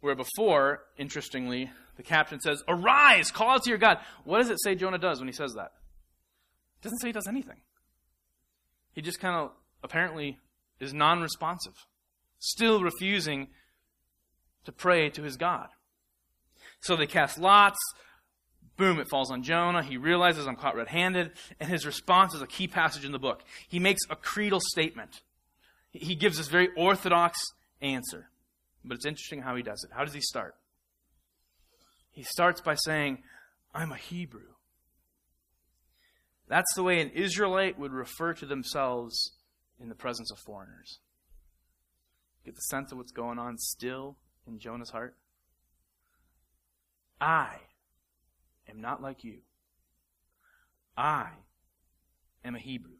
Where 0.00 0.14
before, 0.14 0.84
interestingly, 0.96 1.70
the 1.98 2.02
captain 2.02 2.40
says, 2.40 2.62
Arise, 2.66 3.30
call 3.30 3.50
out 3.50 3.64
to 3.64 3.68
your 3.68 3.78
God. 3.78 3.98
What 4.24 4.38
does 4.38 4.48
it 4.48 4.62
say 4.62 4.76
Jonah 4.76 4.96
does 4.96 5.18
when 5.18 5.28
he 5.28 5.34
says 5.34 5.52
that? 5.56 5.72
It 6.80 6.84
doesn't 6.84 7.00
say 7.00 7.08
he 7.08 7.12
does 7.12 7.26
anything. 7.28 7.60
He 8.92 9.02
just 9.02 9.20
kind 9.20 9.34
of 9.34 9.50
apparently 9.82 10.38
is 10.80 10.94
non 10.94 11.20
responsive, 11.20 11.74
still 12.38 12.82
refusing 12.82 13.48
to 14.64 14.72
pray 14.72 15.10
to 15.10 15.22
his 15.22 15.36
God. 15.36 15.68
So 16.80 16.96
they 16.96 17.06
cast 17.06 17.38
lots. 17.38 17.78
Boom, 18.76 19.00
it 19.00 19.08
falls 19.10 19.30
on 19.30 19.42
Jonah. 19.42 19.82
He 19.82 19.96
realizes 19.96 20.46
I'm 20.46 20.54
caught 20.56 20.76
red 20.76 20.88
handed, 20.88 21.32
and 21.58 21.68
his 21.68 21.84
response 21.84 22.34
is 22.34 22.42
a 22.42 22.46
key 22.46 22.68
passage 22.68 23.04
in 23.04 23.12
the 23.12 23.18
book. 23.18 23.42
He 23.68 23.80
makes 23.80 24.02
a 24.08 24.14
creedal 24.14 24.60
statement. 24.60 25.22
He 25.90 26.14
gives 26.14 26.38
this 26.38 26.48
very 26.48 26.68
orthodox 26.76 27.38
answer. 27.80 28.28
But 28.84 28.94
it's 28.96 29.06
interesting 29.06 29.42
how 29.42 29.56
he 29.56 29.62
does 29.62 29.82
it. 29.84 29.90
How 29.92 30.04
does 30.04 30.14
he 30.14 30.20
start? 30.20 30.54
He 32.10 32.22
starts 32.22 32.60
by 32.60 32.74
saying, 32.74 33.18
I'm 33.74 33.90
a 33.90 33.96
Hebrew. 33.96 34.54
That's 36.48 36.72
the 36.74 36.82
way 36.82 37.00
an 37.00 37.10
Israelite 37.10 37.78
would 37.78 37.92
refer 37.92 38.32
to 38.34 38.46
themselves 38.46 39.32
in 39.80 39.88
the 39.88 39.94
presence 39.94 40.30
of 40.30 40.38
foreigners. 40.38 40.98
Get 42.48 42.56
the 42.56 42.62
sense 42.62 42.92
of 42.92 42.96
what's 42.96 43.12
going 43.12 43.38
on 43.38 43.58
still 43.58 44.16
in 44.46 44.58
Jonah's 44.58 44.88
heart? 44.88 45.14
I 47.20 47.56
am 48.70 48.80
not 48.80 49.02
like 49.02 49.22
you. 49.22 49.40
I 50.96 51.28
am 52.42 52.54
a 52.54 52.58
Hebrew. 52.58 52.94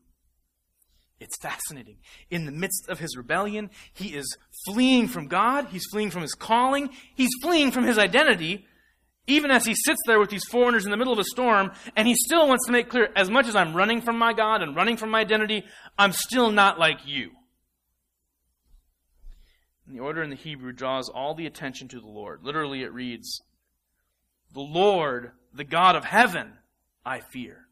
It's 1.19 1.39
fascinating. 1.41 1.97
In 2.31 2.45
the 2.45 2.53
midst 2.53 2.91
of 2.91 2.99
his 2.99 3.17
rebellion, 3.17 3.71
he 3.95 4.09
is 4.09 4.37
fleeing 4.67 5.09
from 5.09 5.29
God, 5.29 5.69
he's 5.71 5.87
fleeing 5.91 6.11
from 6.11 6.21
his 6.21 6.35
calling, 6.35 6.91
he's 7.15 7.33
fleeing 7.41 7.71
from 7.71 7.85
his 7.85 7.97
identity, 7.97 8.67
even 9.27 9.51
as 9.51 9.65
he 9.65 9.75
sits 9.75 10.01
there 10.07 10.21
with 10.21 10.29
these 10.29 10.45
foreigners 10.45 10.85
in 10.85 10.91
the 10.91 10.99
middle 10.99 11.15
of 11.15 11.19
a 11.19 11.25
storm, 11.25 11.73
and 11.97 12.07
he 12.07 12.15
still 12.15 12.47
wants 12.49 12.67
to 12.67 12.73
make 12.73 12.91
clear 12.91 13.09
as 13.17 13.31
much 13.31 13.49
as 13.49 13.57
I'm 13.57 13.75
running 13.75 14.03
from 14.03 14.19
my 14.19 14.35
God 14.35 14.61
and 14.61 14.77
running 14.77 14.99
from 14.99 15.09
my 15.09 15.21
identity, 15.21 15.65
I'm 15.97 16.13
still 16.13 16.51
not 16.51 16.79
like 16.79 17.07
you. 17.07 17.31
And 19.89 19.97
the 19.97 20.03
order 20.03 20.23
in 20.23 20.31
the 20.31 20.37
Hebrew 20.37 20.73
draws 20.73 21.09
all 21.09 21.35
the 21.35 21.47
attention 21.47 21.89
to 21.89 22.01
the 22.01 22.07
Lord. 22.07 22.41
Literally, 22.45 22.83
it 22.83 22.93
reads, 22.93 23.41
The 24.53 24.61
Lord 24.61 25.33
the 25.55 25.65
God 25.65 25.97
of 25.97 26.05
heaven 26.05 26.53
I 27.05 27.21
fear, 27.21 27.67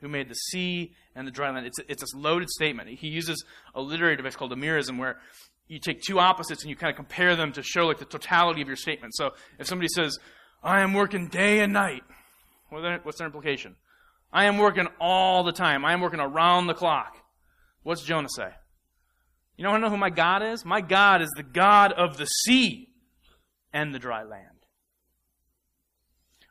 who 0.00 0.08
made 0.08 0.28
the 0.28 0.34
sea 0.34 0.92
and 1.14 1.26
the 1.26 1.30
dry 1.30 1.50
land. 1.50 1.66
It's 1.66 1.78
it's 1.88 2.02
a 2.12 2.16
loaded 2.16 2.50
statement. 2.50 2.88
He 2.88 3.08
uses 3.08 3.44
a 3.74 3.80
literary 3.80 4.16
device 4.16 4.36
called 4.36 4.52
a 4.52 4.56
merism, 4.56 4.98
where 4.98 5.18
you 5.68 5.78
take 5.78 6.02
two 6.02 6.18
opposites 6.18 6.62
and 6.62 6.70
you 6.70 6.76
kind 6.76 6.90
of 6.90 6.96
compare 6.96 7.36
them 7.36 7.52
to 7.52 7.62
show 7.62 7.86
like 7.86 7.98
the 7.98 8.04
totality 8.04 8.60
of 8.62 8.66
your 8.66 8.76
statement. 8.76 9.14
So 9.14 9.30
if 9.58 9.66
somebody 9.66 9.88
says, 9.88 10.18
I 10.62 10.80
am 10.80 10.92
working 10.92 11.28
day 11.28 11.60
and 11.60 11.72
night, 11.72 12.02
what's 12.70 13.18
their 13.18 13.26
implication? 13.26 13.76
I 14.32 14.46
am 14.46 14.58
working 14.58 14.88
all 15.00 15.44
the 15.44 15.52
time. 15.52 15.84
I 15.84 15.92
am 15.92 16.00
working 16.00 16.20
around 16.20 16.66
the 16.66 16.74
clock. 16.74 17.16
What's 17.82 18.02
Jonah 18.02 18.28
say? 18.28 18.50
You 19.60 19.64
know, 19.64 19.72
I 19.72 19.78
know 19.78 19.90
who 19.90 19.98
my 19.98 20.08
God 20.08 20.42
is? 20.42 20.64
My 20.64 20.80
God 20.80 21.20
is 21.20 21.28
the 21.36 21.42
God 21.42 21.92
of 21.92 22.16
the 22.16 22.24
sea 22.24 22.88
and 23.74 23.94
the 23.94 23.98
dry 23.98 24.22
land. 24.22 24.64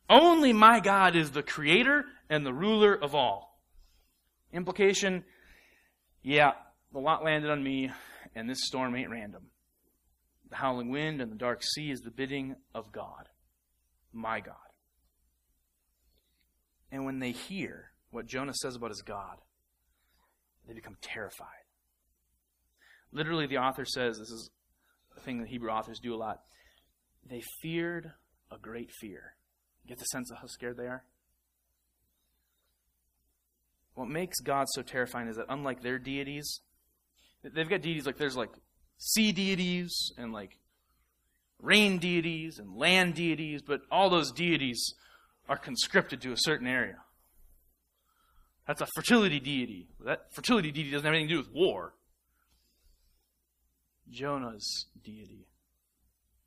Only 0.07 0.53
my 0.53 0.80
God 0.80 1.16
is 1.16 1.32
the 1.32 1.41
creator 1.41 2.05
and 2.30 2.45
the 2.45 2.53
ruler 2.53 2.93
of 2.93 3.16
all. 3.16 3.60
Implication 4.53 5.24
yeah, 6.22 6.51
the 6.93 6.99
lot 6.99 7.24
landed 7.24 7.49
on 7.49 7.64
me, 7.64 7.89
and 8.36 8.47
this 8.47 8.68
storm 8.68 8.95
ain't 8.95 9.10
random. 9.10 9.47
The 10.51 10.57
howling 10.57 10.91
wind 10.91 11.20
and 11.20 11.32
the 11.32 11.36
dark 11.36 11.64
sea 11.64 11.89
is 11.89 12.01
the 12.01 12.12
bidding 12.12 12.57
of 12.76 12.91
God, 12.91 13.28
my 14.14 14.39
God. 14.39 14.53
And 16.91 17.05
when 17.05 17.18
they 17.18 17.32
hear 17.32 17.89
what 18.12 18.28
Jonah 18.28 18.53
says 18.53 18.76
about 18.76 18.91
his 18.91 19.01
God, 19.01 19.38
they 20.68 20.76
become 20.76 20.97
terrified. 21.01 21.59
Literally, 23.12 23.47
the 23.47 23.57
author 23.57 23.86
says 23.86 24.18
this 24.18 24.30
is 24.30 24.49
a 25.18 25.20
thing 25.22 25.39
that 25.39 25.47
Hebrew 25.47 25.70
authors 25.70 25.99
do 25.99 26.14
a 26.14 26.18
lot. 26.18 26.41
They 27.28 27.41
feared 27.62 28.12
a 28.51 28.57
great 28.57 28.91
fear. 28.99 29.34
Get 29.88 29.99
the 29.99 30.05
sense 30.05 30.32
of 30.32 30.38
how 30.38 30.47
scared 30.47 30.78
they 30.78 30.88
are? 30.88 31.03
What 33.95 34.07
makes 34.07 34.39
God 34.39 34.68
so 34.70 34.82
terrifying 34.82 35.28
is 35.28 35.36
that 35.38 35.47
unlike 35.49 35.82
their 35.82 35.99
deities, 35.99 36.62
they've 37.43 37.70
got 37.70 37.82
deities 37.82 38.05
like 38.05 38.18
there's 38.18 38.38
like 38.38 38.51
sea 38.97 39.32
deities 39.32 40.12
and 40.18 40.32
like 40.32 40.57
rain 41.62 41.97
deities 41.97 42.60
and 42.60 42.76
land 42.76 43.16
deities, 43.16 43.62
but 43.62 43.82
all 43.91 44.10
those 44.10 44.32
deities 44.32 44.93
are 45.47 45.57
conscripted 45.57 46.22
to 46.22 46.32
a 46.32 46.38
certain 46.38 46.68
area. 46.68 46.97
That's 48.68 48.82
a 48.82 48.88
fertility 48.95 49.39
deity. 49.39 49.88
That 50.05 50.34
fertility 50.34 50.72
deity 50.72 50.91
doesn't 50.91 51.05
have 51.05 51.14
anything 51.14 51.30
to 51.30 51.34
do 51.34 51.39
with 51.39 51.51
war. 51.51 51.93
Jonah's 54.10 54.88
deity, 55.03 55.47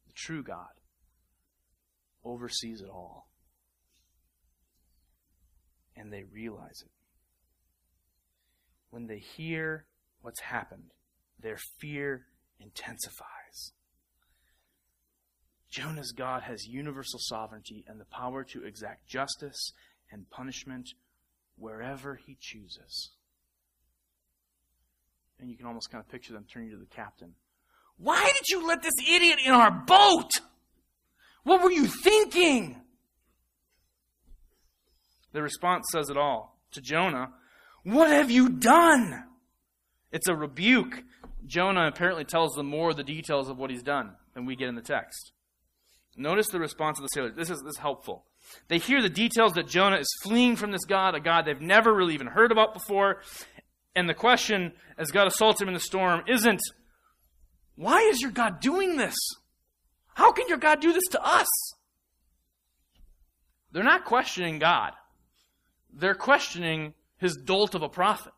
the 0.06 0.12
true 0.14 0.42
God, 0.42 0.80
oversees 2.24 2.80
it 2.80 2.88
all. 2.88 3.28
And 5.96 6.12
they 6.12 6.24
realize 6.24 6.82
it. 6.84 6.90
When 8.90 9.06
they 9.06 9.18
hear 9.18 9.86
what's 10.20 10.40
happened, 10.40 10.92
their 11.38 11.58
fear 11.80 12.26
intensifies. 12.58 13.72
Jonah's 15.70 16.12
God 16.12 16.42
has 16.42 16.66
universal 16.66 17.18
sovereignty 17.18 17.84
and 17.88 17.98
the 17.98 18.04
power 18.04 18.44
to 18.44 18.64
exact 18.64 19.08
justice 19.08 19.72
and 20.10 20.28
punishment 20.28 20.90
wherever 21.56 22.16
he 22.26 22.36
chooses. 22.38 23.12
And 25.38 25.50
you 25.50 25.56
can 25.56 25.66
almost 25.66 25.90
kind 25.90 26.04
of 26.04 26.10
picture 26.10 26.34
them 26.34 26.44
turning 26.52 26.70
to 26.70 26.76
the 26.76 26.86
captain. 26.86 27.34
Why 28.02 28.24
did 28.24 28.48
you 28.48 28.66
let 28.66 28.82
this 28.82 28.94
idiot 29.08 29.38
in 29.44 29.52
our 29.52 29.70
boat? 29.70 30.30
What 31.44 31.62
were 31.62 31.70
you 31.70 31.86
thinking? 31.86 32.80
The 35.32 35.42
response 35.42 35.86
says 35.92 36.10
it 36.10 36.16
all. 36.16 36.58
To 36.72 36.80
Jonah, 36.80 37.30
What 37.84 38.10
have 38.10 38.30
you 38.30 38.48
done? 38.48 39.24
It's 40.10 40.28
a 40.28 40.34
rebuke. 40.34 41.04
Jonah 41.46 41.86
apparently 41.86 42.24
tells 42.24 42.54
them 42.54 42.66
more 42.66 42.90
of 42.90 42.96
the 42.96 43.04
details 43.04 43.48
of 43.48 43.58
what 43.58 43.70
he's 43.70 43.82
done 43.82 44.12
than 44.34 44.46
we 44.46 44.56
get 44.56 44.68
in 44.68 44.74
the 44.74 44.82
text. 44.82 45.32
Notice 46.16 46.48
the 46.48 46.60
response 46.60 46.98
of 46.98 47.02
the 47.02 47.08
sailors. 47.08 47.34
This 47.36 47.50
is, 47.50 47.60
this 47.62 47.72
is 47.72 47.78
helpful. 47.78 48.24
They 48.68 48.78
hear 48.78 49.00
the 49.00 49.08
details 49.08 49.52
that 49.52 49.68
Jonah 49.68 49.96
is 49.96 50.08
fleeing 50.22 50.56
from 50.56 50.72
this 50.72 50.84
God, 50.84 51.14
a 51.14 51.20
God 51.20 51.44
they've 51.44 51.60
never 51.60 51.92
really 51.92 52.14
even 52.14 52.26
heard 52.26 52.52
about 52.52 52.74
before. 52.74 53.22
And 53.94 54.08
the 54.08 54.14
question, 54.14 54.72
as 54.98 55.10
God 55.10 55.26
assaults 55.26 55.60
him 55.60 55.68
in 55.68 55.74
the 55.74 55.80
storm, 55.80 56.22
isn't, 56.26 56.60
why 57.82 58.00
is 58.02 58.20
your 58.20 58.30
God 58.30 58.60
doing 58.60 58.96
this? 58.96 59.16
How 60.14 60.30
can 60.30 60.46
your 60.48 60.58
God 60.58 60.80
do 60.80 60.92
this 60.92 61.08
to 61.10 61.24
us? 61.24 61.48
They're 63.72 63.82
not 63.82 64.04
questioning 64.04 64.60
God. 64.60 64.92
They're 65.92 66.14
questioning 66.14 66.94
his 67.18 67.36
dolt 67.36 67.74
of 67.74 67.82
a 67.82 67.88
prophet. 67.88 68.32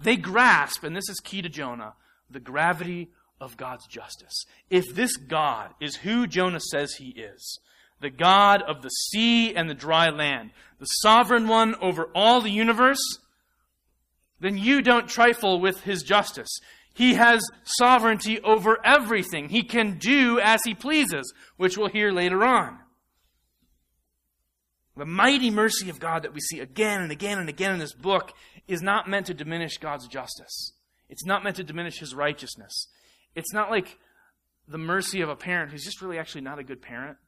They 0.00 0.16
grasp, 0.16 0.84
and 0.84 0.96
this 0.96 1.08
is 1.08 1.20
key 1.20 1.42
to 1.42 1.48
Jonah, 1.48 1.94
the 2.30 2.40
gravity 2.40 3.10
of 3.40 3.58
God's 3.58 3.86
justice. 3.86 4.44
If 4.70 4.94
this 4.94 5.16
God 5.16 5.74
is 5.78 5.96
who 5.96 6.26
Jonah 6.26 6.60
says 6.60 6.94
he 6.94 7.10
is, 7.10 7.58
the 8.00 8.10
God 8.10 8.62
of 8.62 8.80
the 8.80 8.88
sea 8.88 9.54
and 9.54 9.68
the 9.68 9.74
dry 9.74 10.08
land, 10.08 10.50
the 10.78 10.86
sovereign 10.86 11.46
one 11.46 11.74
over 11.76 12.08
all 12.14 12.40
the 12.40 12.50
universe, 12.50 13.18
then 14.40 14.56
you 14.56 14.82
don't 14.82 15.08
trifle 15.08 15.60
with 15.60 15.82
his 15.82 16.02
justice. 16.02 16.58
He 16.94 17.14
has 17.14 17.42
sovereignty 17.64 18.40
over 18.40 18.78
everything. 18.84 19.48
He 19.48 19.62
can 19.62 19.98
do 19.98 20.38
as 20.40 20.60
he 20.64 20.74
pleases, 20.74 21.32
which 21.56 21.76
we'll 21.76 21.88
hear 21.88 22.12
later 22.12 22.44
on. 22.44 22.78
The 24.96 25.04
mighty 25.04 25.50
mercy 25.50 25.90
of 25.90 25.98
God 25.98 26.22
that 26.22 26.32
we 26.32 26.40
see 26.40 26.60
again 26.60 27.02
and 27.02 27.10
again 27.10 27.38
and 27.38 27.48
again 27.48 27.72
in 27.72 27.80
this 27.80 27.94
book 27.94 28.32
is 28.68 28.80
not 28.80 29.08
meant 29.08 29.26
to 29.26 29.34
diminish 29.34 29.78
God's 29.78 30.06
justice. 30.06 30.72
It's 31.08 31.26
not 31.26 31.42
meant 31.42 31.56
to 31.56 31.64
diminish 31.64 31.98
his 31.98 32.14
righteousness. 32.14 32.86
It's 33.34 33.52
not 33.52 33.70
like 33.70 33.98
the 34.68 34.78
mercy 34.78 35.20
of 35.20 35.28
a 35.28 35.36
parent 35.36 35.72
who's 35.72 35.84
just 35.84 36.00
really 36.00 36.18
actually 36.18 36.42
not 36.42 36.60
a 36.60 36.64
good 36.64 36.80
parent 36.80 37.18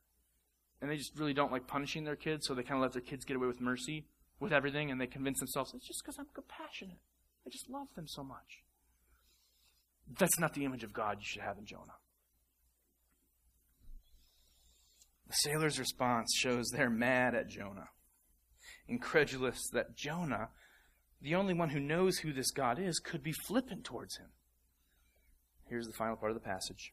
and 0.80 0.90
they 0.90 0.96
just 0.96 1.18
really 1.18 1.34
don't 1.34 1.52
like 1.52 1.66
punishing 1.66 2.04
their 2.04 2.16
kids, 2.16 2.46
so 2.46 2.54
they 2.54 2.62
kind 2.62 2.76
of 2.76 2.82
let 2.82 2.92
their 2.92 3.02
kids 3.02 3.24
get 3.24 3.36
away 3.36 3.46
with 3.46 3.60
mercy 3.60 4.06
with 4.38 4.52
everything, 4.52 4.90
and 4.90 5.00
they 5.00 5.06
convince 5.06 5.38
themselves 5.38 5.72
it's 5.74 5.86
just 5.86 6.02
because 6.04 6.18
I'm 6.18 6.26
compassionate. 6.34 6.98
I 7.46 7.50
just 7.50 7.70
love 7.70 7.88
them 7.94 8.06
so 8.06 8.22
much. 8.22 8.62
That's 10.06 10.38
not 10.38 10.54
the 10.54 10.64
image 10.64 10.84
of 10.84 10.92
God 10.92 11.18
you 11.18 11.24
should 11.24 11.42
have 11.42 11.58
in 11.58 11.66
Jonah. 11.66 11.96
The 15.26 15.34
sailor's 15.34 15.78
response 15.78 16.32
shows 16.36 16.68
they're 16.68 16.88
mad 16.88 17.34
at 17.34 17.48
Jonah, 17.48 17.88
incredulous 18.86 19.68
that 19.72 19.96
Jonah, 19.96 20.50
the 21.20 21.34
only 21.34 21.52
one 21.52 21.70
who 21.70 21.80
knows 21.80 22.18
who 22.18 22.32
this 22.32 22.52
God 22.52 22.78
is, 22.78 23.00
could 23.00 23.24
be 23.24 23.32
flippant 23.32 23.84
towards 23.84 24.16
him. 24.18 24.28
Here's 25.68 25.86
the 25.86 25.92
final 25.92 26.16
part 26.16 26.30
of 26.30 26.36
the 26.36 26.46
passage. 26.46 26.92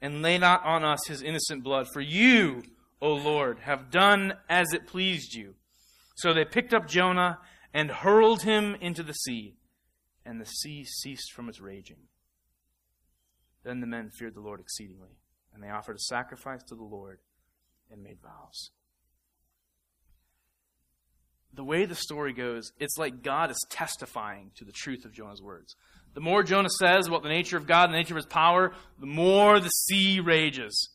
and 0.00 0.22
lay 0.22 0.38
not 0.38 0.64
on 0.64 0.84
us 0.84 1.06
his 1.06 1.22
innocent 1.22 1.62
blood. 1.62 1.86
For 1.92 2.00
you, 2.00 2.62
O 3.00 3.14
Lord, 3.14 3.60
have 3.60 3.90
done 3.90 4.34
as 4.48 4.72
it 4.72 4.86
pleased 4.86 5.34
you. 5.34 5.54
So 6.16 6.32
they 6.32 6.44
picked 6.44 6.72
up 6.72 6.86
Jonah 6.86 7.38
and 7.72 7.90
hurled 7.90 8.42
him 8.42 8.76
into 8.80 9.02
the 9.02 9.12
sea, 9.12 9.56
and 10.24 10.40
the 10.40 10.46
sea 10.46 10.84
ceased 10.84 11.32
from 11.32 11.48
its 11.48 11.60
raging. 11.60 12.08
Then 13.64 13.80
the 13.80 13.86
men 13.86 14.10
feared 14.10 14.34
the 14.34 14.40
Lord 14.40 14.60
exceedingly, 14.60 15.16
and 15.52 15.62
they 15.62 15.70
offered 15.70 15.96
a 15.96 16.00
sacrifice 16.00 16.62
to 16.64 16.74
the 16.74 16.84
Lord 16.84 17.18
and 17.90 18.02
made 18.02 18.18
vows. 18.22 18.70
The 21.52 21.64
way 21.64 21.84
the 21.84 21.94
story 21.94 22.32
goes, 22.32 22.72
it's 22.78 22.98
like 22.98 23.22
God 23.22 23.50
is 23.50 23.66
testifying 23.70 24.50
to 24.56 24.64
the 24.64 24.72
truth 24.72 25.04
of 25.04 25.12
Jonah's 25.12 25.42
words. 25.42 25.76
The 26.14 26.20
more 26.20 26.42
Jonah 26.44 26.70
says 26.70 27.08
about 27.08 27.22
the 27.22 27.28
nature 27.28 27.56
of 27.56 27.66
God 27.66 27.84
and 27.84 27.94
the 27.94 27.98
nature 27.98 28.14
of 28.14 28.18
his 28.18 28.26
power, 28.26 28.72
the 29.00 29.06
more 29.06 29.58
the 29.58 29.68
sea 29.68 30.20
rages. 30.20 30.90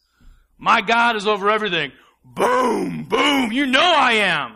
My 0.57 0.81
God 0.81 1.15
is 1.15 1.27
over 1.27 1.49
everything. 1.49 1.91
Boom, 2.23 3.03
boom, 3.03 3.51
you 3.51 3.65
know 3.65 3.81
I 3.81 4.13
am. 4.13 4.55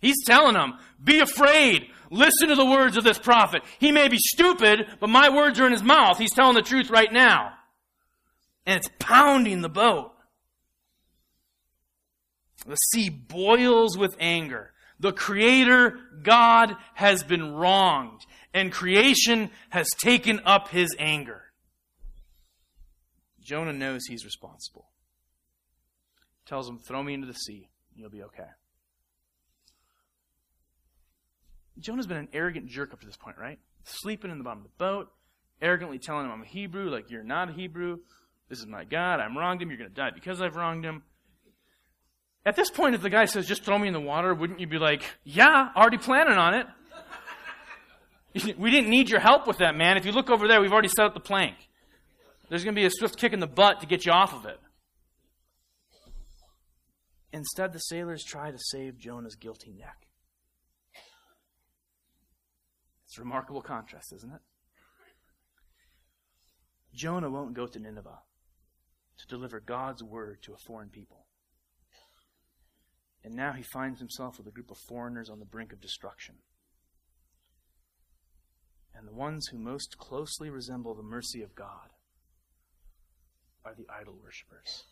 He's 0.00 0.24
telling 0.24 0.54
them, 0.54 0.74
be 1.02 1.20
afraid. 1.20 1.86
Listen 2.10 2.48
to 2.48 2.54
the 2.54 2.64
words 2.64 2.96
of 2.96 3.04
this 3.04 3.18
prophet. 3.18 3.62
He 3.78 3.92
may 3.92 4.08
be 4.08 4.18
stupid, 4.18 4.86
but 4.98 5.08
my 5.08 5.28
words 5.28 5.60
are 5.60 5.66
in 5.66 5.72
his 5.72 5.82
mouth. 5.82 6.18
He's 6.18 6.34
telling 6.34 6.54
the 6.54 6.62
truth 6.62 6.90
right 6.90 7.12
now. 7.12 7.52
And 8.66 8.78
it's 8.78 8.90
pounding 8.98 9.62
the 9.62 9.68
boat. 9.68 10.12
The 12.66 12.76
sea 12.76 13.08
boils 13.08 13.96
with 13.96 14.16
anger. 14.20 14.72
The 14.98 15.12
Creator, 15.12 15.98
God, 16.22 16.76
has 16.94 17.22
been 17.22 17.54
wronged 17.54 18.26
and 18.52 18.72
creation 18.72 19.50
has 19.70 19.88
taken 20.02 20.40
up 20.44 20.68
his 20.68 20.94
anger. 20.98 21.42
Jonah 23.40 23.72
knows 23.72 24.06
he's 24.06 24.24
responsible. 24.24 24.88
Tells 26.46 26.68
him, 26.68 26.78
throw 26.78 27.02
me 27.02 27.14
into 27.14 27.26
the 27.26 27.34
sea, 27.34 27.68
you'll 27.94 28.10
be 28.10 28.22
okay. 28.22 28.48
Jonah's 31.78 32.06
been 32.06 32.18
an 32.18 32.28
arrogant 32.32 32.68
jerk 32.68 32.92
up 32.92 33.00
to 33.00 33.06
this 33.06 33.16
point, 33.16 33.38
right? 33.38 33.58
Sleeping 33.84 34.30
in 34.30 34.38
the 34.38 34.44
bottom 34.44 34.58
of 34.58 34.64
the 34.64 34.84
boat, 34.84 35.08
arrogantly 35.62 35.98
telling 35.98 36.26
him 36.26 36.32
I'm 36.32 36.42
a 36.42 36.46
Hebrew, 36.46 36.90
like 36.90 37.10
you're 37.10 37.24
not 37.24 37.48
a 37.48 37.52
Hebrew. 37.52 37.98
This 38.48 38.58
is 38.58 38.66
my 38.66 38.84
God. 38.84 39.20
I'm 39.20 39.38
wronged 39.38 39.62
him. 39.62 39.70
You're 39.70 39.78
going 39.78 39.90
to 39.90 39.94
die 39.96 40.10
because 40.12 40.42
I've 40.42 40.56
wronged 40.56 40.84
him. 40.84 41.02
At 42.44 42.56
this 42.56 42.70
point, 42.70 42.94
if 42.94 43.02
the 43.02 43.10
guy 43.10 43.26
says, 43.26 43.46
just 43.46 43.64
throw 43.64 43.78
me 43.78 43.86
in 43.86 43.94
the 43.94 44.00
water, 44.00 44.34
wouldn't 44.34 44.60
you 44.60 44.66
be 44.66 44.78
like, 44.78 45.02
yeah, 45.24 45.68
already 45.76 45.98
planning 45.98 46.36
on 46.36 46.54
it? 46.54 46.66
We 48.34 48.70
didn't 48.70 48.90
need 48.90 49.10
your 49.10 49.20
help 49.20 49.46
with 49.46 49.58
that, 49.58 49.74
man. 49.74 49.96
If 49.96 50.06
you 50.06 50.12
look 50.12 50.30
over 50.30 50.46
there, 50.46 50.60
we've 50.60 50.72
already 50.72 50.88
set 50.88 51.04
up 51.04 51.14
the 51.14 51.20
plank. 51.20 51.56
There's 52.48 52.64
going 52.64 52.74
to 52.74 52.80
be 52.80 52.86
a 52.86 52.90
swift 52.90 53.16
kick 53.16 53.32
in 53.32 53.40
the 53.40 53.46
butt 53.46 53.80
to 53.80 53.86
get 53.86 54.04
you 54.04 54.12
off 54.12 54.34
of 54.34 54.44
it. 54.44 54.58
Instead, 57.32 57.72
the 57.72 57.78
sailors 57.78 58.24
try 58.24 58.50
to 58.50 58.58
save 58.58 58.98
Jonah's 58.98 59.36
guilty 59.36 59.72
neck. 59.72 60.06
It's 63.06 63.18
a 63.18 63.22
remarkable 63.22 63.62
contrast, 63.62 64.12
isn't 64.12 64.32
it? 64.32 64.40
Jonah 66.94 67.30
won't 67.30 67.54
go 67.54 67.66
to 67.66 67.78
Nineveh 67.78 68.20
to 69.18 69.26
deliver 69.28 69.60
God's 69.60 70.02
word 70.02 70.42
to 70.42 70.52
a 70.52 70.56
foreign 70.56 70.88
people. 70.88 71.26
And 73.22 73.34
now 73.34 73.52
he 73.52 73.62
finds 73.62 74.00
himself 74.00 74.38
with 74.38 74.46
a 74.46 74.50
group 74.50 74.70
of 74.70 74.78
foreigners 74.88 75.28
on 75.28 75.38
the 75.38 75.44
brink 75.44 75.72
of 75.72 75.80
destruction. 75.80 76.36
And 78.94 79.06
the 79.06 79.14
ones 79.14 79.46
who 79.48 79.58
most 79.58 79.96
closely 79.98 80.50
resemble 80.50 80.94
the 80.94 81.02
mercy 81.02 81.42
of 81.42 81.54
God 81.54 81.90
are 83.64 83.74
the 83.74 83.86
idol 84.00 84.16
worshippers. 84.22 84.84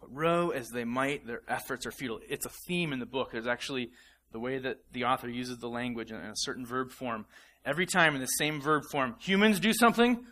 But 0.00 0.14
row 0.14 0.50
as 0.50 0.68
they 0.68 0.84
might, 0.84 1.26
their 1.26 1.42
efforts 1.48 1.86
are 1.86 1.90
futile. 1.90 2.20
It's 2.28 2.46
a 2.46 2.52
theme 2.66 2.92
in 2.92 3.00
the 3.00 3.06
book. 3.06 3.32
There's 3.32 3.46
actually 3.46 3.90
the 4.32 4.38
way 4.38 4.58
that 4.58 4.78
the 4.92 5.04
author 5.04 5.28
uses 5.28 5.58
the 5.58 5.68
language 5.68 6.10
in 6.10 6.16
a 6.16 6.32
certain 6.34 6.66
verb 6.66 6.90
form. 6.90 7.26
Every 7.64 7.86
time 7.86 8.14
in 8.14 8.20
the 8.20 8.26
same 8.26 8.60
verb 8.60 8.84
form, 8.90 9.16
humans 9.18 9.58
do 9.60 9.72
something, 9.72 10.24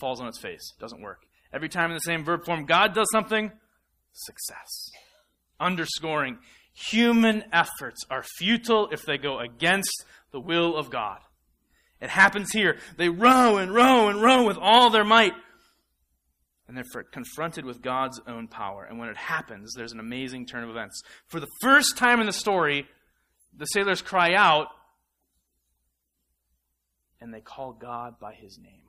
falls 0.00 0.20
on 0.20 0.28
its 0.28 0.38
face. 0.38 0.74
Doesn't 0.80 1.00
work. 1.00 1.22
Every 1.52 1.68
time 1.68 1.90
in 1.90 1.94
the 1.94 2.00
same 2.00 2.24
verb 2.24 2.44
form, 2.44 2.64
God 2.64 2.94
does 2.94 3.06
something, 3.12 3.52
success. 4.12 4.90
Underscoring 5.60 6.38
human 6.72 7.44
efforts 7.52 8.04
are 8.10 8.24
futile 8.38 8.88
if 8.90 9.02
they 9.04 9.18
go 9.18 9.38
against 9.38 10.04
the 10.32 10.40
will 10.40 10.76
of 10.76 10.90
God. 10.90 11.18
It 12.00 12.10
happens 12.10 12.50
here. 12.50 12.78
They 12.96 13.08
row 13.08 13.58
and 13.58 13.72
row 13.72 14.08
and 14.08 14.20
row 14.20 14.44
with 14.44 14.56
all 14.60 14.90
their 14.90 15.04
might. 15.04 15.34
And 16.66 16.76
they're 16.76 17.04
confronted 17.12 17.64
with 17.64 17.82
God's 17.82 18.20
own 18.26 18.48
power. 18.48 18.84
And 18.84 18.98
when 18.98 19.08
it 19.08 19.16
happens, 19.16 19.74
there's 19.76 19.92
an 19.92 20.00
amazing 20.00 20.46
turn 20.46 20.64
of 20.64 20.70
events. 20.70 21.00
For 21.28 21.38
the 21.38 21.50
first 21.60 21.96
time 21.96 22.18
in 22.20 22.26
the 22.26 22.32
story, 22.32 22.86
the 23.56 23.66
sailors 23.66 24.02
cry 24.02 24.34
out 24.34 24.68
and 27.20 27.32
they 27.32 27.40
call 27.40 27.72
God 27.72 28.18
by 28.18 28.34
his 28.34 28.58
name. 28.58 28.82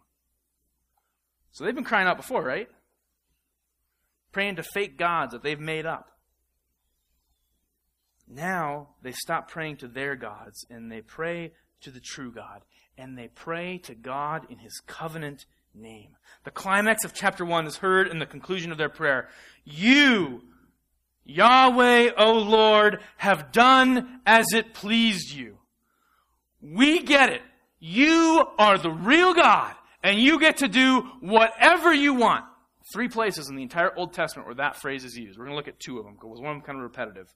So 1.52 1.64
they've 1.64 1.76
been 1.76 1.84
crying 1.84 2.08
out 2.08 2.18
before, 2.18 2.44
right? 2.44 2.68
Praying 4.32 4.56
to 4.56 4.64
fake 4.64 4.98
gods 4.98 5.34
that 5.34 5.44
they've 5.44 5.60
made 5.60 5.86
up. 5.86 6.08
Now 8.28 8.90
they 9.02 9.12
stop 9.12 9.50
praying 9.50 9.78
to 9.78 9.88
their 9.88 10.16
gods 10.16 10.66
and 10.70 10.92
they 10.92 11.02
pray 11.02 11.54
to 11.82 11.92
the 11.92 12.00
true 12.00 12.32
God 12.32 12.62
and 12.98 13.18
they 13.18 13.28
pray 13.28 13.80
to 13.80 13.96
God 13.96 14.48
in 14.50 14.60
his 14.60 14.80
covenant 14.86 15.46
name. 15.74 16.16
The 16.44 16.52
climax 16.52 17.04
of 17.04 17.14
chapter 17.14 17.46
1 17.46 17.68
is 17.68 17.78
heard 17.78 18.08
in 18.08 18.20
the 18.20 18.26
conclusion 18.26 18.72
of 18.72 18.78
their 18.78 18.90
prayer. 18.90 19.30
You, 19.64 20.42
Yahweh, 21.26 22.12
O 22.18 22.34
Lord, 22.34 23.00
have 23.18 23.52
done 23.52 24.22
as 24.26 24.54
it 24.54 24.74
pleased 24.74 25.32
you. 25.32 25.58
We 26.62 27.02
get 27.02 27.30
it. 27.30 27.42
You 27.80 28.46
are 28.58 28.78
the 28.78 28.92
real 28.92 29.34
God, 29.34 29.76
and 30.02 30.18
you 30.18 30.40
get 30.40 30.58
to 30.58 30.68
do 30.68 31.02
whatever 31.20 31.94
you 31.94 32.14
want. 32.14 32.46
Three 32.94 33.10
places 33.10 33.50
in 33.50 33.56
the 33.56 33.64
entire 33.64 33.94
Old 33.98 34.14
Testament 34.14 34.48
where 34.48 34.56
that 34.56 34.78
phrase 34.78 35.04
is 35.04 35.18
used. 35.18 35.38
We're 35.38 35.46
going 35.46 35.54
to 35.54 35.58
look 35.58 35.68
at 35.68 35.80
two 35.80 35.98
of 35.98 36.06
them 36.06 36.14
because 36.14 36.40
one 36.40 36.52
of 36.52 36.56
them 36.58 36.62
kind 36.62 36.78
of 36.78 36.84
repetitive. 36.84 37.28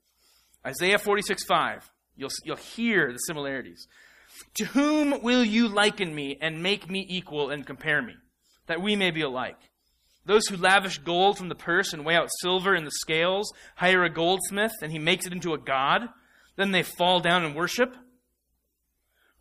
Isaiah 0.68 1.00
46 1.00 1.46
5. 1.46 1.90
You'll, 2.18 2.30
you'll 2.44 2.58
hear 2.58 3.14
the 3.14 3.20
similarities. 3.20 3.88
To 4.56 4.66
whom 4.66 5.22
will 5.22 5.44
you 5.44 5.68
liken 5.68 6.14
me 6.14 6.38
and 6.42 6.62
make 6.62 6.90
me 6.90 7.06
equal 7.08 7.50
and 7.50 7.66
compare 7.66 8.02
me, 8.02 8.16
that 8.66 8.82
we 8.82 8.96
may 8.96 9.12
be 9.12 9.22
alike? 9.22 9.58
Those 10.26 10.48
who 10.48 10.58
lavish 10.58 10.98
gold 10.98 11.38
from 11.38 11.48
the 11.48 11.56
purse 11.56 11.94
and 11.94 12.04
weigh 12.04 12.18
out 12.18 12.28
silver 12.42 12.76
in 12.76 12.84
the 12.84 12.92
scales 12.92 13.54
hire 13.78 14.04
a 14.04 14.10
goldsmith 14.10 14.74
and 14.82 14.92
he 14.92 15.00
makes 15.00 15.26
it 15.26 15.32
into 15.32 15.54
a 15.54 15.58
god. 15.58 16.10
Then 16.58 16.72
they 16.72 16.84
fall 16.84 17.22
down 17.22 17.46
and 17.46 17.56
worship. 17.56 17.96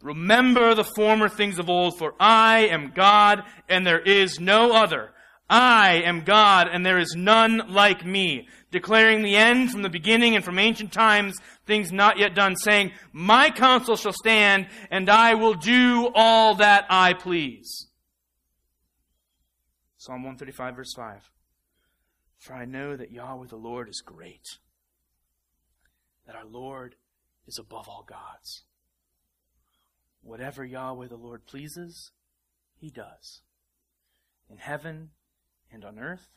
Remember 0.01 0.75
the 0.75 0.85
former 0.85 1.29
things 1.29 1.59
of 1.59 1.69
old, 1.69 1.99
for 1.99 2.15
I 2.21 2.69
am 2.69 2.93
God 2.95 3.43
and 3.69 3.85
there 3.85 3.99
is 3.99 4.39
no 4.39 4.73
other. 4.73 5.11
I 5.49 6.03
am 6.05 6.25
God 6.25 6.69
and 6.71 6.85
there 6.85 6.99
is 6.99 7.15
none 7.17 7.63
like 7.69 8.05
me, 8.05 8.49
declaring 8.71 9.23
the 9.23 9.37
end 9.37 9.71
from 9.71 9.83
the 9.83 9.89
beginning 9.89 10.35
and 10.35 10.45
from 10.45 10.59
ancient 10.59 10.93
times, 10.93 11.37
things 11.67 11.93
not 11.93 12.19
yet 12.19 12.35
done, 12.35 12.57
saying, 12.57 12.93
My 13.13 13.51
counsel 13.51 13.97
shall 13.97 14.13
stand 14.13 14.67
and 14.91 15.09
I 15.09 15.35
will 15.35 15.55
do 15.55 16.11
all 16.15 16.57
that 16.57 16.87
I 16.91 17.13
please. 17.13 17.87
Psalm 19.99 20.23
135 20.23 20.77
verse 20.77 20.95
5. 20.97 21.31
For 22.39 22.55
I 22.55 22.65
know 22.65 22.97
that 22.97 23.13
Yahweh 23.13 23.47
the 23.49 23.57
Lord 23.57 23.89
is 23.89 24.03
great, 24.05 24.59
that 26.27 26.37
our 26.37 26.45
Lord 26.45 26.97
is 27.47 27.59
above 27.59 27.89
all 27.89 28.05
gods. 28.09 28.65
Whatever 30.23 30.65
Yahweh 30.65 31.07
the 31.07 31.17
Lord 31.17 31.47
pleases, 31.47 32.11
he 32.77 32.91
does. 32.91 33.43
In 34.51 34.59
heaven 34.59 35.11
and 35.73 35.85
on 35.85 35.99
earth, 35.99 36.29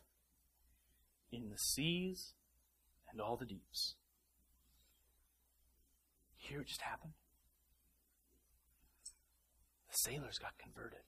in 1.31 1.49
the 1.49 1.57
seas 1.57 2.33
and 3.11 3.21
all 3.21 3.37
the 3.37 3.45
deeps. 3.45 3.95
Here 6.35 6.61
it 6.61 6.67
just 6.67 6.81
happened. 6.81 7.13
The 9.89 10.09
sailors 10.09 10.37
got 10.39 10.57
converted. 10.57 10.99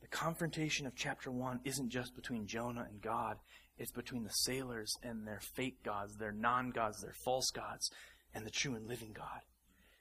The 0.00 0.08
confrontation 0.08 0.86
of 0.86 0.94
chapter 0.94 1.30
1 1.30 1.60
isn't 1.64 1.90
just 1.90 2.14
between 2.14 2.46
Jonah 2.46 2.86
and 2.88 3.00
God, 3.00 3.38
it's 3.78 3.92
between 3.92 4.22
the 4.22 4.30
sailors 4.30 4.92
and 5.02 5.26
their 5.26 5.40
fake 5.56 5.82
gods, 5.82 6.16
their 6.16 6.32
non 6.32 6.70
gods, 6.70 7.00
their 7.00 7.14
false 7.24 7.50
gods, 7.50 7.90
and 8.34 8.46
the 8.46 8.50
true 8.50 8.74
and 8.74 8.86
living 8.86 9.12
God. 9.12 9.40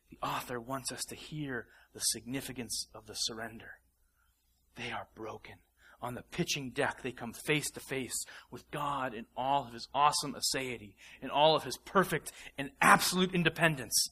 The 0.10 0.20
author 0.26 0.60
wants 0.60 0.92
us 0.92 1.04
to 1.06 1.16
hear 1.16 1.68
the 1.94 2.00
significance 2.00 2.88
of 2.94 3.08
the 3.08 3.16
surrender. 3.16 3.80
They 4.76 4.92
are 4.92 5.08
broken. 5.16 5.56
On 6.02 6.16
the 6.16 6.24
pitching 6.32 6.72
deck, 6.72 7.02
they 7.02 7.14
come 7.14 7.32
face 7.32 7.70
to 7.72 7.80
face 7.80 8.26
with 8.52 8.70
God 8.72 9.14
in 9.14 9.26
all 9.38 9.66
of 9.66 9.74
his 9.74 9.88
awesome 9.94 10.36
aseity, 10.36 10.96
in 11.22 11.30
all 11.30 11.56
of 11.56 11.64
his 11.64 11.78
perfect 11.78 12.34
and 12.58 12.72
absolute 12.82 13.34
independence. 13.34 14.10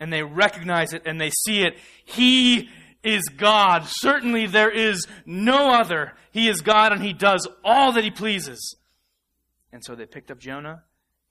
And 0.00 0.12
they 0.12 0.24
recognize 0.24 0.92
it 0.92 1.02
and 1.06 1.20
they 1.20 1.30
see 1.30 1.62
it. 1.62 1.78
He 2.04 2.68
is 3.04 3.28
God. 3.28 3.84
Certainly 3.86 4.48
there 4.48 4.70
is 4.70 5.06
no 5.24 5.72
other. 5.72 6.14
He 6.32 6.48
is 6.48 6.62
God 6.62 6.92
and 6.92 7.02
he 7.02 7.12
does 7.12 7.46
all 7.64 7.92
that 7.92 8.02
he 8.02 8.10
pleases. 8.10 8.76
And 9.72 9.84
so 9.84 9.94
they 9.94 10.06
picked 10.06 10.32
up 10.32 10.40
Jonah 10.40 10.82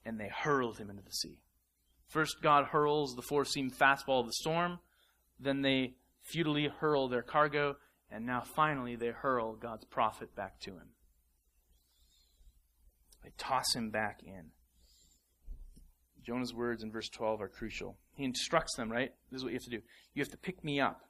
and 0.06 0.18
they 0.18 0.30
hurled 0.34 0.78
him 0.78 0.88
into 0.88 1.02
the 1.02 1.12
sea. 1.12 1.40
First, 2.08 2.40
God 2.42 2.66
hurls 2.66 3.14
the 3.16 3.22
four 3.22 3.44
seam 3.44 3.70
fastball 3.70 4.20
of 4.20 4.26
the 4.26 4.32
storm. 4.32 4.78
Then 5.38 5.62
they 5.62 5.94
futilely 6.22 6.68
hurl 6.80 7.08
their 7.08 7.22
cargo 7.22 7.76
and 8.14 8.24
now 8.24 8.44
finally, 8.54 8.94
they 8.94 9.08
hurl 9.08 9.56
God's 9.56 9.84
prophet 9.84 10.36
back 10.36 10.60
to 10.60 10.70
him. 10.70 10.90
They 13.24 13.32
toss 13.36 13.74
him 13.74 13.90
back 13.90 14.20
in. 14.24 14.50
Jonah's 16.24 16.54
words 16.54 16.84
in 16.84 16.92
verse 16.92 17.08
12 17.08 17.42
are 17.42 17.48
crucial. 17.48 17.96
He 18.14 18.24
instructs 18.24 18.76
them, 18.76 18.90
right? 18.90 19.10
This 19.32 19.38
is 19.38 19.44
what 19.44 19.52
you 19.52 19.56
have 19.56 19.64
to 19.64 19.70
do. 19.70 19.82
You 20.14 20.22
have 20.22 20.30
to 20.30 20.36
pick 20.36 20.62
me 20.62 20.80
up, 20.80 21.00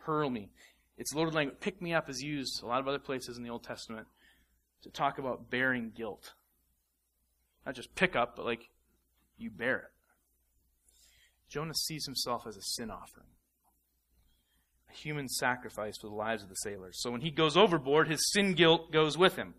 hurl 0.00 0.28
me. 0.28 0.50
It's 0.98 1.14
loaded 1.14 1.34
language. 1.34 1.60
Pick 1.60 1.80
me 1.80 1.94
up 1.94 2.10
is 2.10 2.20
used 2.20 2.64
a 2.64 2.66
lot 2.66 2.80
of 2.80 2.88
other 2.88 2.98
places 2.98 3.36
in 3.36 3.44
the 3.44 3.50
Old 3.50 3.62
Testament 3.62 4.08
to 4.82 4.90
talk 4.90 5.18
about 5.18 5.50
bearing 5.50 5.92
guilt. 5.94 6.34
Not 7.64 7.76
just 7.76 7.94
pick 7.94 8.16
up, 8.16 8.34
but 8.34 8.44
like 8.44 8.70
you 9.38 9.50
bear 9.50 9.76
it. 9.76 9.92
Jonah 11.48 11.74
sees 11.74 12.04
himself 12.06 12.44
as 12.44 12.56
a 12.56 12.62
sin 12.62 12.90
offering 12.90 13.28
human 14.94 15.28
sacrifice 15.28 15.96
for 16.00 16.08
the 16.08 16.14
lives 16.14 16.42
of 16.42 16.48
the 16.48 16.56
sailors. 16.56 17.00
So 17.00 17.10
when 17.10 17.20
he 17.20 17.30
goes 17.30 17.56
overboard, 17.56 18.08
his 18.08 18.32
sin 18.32 18.54
guilt 18.54 18.92
goes 18.92 19.18
with 19.18 19.36
him. 19.36 19.54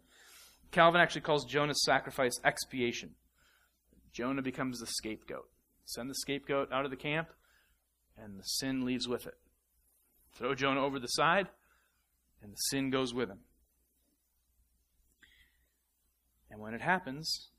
Calvin 0.71 1.01
actually 1.01 1.21
calls 1.21 1.45
Jonah's 1.45 1.83
sacrifice 1.83 2.39
expiation. 2.43 3.11
Jonah 4.11 4.41
becomes 4.41 4.79
the 4.79 4.87
scapegoat. 4.87 5.49
Send 5.85 6.09
the 6.09 6.15
scapegoat 6.15 6.71
out 6.71 6.85
of 6.85 6.91
the 6.91 6.97
camp, 6.97 7.29
and 8.17 8.39
the 8.39 8.43
sin 8.43 8.85
leaves 8.85 9.07
with 9.07 9.27
it. 9.27 9.35
Throw 10.33 10.55
Jonah 10.55 10.83
over 10.83 10.99
the 10.99 11.07
side, 11.07 11.47
and 12.41 12.51
the 12.51 12.57
sin 12.57 12.89
goes 12.89 13.13
with 13.13 13.29
him. 13.29 13.39
And 16.49 16.59
when 16.59 16.73
it 16.73 16.81
happens, 16.81 17.49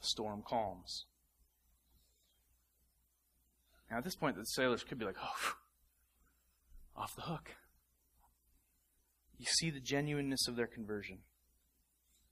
the 0.00 0.06
storm 0.06 0.42
calms. 0.46 1.06
Now, 3.90 3.98
at 3.98 4.04
this 4.04 4.16
point, 4.16 4.36
the 4.36 4.44
sailors 4.44 4.84
could 4.84 4.98
be 4.98 5.04
like, 5.04 5.16
oh, 5.22 5.54
off 6.96 7.14
the 7.14 7.22
hook. 7.22 7.56
You 9.38 9.46
see 9.46 9.70
the 9.70 9.80
genuineness 9.80 10.48
of 10.48 10.56
their 10.56 10.66
conversion. 10.66 11.18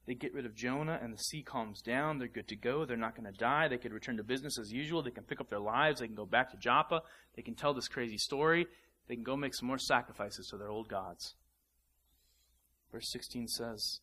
They 0.07 0.15
get 0.15 0.35
rid 0.35 0.45
of 0.45 0.55
Jonah, 0.55 0.99
and 1.03 1.15
the 1.15 1.19
sea 1.19 1.43
calms 1.43 1.81
down. 1.81 2.19
They're 2.19 2.29
good 2.29 2.49
to 2.49 2.57
go. 2.57 2.85
They're 2.85 2.97
not 2.97 3.17
going 3.17 3.31
to 3.31 3.39
die. 3.39 3.69
They 3.69 3.79
could 3.79 3.93
return 3.93 4.19
to 4.19 4.23
business 4.25 4.59
as 4.59 4.71
usual. 4.71 5.03
They 5.03 5.11
can 5.11 5.25
pick 5.25 5.41
up 5.41 5.49
their 5.49 5.61
lives. 5.61 6.01
They 6.01 6.07
can 6.07 6.17
go 6.17 6.27
back 6.27 6.51
to 6.51 6.59
Joppa. 6.59 7.03
They 7.37 7.43
can 7.43 7.55
tell 7.55 7.73
this 7.73 7.89
crazy 7.89 8.19
story. 8.19 8.67
They 9.09 9.15
can 9.15 9.25
go 9.25 9.37
make 9.37 9.55
some 9.55 9.69
more 9.69 9.79
sacrifices 9.79 10.47
to 10.49 10.59
their 10.59 10.71
old 10.71 10.89
gods. 10.89 11.35
Verse 12.93 13.11
16 13.13 13.49
says, 13.49 14.01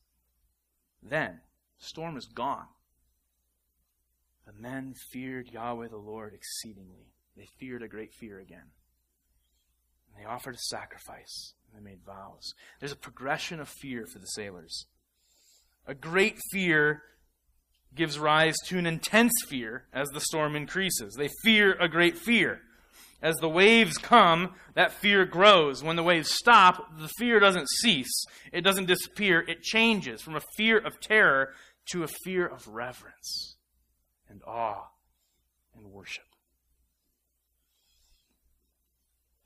Then, 1.04 1.42
the 1.80 1.86
storm 1.86 2.18
is 2.18 2.26
gone. 2.26 2.68
The 4.46 4.54
men 4.54 4.94
feared 5.12 5.50
Yahweh 5.52 5.90
the 5.90 5.98
Lord 5.98 6.34
exceedingly. 6.34 7.14
They 7.38 7.48
feared 7.60 7.84
a 7.84 7.88
great 7.88 8.14
fear 8.14 8.40
again. 8.40 8.72
And 10.16 10.24
they 10.24 10.30
offered 10.30 10.56
a 10.56 10.70
sacrifice, 10.70 11.54
and 11.68 11.80
they 11.86 11.90
made 11.90 12.00
vows. 12.06 12.54
There's 12.80 12.92
a 12.92 12.98
progression 12.98 13.60
of 13.60 13.70
fear 13.70 14.06
for 14.06 14.20
the 14.20 14.26
sailors. 14.28 14.86
A 15.88 15.96
great 15.96 16.38
fear 16.52 17.04
gives 17.96 18.20
rise 18.20 18.56
to 18.68 18.78
an 18.78 18.86
intense 18.86 19.34
fear 19.48 19.86
as 19.94 20.08
the 20.10 20.22
storm 20.22 20.56
increases. 20.56 21.16
They 21.16 21.30
fear 21.44 21.74
a 21.80 21.90
great 21.90 22.18
fear. 22.18 22.62
As 23.22 23.36
the 23.38 23.50
waves 23.50 23.98
come, 23.98 24.56
that 24.74 24.94
fear 24.94 25.26
grows. 25.26 25.84
When 25.84 25.96
the 25.96 26.04
waves 26.04 26.34
stop, 26.34 26.98
the 26.98 27.10
fear 27.20 27.40
doesn't 27.40 27.70
cease. 27.70 28.26
It 28.52 28.62
doesn't 28.62 28.88
disappear. 28.88 29.42
It 29.42 29.62
changes 29.62 30.22
from 30.22 30.36
a 30.36 30.42
fear 30.58 30.78
of 30.80 31.00
terror 31.00 31.54
to 31.92 32.04
a 32.04 32.08
fear 32.24 32.48
of 32.48 32.68
reverence 32.68 33.58
and 34.28 34.42
awe 34.48 34.88
and 35.76 35.92
worship. 35.92 36.31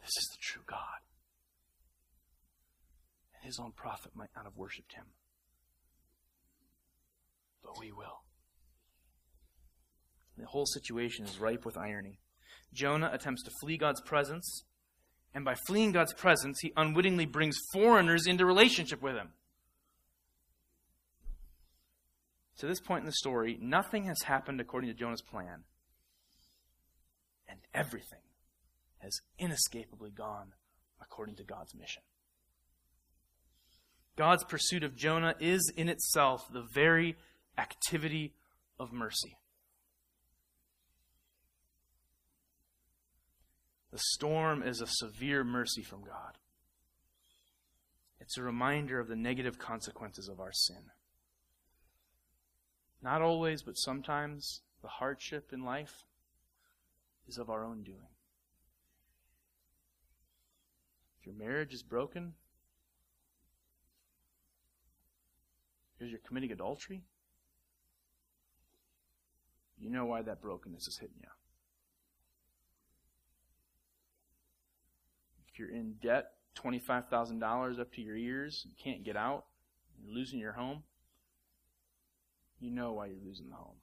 This 0.05 0.23
is 0.23 0.29
the 0.33 0.37
true 0.39 0.61
God. 0.67 1.01
And 3.33 3.43
his 3.43 3.57
own 3.59 3.71
prophet 3.71 4.11
might 4.13 4.29
not 4.35 4.45
have 4.45 4.55
worshipped 4.55 4.93
him, 4.93 5.05
but 7.63 7.79
we 7.79 7.91
will. 7.91 8.21
The 10.37 10.45
whole 10.45 10.67
situation 10.67 11.25
is 11.25 11.39
ripe 11.39 11.65
with 11.65 11.75
irony. 11.75 12.19
Jonah 12.71 13.09
attempts 13.13 13.41
to 13.43 13.51
flee 13.59 13.77
God's 13.77 14.01
presence, 14.01 14.65
and 15.33 15.43
by 15.43 15.55
fleeing 15.65 15.91
God's 15.91 16.13
presence, 16.13 16.59
he 16.61 16.71
unwittingly 16.77 17.25
brings 17.25 17.57
foreigners 17.73 18.27
into 18.27 18.45
relationship 18.45 19.01
with 19.01 19.15
him. 19.15 19.29
To 22.59 22.67
this 22.67 22.79
point 22.79 23.01
in 23.01 23.07
the 23.07 23.13
story, 23.13 23.57
nothing 23.59 24.03
has 24.05 24.21
happened 24.21 24.61
according 24.61 24.91
to 24.91 24.95
Jonah's 24.95 25.23
plan, 25.23 25.63
and 27.49 27.59
everything 27.73 28.19
has 29.05 29.21
inescapably 29.37 30.09
gone 30.09 30.53
according 30.99 31.35
to 31.35 31.43
God's 31.43 31.75
mission. 31.75 32.01
God's 34.15 34.43
pursuit 34.43 34.83
of 34.83 34.95
Jonah 34.95 35.35
is 35.39 35.71
in 35.77 35.89
itself 35.89 36.47
the 36.51 36.65
very 36.73 37.15
activity 37.57 38.33
of 38.79 38.91
mercy. 38.91 39.37
The 43.91 44.01
storm 44.13 44.63
is 44.63 44.81
a 44.81 44.87
severe 44.87 45.43
mercy 45.43 45.83
from 45.83 46.03
God. 46.03 46.37
It's 48.19 48.37
a 48.37 48.43
reminder 48.43 48.99
of 48.99 49.07
the 49.07 49.15
negative 49.15 49.59
consequences 49.59 50.27
of 50.27 50.39
our 50.39 50.51
sin. 50.51 50.89
Not 53.03 53.21
always, 53.21 53.61
but 53.61 53.77
sometimes, 53.77 54.61
the 54.81 54.87
hardship 54.87 55.51
in 55.53 55.63
life 55.63 56.03
is 57.27 57.37
of 57.37 57.49
our 57.49 57.63
own 57.63 57.83
doing. 57.83 58.14
If 61.25 61.33
your 61.33 61.47
marriage 61.47 61.73
is 61.73 61.81
broken, 61.81 62.33
because 65.97 66.11
you're 66.11 66.19
committing 66.27 66.51
adultery, 66.51 67.01
you 69.79 69.89
know 69.89 70.05
why 70.05 70.21
that 70.21 70.39
brokenness 70.39 70.87
is 70.87 70.99
hitting 70.99 71.15
you. 71.19 71.29
If 75.51 75.57
you're 75.57 75.71
in 75.71 75.95
debt, 75.99 76.33
$25,000 76.63 77.79
up 77.79 77.91
to 77.93 78.01
your 78.01 78.15
ears, 78.15 78.63
you 78.63 78.75
can't 78.77 79.03
get 79.03 79.17
out, 79.17 79.45
you're 79.99 80.13
losing 80.13 80.37
your 80.37 80.53
home, 80.53 80.83
you 82.59 82.69
know 82.69 82.93
why 82.93 83.07
you're 83.07 83.25
losing 83.25 83.49
the 83.49 83.55
home. 83.55 83.77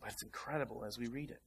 But 0.00 0.10
it's 0.10 0.24
incredible 0.24 0.84
as 0.84 0.98
we 0.98 1.06
read 1.06 1.30
it. 1.30 1.40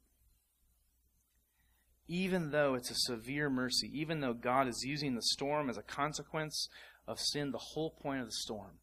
Even 2.08 2.52
though 2.52 2.76
it's 2.76 2.92
a 2.92 2.96
severe 2.96 3.50
mercy, 3.50 3.90
even 3.94 4.20
though 4.20 4.34
God 4.34 4.68
is 4.68 4.84
using 4.86 5.16
the 5.16 5.22
storm 5.22 5.70
as 5.70 5.78
a 5.78 5.84
consequence 5.84 6.70
of 7.08 7.20
sin, 7.20 7.52
the 7.52 7.58
whole 7.58 7.92
point 7.92 8.22
of 8.22 8.28
the 8.28 8.32
storm 8.32 8.80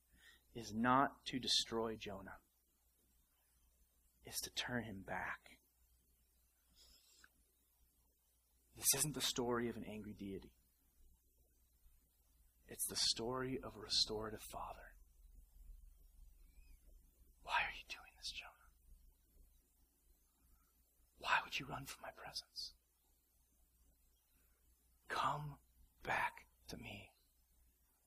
is 0.55 0.73
not 0.75 1.13
to 1.27 1.39
destroy 1.39 1.97
Jonah, 1.97 2.39
it's 4.27 4.41
to 4.41 4.51
turn 4.51 4.85
him 4.85 5.03
back. 5.07 5.39
This 8.77 9.01
isn't 9.01 9.15
the 9.15 9.21
story 9.21 9.69
of 9.69 9.77
an 9.77 9.85
angry 9.89 10.15
deity. 10.19 10.53
It's 12.69 12.87
the 12.87 12.97
story 12.97 13.61
of 13.63 13.77
a 13.77 13.81
restorative 13.81 14.43
father. 14.51 14.95
Why 17.45 17.53
are 17.53 17.75
you 17.77 17.85
doing 17.89 18.13
this, 18.19 18.33
Jonah? 18.33 18.51
Why 21.19 21.39
would 21.45 21.61
you 21.61 21.67
run 21.67 21.85
from 21.85 22.03
my 22.03 22.11
presence? 22.17 22.73
Come 25.13 25.57
back 26.03 26.47
to 26.69 26.77
me. 26.79 27.11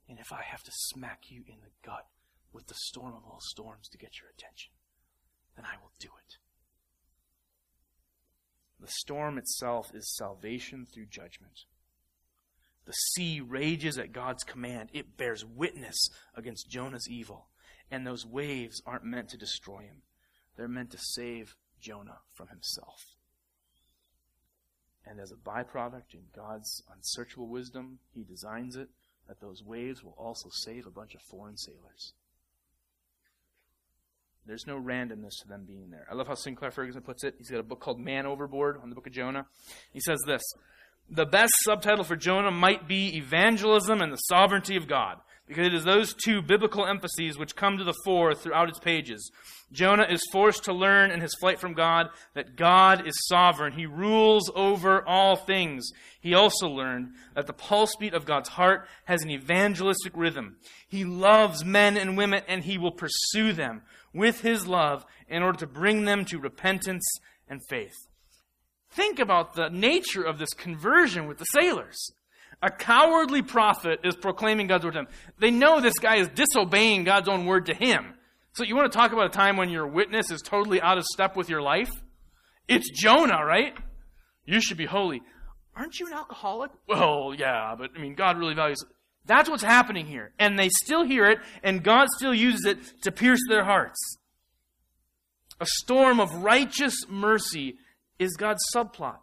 And 0.10 0.20
if 0.20 0.34
I 0.34 0.42
have 0.42 0.64
to 0.64 0.72
smack 0.74 1.24
you 1.30 1.44
in 1.48 1.58
the 1.62 1.72
gut 1.86 2.08
with 2.52 2.68
the 2.68 2.74
storm 2.76 3.14
of 3.14 3.24
all 3.26 3.40
storms 3.42 3.88
to 3.90 3.98
get 3.98 4.20
your 4.20 4.30
attention, 4.30 4.72
then 5.56 5.66
I 5.66 5.78
will 5.82 5.92
do 6.00 6.08
it. 6.08 6.38
The 8.80 8.92
storm 8.92 9.38
itself 9.38 9.92
is 9.94 10.16
salvation 10.16 10.86
through 10.86 11.06
judgment. 11.06 11.66
The 12.86 12.94
sea 12.94 13.40
rages 13.40 13.98
at 13.98 14.12
God's 14.12 14.44
command. 14.44 14.90
It 14.94 15.18
bears 15.18 15.46
witness 15.46 16.10
against 16.36 16.70
Jonah's 16.70 17.08
evil. 17.10 17.48
And 17.90 18.06
those 18.06 18.26
waves 18.26 18.82
aren't 18.86 19.06
meant 19.06 19.30
to 19.30 19.38
destroy 19.38 19.82
him, 19.82 20.02
they're 20.58 20.68
meant 20.68 20.92
to 20.92 20.98
save 21.00 21.56
Jonah 21.80 22.20
from 22.34 22.48
himself. 22.48 23.15
And 25.16 25.22
as 25.22 25.32
a 25.32 25.36
byproduct, 25.36 26.14
in 26.14 26.24
God's 26.36 26.84
unsearchable 26.94 27.48
wisdom, 27.48 28.00
He 28.14 28.24
designs 28.24 28.76
it 28.76 28.90
that 29.30 29.40
those 29.40 29.64
waves 29.64 30.04
will 30.04 30.16
also 30.18 30.50
save 30.52 30.86
a 30.86 30.92
bunch 30.92 31.16
of 31.16 31.22
foreign 31.22 31.56
sailors. 31.56 32.12
There's 34.46 34.68
no 34.68 34.78
randomness 34.78 35.40
to 35.42 35.48
them 35.48 35.64
being 35.66 35.90
there. 35.90 36.06
I 36.12 36.16
love 36.16 36.28
how 36.28 36.34
Sinclair 36.34 36.70
Ferguson 36.70 37.02
puts 37.02 37.24
it. 37.24 37.36
He's 37.38 37.50
got 37.50 37.62
a 37.62 37.64
book 37.64 37.80
called 37.80 37.98
Man 37.98 38.26
Overboard 38.26 38.78
on 38.84 38.90
the 38.90 38.96
book 38.96 39.08
of 39.08 39.14
Jonah. 39.14 39.46
He 39.94 40.02
says 40.02 40.20
this 40.28 40.44
the 41.10 41.26
best 41.26 41.54
subtitle 41.64 42.04
for 42.04 42.16
Jonah 42.16 42.52
might 42.52 42.88
be 42.88 43.18
Evangelism 43.18 44.02
and 44.02 44.12
the 44.12 44.18
Sovereignty 44.18 44.76
of 44.76 44.88
God, 44.88 45.18
because 45.48 45.68
it 45.68 45.74
is 45.74 45.84
those 45.84 46.14
two 46.14 46.42
biblical 46.42 46.86
emphases 46.86 47.38
which 47.38 47.56
come 47.56 47.78
to 47.78 47.84
the 47.84 47.96
fore 48.04 48.34
throughout 48.34 48.70
its 48.70 48.80
pages. 48.80 49.32
Jonah 49.72 50.08
is 50.10 50.22
forced 50.32 50.64
to 50.64 50.74
learn 50.74 51.12
in 51.12 51.22
his 51.22 51.36
flight 51.40 51.60
from 51.60 51.74
God 51.74 52.08
that 52.34 52.56
God 52.56 53.06
is 53.08 53.16
sovereign. 53.28 53.74
He 53.74 53.86
rules 53.86 54.50
over 54.56 55.06
all 55.08 55.36
things. 55.36 55.90
He 56.22 56.34
also 56.34 56.68
learned 56.68 57.14
that 57.36 57.48
the 57.48 57.54
pulse 57.54 57.96
beat 58.00 58.14
of 58.14 58.26
God's 58.26 58.50
heart 58.50 58.88
has 59.06 59.24
an 59.24 59.32
evangelistic 59.32 60.14
rhythm. 60.16 60.58
He 60.88 61.04
loves 61.04 61.66
men 61.66 61.98
and 61.98 62.18
women 62.18 62.44
and 62.48 62.64
he 62.64 62.78
will 62.78 62.92
pursue 62.92 63.54
them 63.54 63.82
with 64.14 64.42
his 64.42 64.68
love 64.68 65.06
in 65.28 65.44
order 65.44 65.60
to 65.60 65.68
bring 65.68 66.06
them 66.06 66.26
to 66.26 66.40
repentance 66.40 67.06
and 67.50 67.62
faith. 67.68 67.96
Think 68.96 69.20
about 69.20 69.56
the 69.56 69.70
nature 69.70 70.24
of 70.24 70.40
this 70.40 70.54
conversion 70.54 71.28
with 71.28 71.38
the 71.38 71.46
sailors. 71.46 72.12
A 72.62 72.72
cowardly 72.72 73.42
prophet 73.42 74.00
is 74.04 74.16
proclaiming 74.16 74.68
God's 74.68 74.86
word 74.86 74.92
to 74.92 75.00
them. 75.00 75.08
They 75.40 75.52
know 75.52 75.82
this 75.82 76.00
guy 76.00 76.18
is 76.18 76.30
disobeying 76.30 77.04
God's 77.04 77.28
own 77.28 77.46
word 77.46 77.66
to 77.66 77.74
him. 77.74 78.14
So 78.54 78.64
you 78.64 78.76
want 78.76 78.90
to 78.90 78.98
talk 78.98 79.12
about 79.12 79.26
a 79.26 79.38
time 79.38 79.58
when 79.58 79.70
your 79.70 79.86
witness 79.86 80.32
is 80.32 80.42
totally 80.42 80.82
out 80.82 80.98
of 80.98 81.04
step 81.04 81.36
with 81.36 81.50
your 81.50 81.62
life? 81.62 81.92
It's 82.70 82.90
Jonah, 82.90 83.44
right? 83.46 83.74
You 84.46 84.62
should 84.62 84.78
be 84.78 84.86
holy. 84.86 85.22
Aren't 85.76 86.00
you 86.00 86.08
an 86.08 86.14
alcoholic? 86.14 86.72
Well, 86.88 87.34
yeah, 87.38 87.76
but 87.78 87.92
I 87.98 88.00
mean, 88.00 88.16
God 88.16 88.38
really 88.38 88.56
values 88.56 88.82
it. 88.82 88.88
That's 89.26 89.50
what's 89.50 89.64
happening 89.64 90.06
here. 90.06 90.32
And 90.40 90.58
they 90.58 90.70
still 90.70 91.04
hear 91.04 91.26
it, 91.26 91.40
and 91.64 91.84
God 91.84 92.08
still 92.16 92.34
uses 92.34 92.66
it 92.66 92.78
to 93.02 93.12
pierce 93.12 93.42
their 93.50 93.66
hearts. 93.66 94.00
A 95.60 95.66
storm 95.66 96.22
of 96.22 96.34
righteous 96.44 96.96
mercy 97.10 97.76
is 98.20 98.36
God's 98.36 98.64
subplot. 98.76 99.18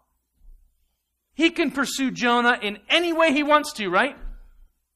He 1.34 1.50
can 1.50 1.70
pursue 1.70 2.10
Jonah 2.10 2.58
in 2.60 2.78
any 2.88 3.12
way 3.12 3.32
he 3.32 3.42
wants 3.42 3.72
to, 3.74 3.88
right? 3.88 4.16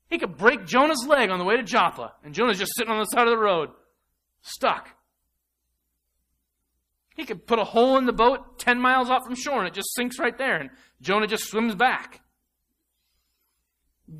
He 0.08 0.18
could 0.18 0.36
break 0.36 0.66
Jonah's 0.66 1.04
leg 1.06 1.30
on 1.30 1.38
the 1.38 1.44
way 1.44 1.56
to 1.56 1.62
Joppa, 1.62 2.12
and 2.22 2.34
Jonah's 2.34 2.58
just 2.58 2.74
sitting 2.76 2.92
on 2.92 2.98
the 2.98 3.04
side 3.06 3.26
of 3.26 3.30
the 3.30 3.38
road, 3.38 3.70
stuck. 4.42 4.88
He 7.16 7.24
could 7.24 7.46
put 7.46 7.58
a 7.58 7.64
hole 7.64 7.96
in 7.96 8.04
the 8.04 8.12
boat 8.12 8.58
10 8.58 8.78
miles 8.78 9.08
off 9.08 9.24
from 9.24 9.34
shore, 9.34 9.58
and 9.58 9.66
it 9.66 9.74
just 9.74 9.94
sinks 9.96 10.18
right 10.18 10.36
there, 10.36 10.56
and 10.56 10.70
Jonah 11.00 11.26
just 11.26 11.48
swims 11.48 11.74
back. 11.74 12.20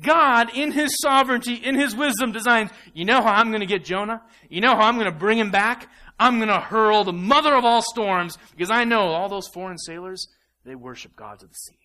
God, 0.01 0.49
in 0.53 0.71
His 0.71 0.97
sovereignty, 1.01 1.53
in 1.53 1.75
His 1.75 1.95
wisdom, 1.95 2.31
designs, 2.31 2.71
you 2.93 3.05
know 3.05 3.21
how 3.21 3.31
I'm 3.31 3.49
going 3.49 3.61
to 3.61 3.67
get 3.67 3.85
Jonah? 3.85 4.21
You 4.49 4.59
know 4.59 4.75
how 4.75 4.81
I'm 4.81 4.95
going 4.95 5.11
to 5.11 5.17
bring 5.17 5.37
him 5.37 5.51
back? 5.51 5.89
I'm 6.19 6.37
going 6.37 6.49
to 6.49 6.59
hurl 6.59 7.03
the 7.03 7.13
mother 7.13 7.55
of 7.55 7.63
all 7.63 7.81
storms 7.81 8.37
because 8.51 8.71
I 8.71 8.83
know 8.83 9.01
all 9.01 9.29
those 9.29 9.47
foreign 9.53 9.77
sailors, 9.77 10.27
they 10.65 10.75
worship 10.75 11.15
gods 11.15 11.43
of 11.43 11.49
the 11.49 11.55
sea. 11.55 11.79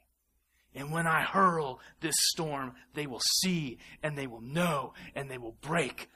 And 0.74 0.90
when 0.90 1.06
I 1.06 1.22
hurl 1.22 1.80
this 2.00 2.14
storm, 2.18 2.72
they 2.94 3.06
will 3.06 3.20
see 3.40 3.78
and 4.02 4.16
they 4.16 4.26
will 4.26 4.40
know 4.40 4.94
and 5.14 5.30
they 5.30 5.38
will 5.38 5.56
break 5.60 6.08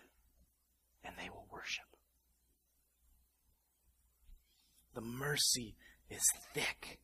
and 1.05 1.15
they 1.19 1.29
will 1.29 1.47
worship. 1.53 1.85
The 4.95 5.03
mercy 5.03 5.77
is 6.09 6.23
thick. 6.55 7.01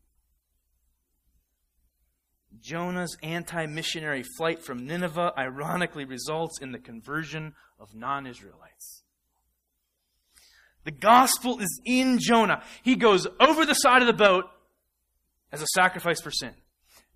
Jonah's 2.60 3.16
anti 3.22 3.66
missionary 3.66 4.22
flight 4.22 4.62
from 4.62 4.86
Nineveh 4.86 5.32
ironically 5.36 6.04
results 6.04 6.60
in 6.60 6.72
the 6.72 6.78
conversion 6.78 7.54
of 7.78 7.94
non 7.94 8.26
Israelites. 8.26 9.02
The 10.84 10.90
gospel 10.90 11.60
is 11.60 11.80
in 11.84 12.18
Jonah. 12.18 12.62
He 12.82 12.96
goes 12.96 13.26
over 13.38 13.64
the 13.64 13.74
side 13.74 14.02
of 14.02 14.06
the 14.06 14.12
boat 14.12 14.46
as 15.52 15.62
a 15.62 15.66
sacrifice 15.74 16.20
for 16.20 16.30
sin. 16.30 16.54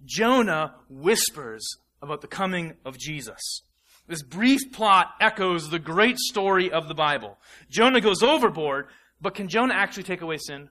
Jonah 0.04 0.74
whispers 0.88 1.66
about 2.02 2.20
the 2.20 2.28
coming 2.28 2.74
of 2.84 2.98
Jesus. 2.98 3.62
This 4.06 4.22
brief 4.22 4.60
plot 4.72 5.08
echoes 5.20 5.70
the 5.70 5.78
great 5.78 6.18
story 6.18 6.70
of 6.70 6.86
the 6.86 6.94
Bible. 6.94 7.38
Jonah 7.68 8.00
goes 8.00 8.22
overboard, 8.22 8.86
but 9.20 9.34
can 9.34 9.48
Jonah 9.48 9.74
actually 9.74 10.04
take 10.04 10.20
away 10.20 10.36
sin? 10.36 10.70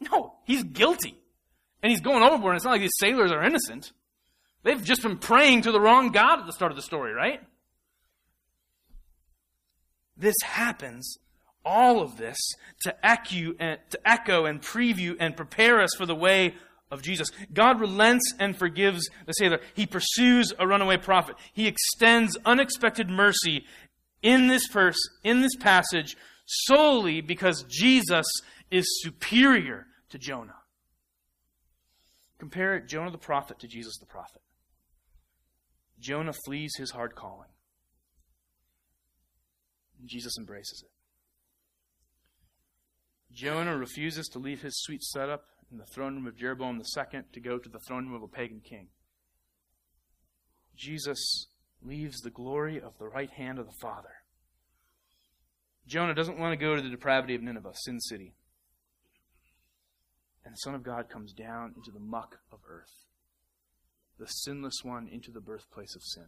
No, 0.00 0.34
he's 0.44 0.62
guilty. 0.64 1.16
And 1.82 1.90
he's 1.90 2.02
going 2.02 2.22
overboard, 2.22 2.52
and 2.52 2.56
it's 2.56 2.64
not 2.64 2.72
like 2.72 2.82
these 2.82 2.90
sailors 2.98 3.32
are 3.32 3.42
innocent. 3.42 3.92
They've 4.62 4.82
just 4.82 5.02
been 5.02 5.16
praying 5.16 5.62
to 5.62 5.72
the 5.72 5.80
wrong 5.80 6.10
God 6.10 6.40
at 6.40 6.46
the 6.46 6.52
start 6.52 6.72
of 6.72 6.76
the 6.76 6.82
story, 6.82 7.14
right? 7.14 7.40
This 10.16 10.36
happens, 10.42 11.16
all 11.64 12.00
of 12.00 12.16
this, 12.16 12.38
to 12.82 13.06
echo 13.06 13.54
and, 13.58 13.78
to 13.90 14.08
echo 14.08 14.46
and 14.46 14.62
preview 14.62 15.16
and 15.18 15.36
prepare 15.36 15.80
us 15.80 15.90
for 15.96 16.06
the 16.06 16.14
way 16.14 16.54
of 16.90 17.02
Jesus. 17.02 17.30
God 17.52 17.80
relents 17.80 18.34
and 18.38 18.56
forgives 18.56 19.08
the 19.26 19.32
sailor. 19.32 19.60
He 19.74 19.86
pursues 19.86 20.52
a 20.58 20.66
runaway 20.66 20.96
prophet. 20.96 21.36
He 21.52 21.66
extends 21.66 22.36
unexpected 22.44 23.08
mercy 23.08 23.64
in 24.22 24.48
this 24.48 24.66
verse, 24.68 24.98
in 25.22 25.40
this 25.40 25.56
passage, 25.56 26.16
solely 26.46 27.20
because 27.20 27.64
Jesus 27.68 28.26
is 28.70 28.86
superior 29.02 29.86
to 30.10 30.18
Jonah. 30.18 30.56
Compare 32.38 32.80
Jonah 32.80 33.10
the 33.10 33.18
prophet 33.18 33.58
to 33.60 33.68
Jesus 33.68 33.98
the 33.98 34.06
prophet. 34.06 34.42
Jonah 36.00 36.32
flees 36.32 36.74
his 36.76 36.90
hard 36.90 37.14
calling. 37.14 37.48
Jesus 40.06 40.36
embraces 40.38 40.82
it. 40.84 40.99
Jonah 43.32 43.76
refuses 43.76 44.28
to 44.28 44.38
leave 44.38 44.62
his 44.62 44.80
sweet 44.82 45.02
setup 45.02 45.44
in 45.70 45.78
the 45.78 45.86
throne 45.86 46.16
room 46.16 46.26
of 46.26 46.36
Jeroboam 46.36 46.80
II 46.80 47.20
to 47.32 47.40
go 47.40 47.58
to 47.58 47.68
the 47.68 47.78
throne 47.86 48.06
room 48.06 48.16
of 48.16 48.22
a 48.22 48.28
pagan 48.28 48.60
king. 48.60 48.88
Jesus 50.76 51.46
leaves 51.82 52.20
the 52.20 52.30
glory 52.30 52.80
of 52.80 52.98
the 52.98 53.06
right 53.06 53.30
hand 53.30 53.58
of 53.58 53.66
the 53.66 53.78
Father. 53.80 54.08
Jonah 55.86 56.14
doesn't 56.14 56.38
want 56.38 56.52
to 56.52 56.64
go 56.64 56.74
to 56.76 56.82
the 56.82 56.88
depravity 56.88 57.34
of 57.34 57.42
Nineveh, 57.42 57.72
Sin 57.74 58.00
City. 58.00 58.34
And 60.44 60.54
the 60.54 60.58
Son 60.58 60.74
of 60.74 60.82
God 60.82 61.08
comes 61.08 61.32
down 61.32 61.74
into 61.76 61.90
the 61.90 62.00
muck 62.00 62.38
of 62.52 62.60
earth, 62.68 63.06
the 64.18 64.26
sinless 64.26 64.82
one 64.82 65.08
into 65.08 65.30
the 65.30 65.40
birthplace 65.40 65.94
of 65.94 66.02
sin. 66.02 66.26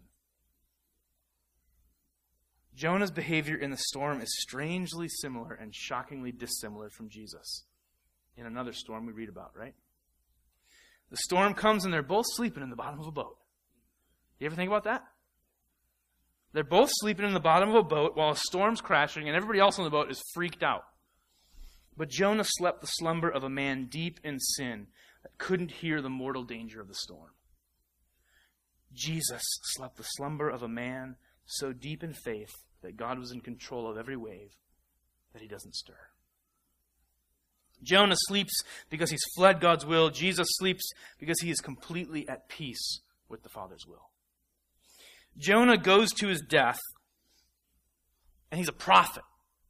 Jonah's 2.75 3.11
behavior 3.11 3.57
in 3.57 3.71
the 3.71 3.77
storm 3.77 4.21
is 4.21 4.41
strangely 4.41 5.09
similar 5.09 5.53
and 5.53 5.75
shockingly 5.75 6.33
dissimilar 6.33 6.89
from 6.89 7.09
Jesus 7.09 7.65
in 8.37 8.47
another 8.47 8.73
storm 8.73 9.07
we 9.07 9.13
read 9.13 9.29
about, 9.29 9.53
right? 9.55 9.75
The 11.11 11.19
storm 11.19 11.53
comes 11.55 11.85
and 11.85 11.93
they're 11.93 12.03
both 12.03 12.25
sleeping 12.29 12.63
in 12.63 12.71
the 12.71 12.77
bottom 12.77 12.99
of 12.99 13.07
a 13.07 13.13
boat. 13.13 13.37
You 14.39 14.47
ever 14.47 14.57
think 14.57 14.69
about 14.69 14.85
that? 14.85 15.05
They're 16.53 16.65
both 16.65 16.91
sleeping 16.93 17.27
in 17.27 17.35
the 17.35 17.41
bottom 17.41 17.69
of 17.69 17.75
a 17.75 17.83
boat 17.83 18.17
while 18.17 18.31
a 18.31 18.37
storm's 18.37 18.81
crashing 18.81 19.29
and 19.29 19.37
everybody 19.37 19.61
else 19.61 19.79
on 19.79 19.85
the 19.85 19.91
boat 19.91 20.11
is 20.11 20.23
freaked 20.35 20.63
out. 20.63 20.85
But 21.97 22.09
Jonah 22.09 22.45
slept 22.45 22.81
the 22.81 22.87
slumber 22.87 23.29
of 23.29 23.45
a 23.45 23.51
man 23.51 23.87
deep 23.87 24.21
in 24.25 24.41
sin 24.41 24.87
that 25.23 25.39
couldn't 25.39 25.71
hear 25.71 26.01
the 26.01 26.11
mortal 26.11 26.45
danger 26.45 26.81
of 26.81 26.89
the 26.89 26.95
storm. 26.95 27.31
Jesus 28.93 29.43
slept 29.63 29.97
the 29.97 30.03
slumber 30.03 30.49
of 30.49 30.63
a 30.63 30.69
man 30.69 31.17
so 31.59 31.73
deep 31.73 32.03
in 32.03 32.13
faith 32.13 32.53
that 32.83 32.97
God 32.97 33.19
was 33.19 33.33
in 33.33 33.41
control 33.41 33.89
of 33.89 33.97
every 33.97 34.17
wave 34.17 34.53
that 35.33 35.43
he 35.43 35.49
doesn't 35.49 35.75
stir. 35.75 35.95
Jonah 37.83 38.17
sleeps 38.17 38.55
because 38.91 39.11
he's 39.11 39.25
fled 39.37 39.61
God's 39.61 39.85
will. 39.85 40.11
Jesus 40.11 40.47
sleeps 40.53 40.85
because 41.19 41.41
he 41.41 41.51
is 41.51 41.61
completely 41.61 42.29
at 42.29 42.49
peace 42.49 43.01
with 43.29 43.43
the 43.43 43.49
Father's 43.49 43.87
will. 43.87 44.11
Jonah 45.37 45.79
goes 45.79 46.13
to 46.13 46.29
his 46.29 46.43
death, 46.43 46.79
and 48.51 48.59
he's 48.59 48.69
a 48.69 48.73
prophet. 48.73 49.23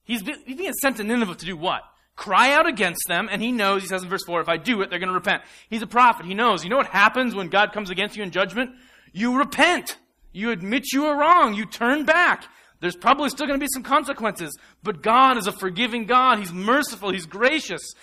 He's 0.04 0.22
being 0.22 0.72
sent 0.80 0.96
to 0.96 1.04
Nineveh 1.04 1.36
to 1.36 1.46
do 1.46 1.56
what? 1.56 1.82
Cry 2.16 2.52
out 2.52 2.66
against 2.66 3.06
them, 3.08 3.28
and 3.30 3.40
he 3.40 3.52
knows, 3.52 3.82
he 3.82 3.88
says 3.88 4.02
in 4.02 4.08
verse 4.08 4.24
4, 4.26 4.40
if 4.40 4.48
I 4.48 4.56
do 4.56 4.82
it, 4.82 4.90
they're 4.90 4.98
going 4.98 5.08
to 5.08 5.14
repent. 5.14 5.42
He's 5.70 5.82
a 5.82 5.86
prophet. 5.86 6.26
He 6.26 6.34
knows. 6.34 6.64
You 6.64 6.70
know 6.70 6.76
what 6.76 6.88
happens 6.88 7.34
when 7.34 7.48
God 7.48 7.72
comes 7.72 7.88
against 7.88 8.16
you 8.16 8.22
in 8.22 8.30
judgment? 8.30 8.72
You 9.12 9.38
repent. 9.38 9.96
You 10.32 10.50
admit 10.50 10.92
you 10.92 11.06
are 11.06 11.18
wrong. 11.18 11.54
You 11.54 11.66
turn 11.66 12.04
back. 12.04 12.44
There's 12.80 12.96
probably 12.96 13.28
still 13.28 13.46
going 13.46 13.58
to 13.60 13.64
be 13.64 13.70
some 13.72 13.84
consequences, 13.84 14.56
but 14.82 15.02
God 15.02 15.38
is 15.38 15.46
a 15.46 15.52
forgiving 15.52 16.06
God. 16.06 16.40
He's 16.40 16.52
merciful. 16.52 17.12
He's 17.12 17.26
gracious. 17.26 17.94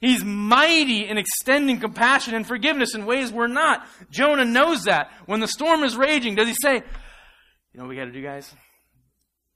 He's 0.00 0.24
mighty 0.24 1.06
in 1.06 1.18
extending 1.18 1.78
compassion 1.78 2.34
and 2.34 2.46
forgiveness 2.46 2.94
in 2.94 3.04
ways 3.04 3.30
we're 3.30 3.46
not. 3.46 3.86
Jonah 4.10 4.44
knows 4.44 4.84
that. 4.84 5.10
When 5.26 5.40
the 5.40 5.46
storm 5.46 5.84
is 5.84 5.96
raging, 5.96 6.34
does 6.34 6.48
he 6.48 6.54
say, 6.60 6.76
You 6.76 6.82
know 7.74 7.84
what 7.84 7.90
we 7.90 7.96
got 7.96 8.06
to 8.06 8.12
do, 8.12 8.22
guys? 8.22 8.52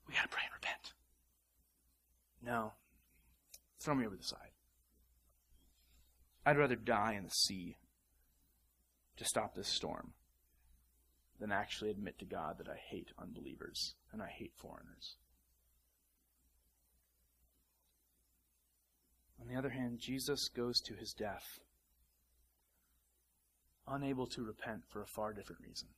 We 0.07 0.13
got 0.13 0.23
to 0.23 0.29
pray 0.29 0.43
and 0.45 0.53
repent. 0.53 0.93
No. 2.43 2.73
Throw 3.83 3.95
me 3.95 4.05
over 4.05 4.15
the 4.15 4.23
side. 4.23 4.39
I'd 6.45 6.57
rather 6.57 6.75
die 6.75 7.15
in 7.17 7.23
the 7.23 7.29
sea 7.29 7.77
to 9.17 9.25
stop 9.25 9.55
this 9.55 9.67
storm 9.67 10.13
than 11.39 11.51
actually 11.51 11.89
admit 11.91 12.17
to 12.19 12.25
God 12.25 12.57
that 12.57 12.69
I 12.69 12.77
hate 12.77 13.11
unbelievers 13.19 13.93
and 14.11 14.21
I 14.21 14.27
hate 14.27 14.53
foreigners. 14.55 15.15
On 19.39 19.47
the 19.47 19.55
other 19.55 19.69
hand, 19.69 19.99
Jesus 19.99 20.49
goes 20.49 20.81
to 20.81 20.95
his 20.95 21.13
death, 21.13 21.59
unable 23.87 24.27
to 24.27 24.43
repent 24.43 24.81
for 24.89 25.01
a 25.01 25.07
far 25.07 25.31
different 25.31 25.61
reason. 25.61 25.89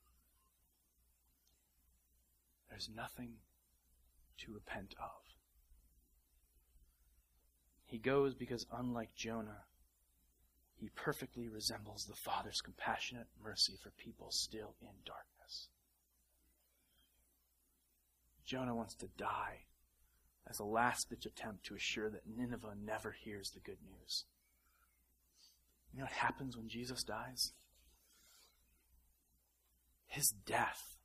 There's 2.69 2.89
nothing 2.93 3.37
to 4.39 4.53
repent 4.53 4.93
of. 5.01 5.33
He 7.85 7.97
goes 7.97 8.35
because, 8.35 8.67
unlike 8.71 9.15
Jonah, 9.15 9.63
he 10.79 10.89
perfectly 10.95 11.49
resembles 11.49 12.05
the 12.05 12.15
Father's 12.15 12.61
compassionate 12.61 13.27
mercy 13.43 13.77
for 13.83 13.89
people 13.91 14.31
still 14.31 14.75
in 14.81 14.87
darkness. 15.05 15.67
Jonah 18.45 18.75
wants 18.75 18.95
to 18.95 19.09
die 19.17 19.65
as 20.49 20.59
a 20.59 20.63
last 20.63 21.09
ditch 21.09 21.25
attempt 21.25 21.65
to 21.65 21.75
assure 21.75 22.09
that 22.09 22.25
Nineveh 22.25 22.75
never 22.83 23.11
hears 23.11 23.51
the 23.51 23.59
good 23.59 23.77
news. 23.83 24.23
You 25.93 25.99
know 25.99 26.05
what 26.05 26.13
happens 26.13 26.55
when 26.55 26.69
Jesus 26.69 27.03
dies? 27.03 27.51
His 30.07 30.33
death 30.45 30.97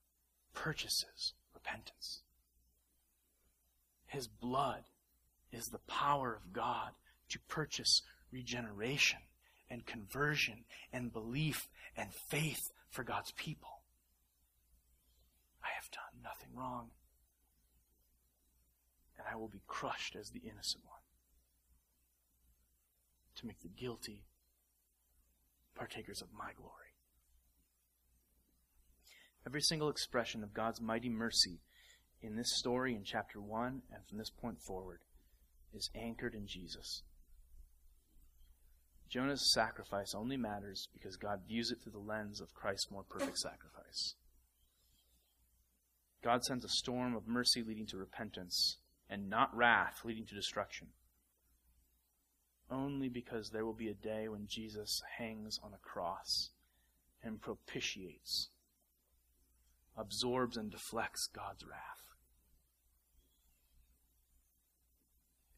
purchases 0.54 1.34
repentance. 1.52 2.20
His 4.06 4.28
blood 4.28 4.84
is 5.52 5.66
the 5.66 5.78
power 5.78 6.34
of 6.34 6.52
God 6.52 6.90
to 7.30 7.38
purchase 7.48 8.02
regeneration 8.30 9.18
and 9.74 9.84
conversion 9.84 10.64
and 10.92 11.12
belief 11.12 11.68
and 11.96 12.14
faith 12.14 12.70
for 12.88 13.02
God's 13.02 13.32
people. 13.32 13.82
I 15.62 15.68
have 15.74 15.90
done 15.90 16.22
nothing 16.22 16.56
wrong. 16.56 16.90
And 19.18 19.26
I 19.30 19.36
will 19.36 19.48
be 19.48 19.62
crushed 19.66 20.14
as 20.14 20.30
the 20.30 20.42
innocent 20.44 20.84
one 20.86 21.00
to 23.36 23.46
make 23.46 23.60
the 23.62 23.68
guilty 23.68 24.22
partakers 25.74 26.22
of 26.22 26.28
my 26.32 26.52
glory. 26.56 26.70
Every 29.44 29.60
single 29.60 29.88
expression 29.90 30.44
of 30.44 30.54
God's 30.54 30.80
mighty 30.80 31.08
mercy 31.08 31.62
in 32.22 32.36
this 32.36 32.56
story 32.56 32.94
in 32.94 33.02
chapter 33.04 33.40
1 33.40 33.82
and 33.92 34.06
from 34.08 34.18
this 34.18 34.30
point 34.30 34.60
forward 34.62 35.00
is 35.72 35.90
anchored 35.96 36.34
in 36.34 36.46
Jesus. 36.46 37.02
Jonah's 39.14 39.52
sacrifice 39.52 40.12
only 40.12 40.36
matters 40.36 40.88
because 40.92 41.16
God 41.16 41.42
views 41.46 41.70
it 41.70 41.78
through 41.80 41.92
the 41.92 41.98
lens 41.98 42.40
of 42.40 42.52
Christ's 42.52 42.90
more 42.90 43.04
perfect 43.08 43.38
sacrifice. 43.38 44.16
God 46.20 46.42
sends 46.42 46.64
a 46.64 46.68
storm 46.68 47.14
of 47.14 47.28
mercy 47.28 47.62
leading 47.62 47.86
to 47.86 47.96
repentance, 47.96 48.78
and 49.08 49.30
not 49.30 49.56
wrath 49.56 50.00
leading 50.04 50.26
to 50.26 50.34
destruction. 50.34 50.88
Only 52.68 53.08
because 53.08 53.50
there 53.50 53.64
will 53.64 53.72
be 53.72 53.88
a 53.88 53.94
day 53.94 54.26
when 54.28 54.48
Jesus 54.48 55.00
hangs 55.16 55.60
on 55.62 55.72
a 55.72 55.88
cross 55.88 56.50
and 57.22 57.40
propitiates, 57.40 58.48
absorbs 59.96 60.56
and 60.56 60.72
deflects 60.72 61.28
God's 61.32 61.64
wrath. 61.64 62.16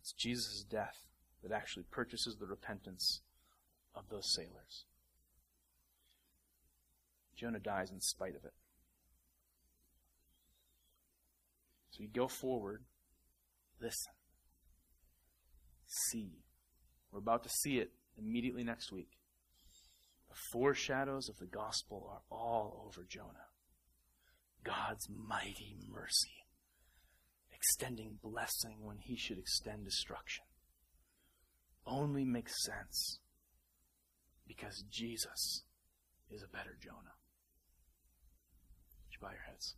It's 0.03 0.13
Jesus' 0.13 0.63
death 0.63 1.07
that 1.43 1.53
actually 1.53 1.85
purchases 1.91 2.37
the 2.37 2.47
repentance 2.47 3.23
of 3.97 4.05
those 4.11 4.33
sailors. 4.33 4.85
Jonah 7.37 7.59
dies 7.59 7.91
in 7.91 8.01
spite 8.01 8.37
of 8.37 8.45
it. 8.45 8.53
So 11.91 12.03
you 12.03 12.09
go 12.09 12.29
forward, 12.29 12.85
listen, 13.81 14.13
see. 15.87 16.43
We're 17.11 17.21
about 17.21 17.43
to 17.45 17.49
see 17.49 17.79
it 17.79 17.91
immediately 18.19 18.65
next 18.65 18.93
week. 18.93 19.11
The 20.29 20.37
foreshadows 20.53 21.29
of 21.29 21.39
the 21.39 21.47
gospel 21.47 22.11
are 22.11 22.37
all 22.37 22.85
over 22.87 23.07
Jonah. 23.09 23.49
God's 24.63 25.09
mighty 25.09 25.77
mercy, 25.89 26.45
extending 27.55 28.19
blessing 28.23 28.79
when 28.83 28.99
he 28.99 29.17
should 29.17 29.39
extend 29.39 29.85
destruction, 29.85 30.45
only 31.87 32.25
makes 32.25 32.65
sense 32.65 33.21
because 34.47 34.85
Jesus 34.91 35.63
is 36.31 36.43
a 36.43 36.49
better 36.49 36.77
Jonah. 36.81 37.17
Would 39.05 39.13
you 39.13 39.19
bow 39.21 39.31
your 39.31 39.47
heads? 39.47 39.75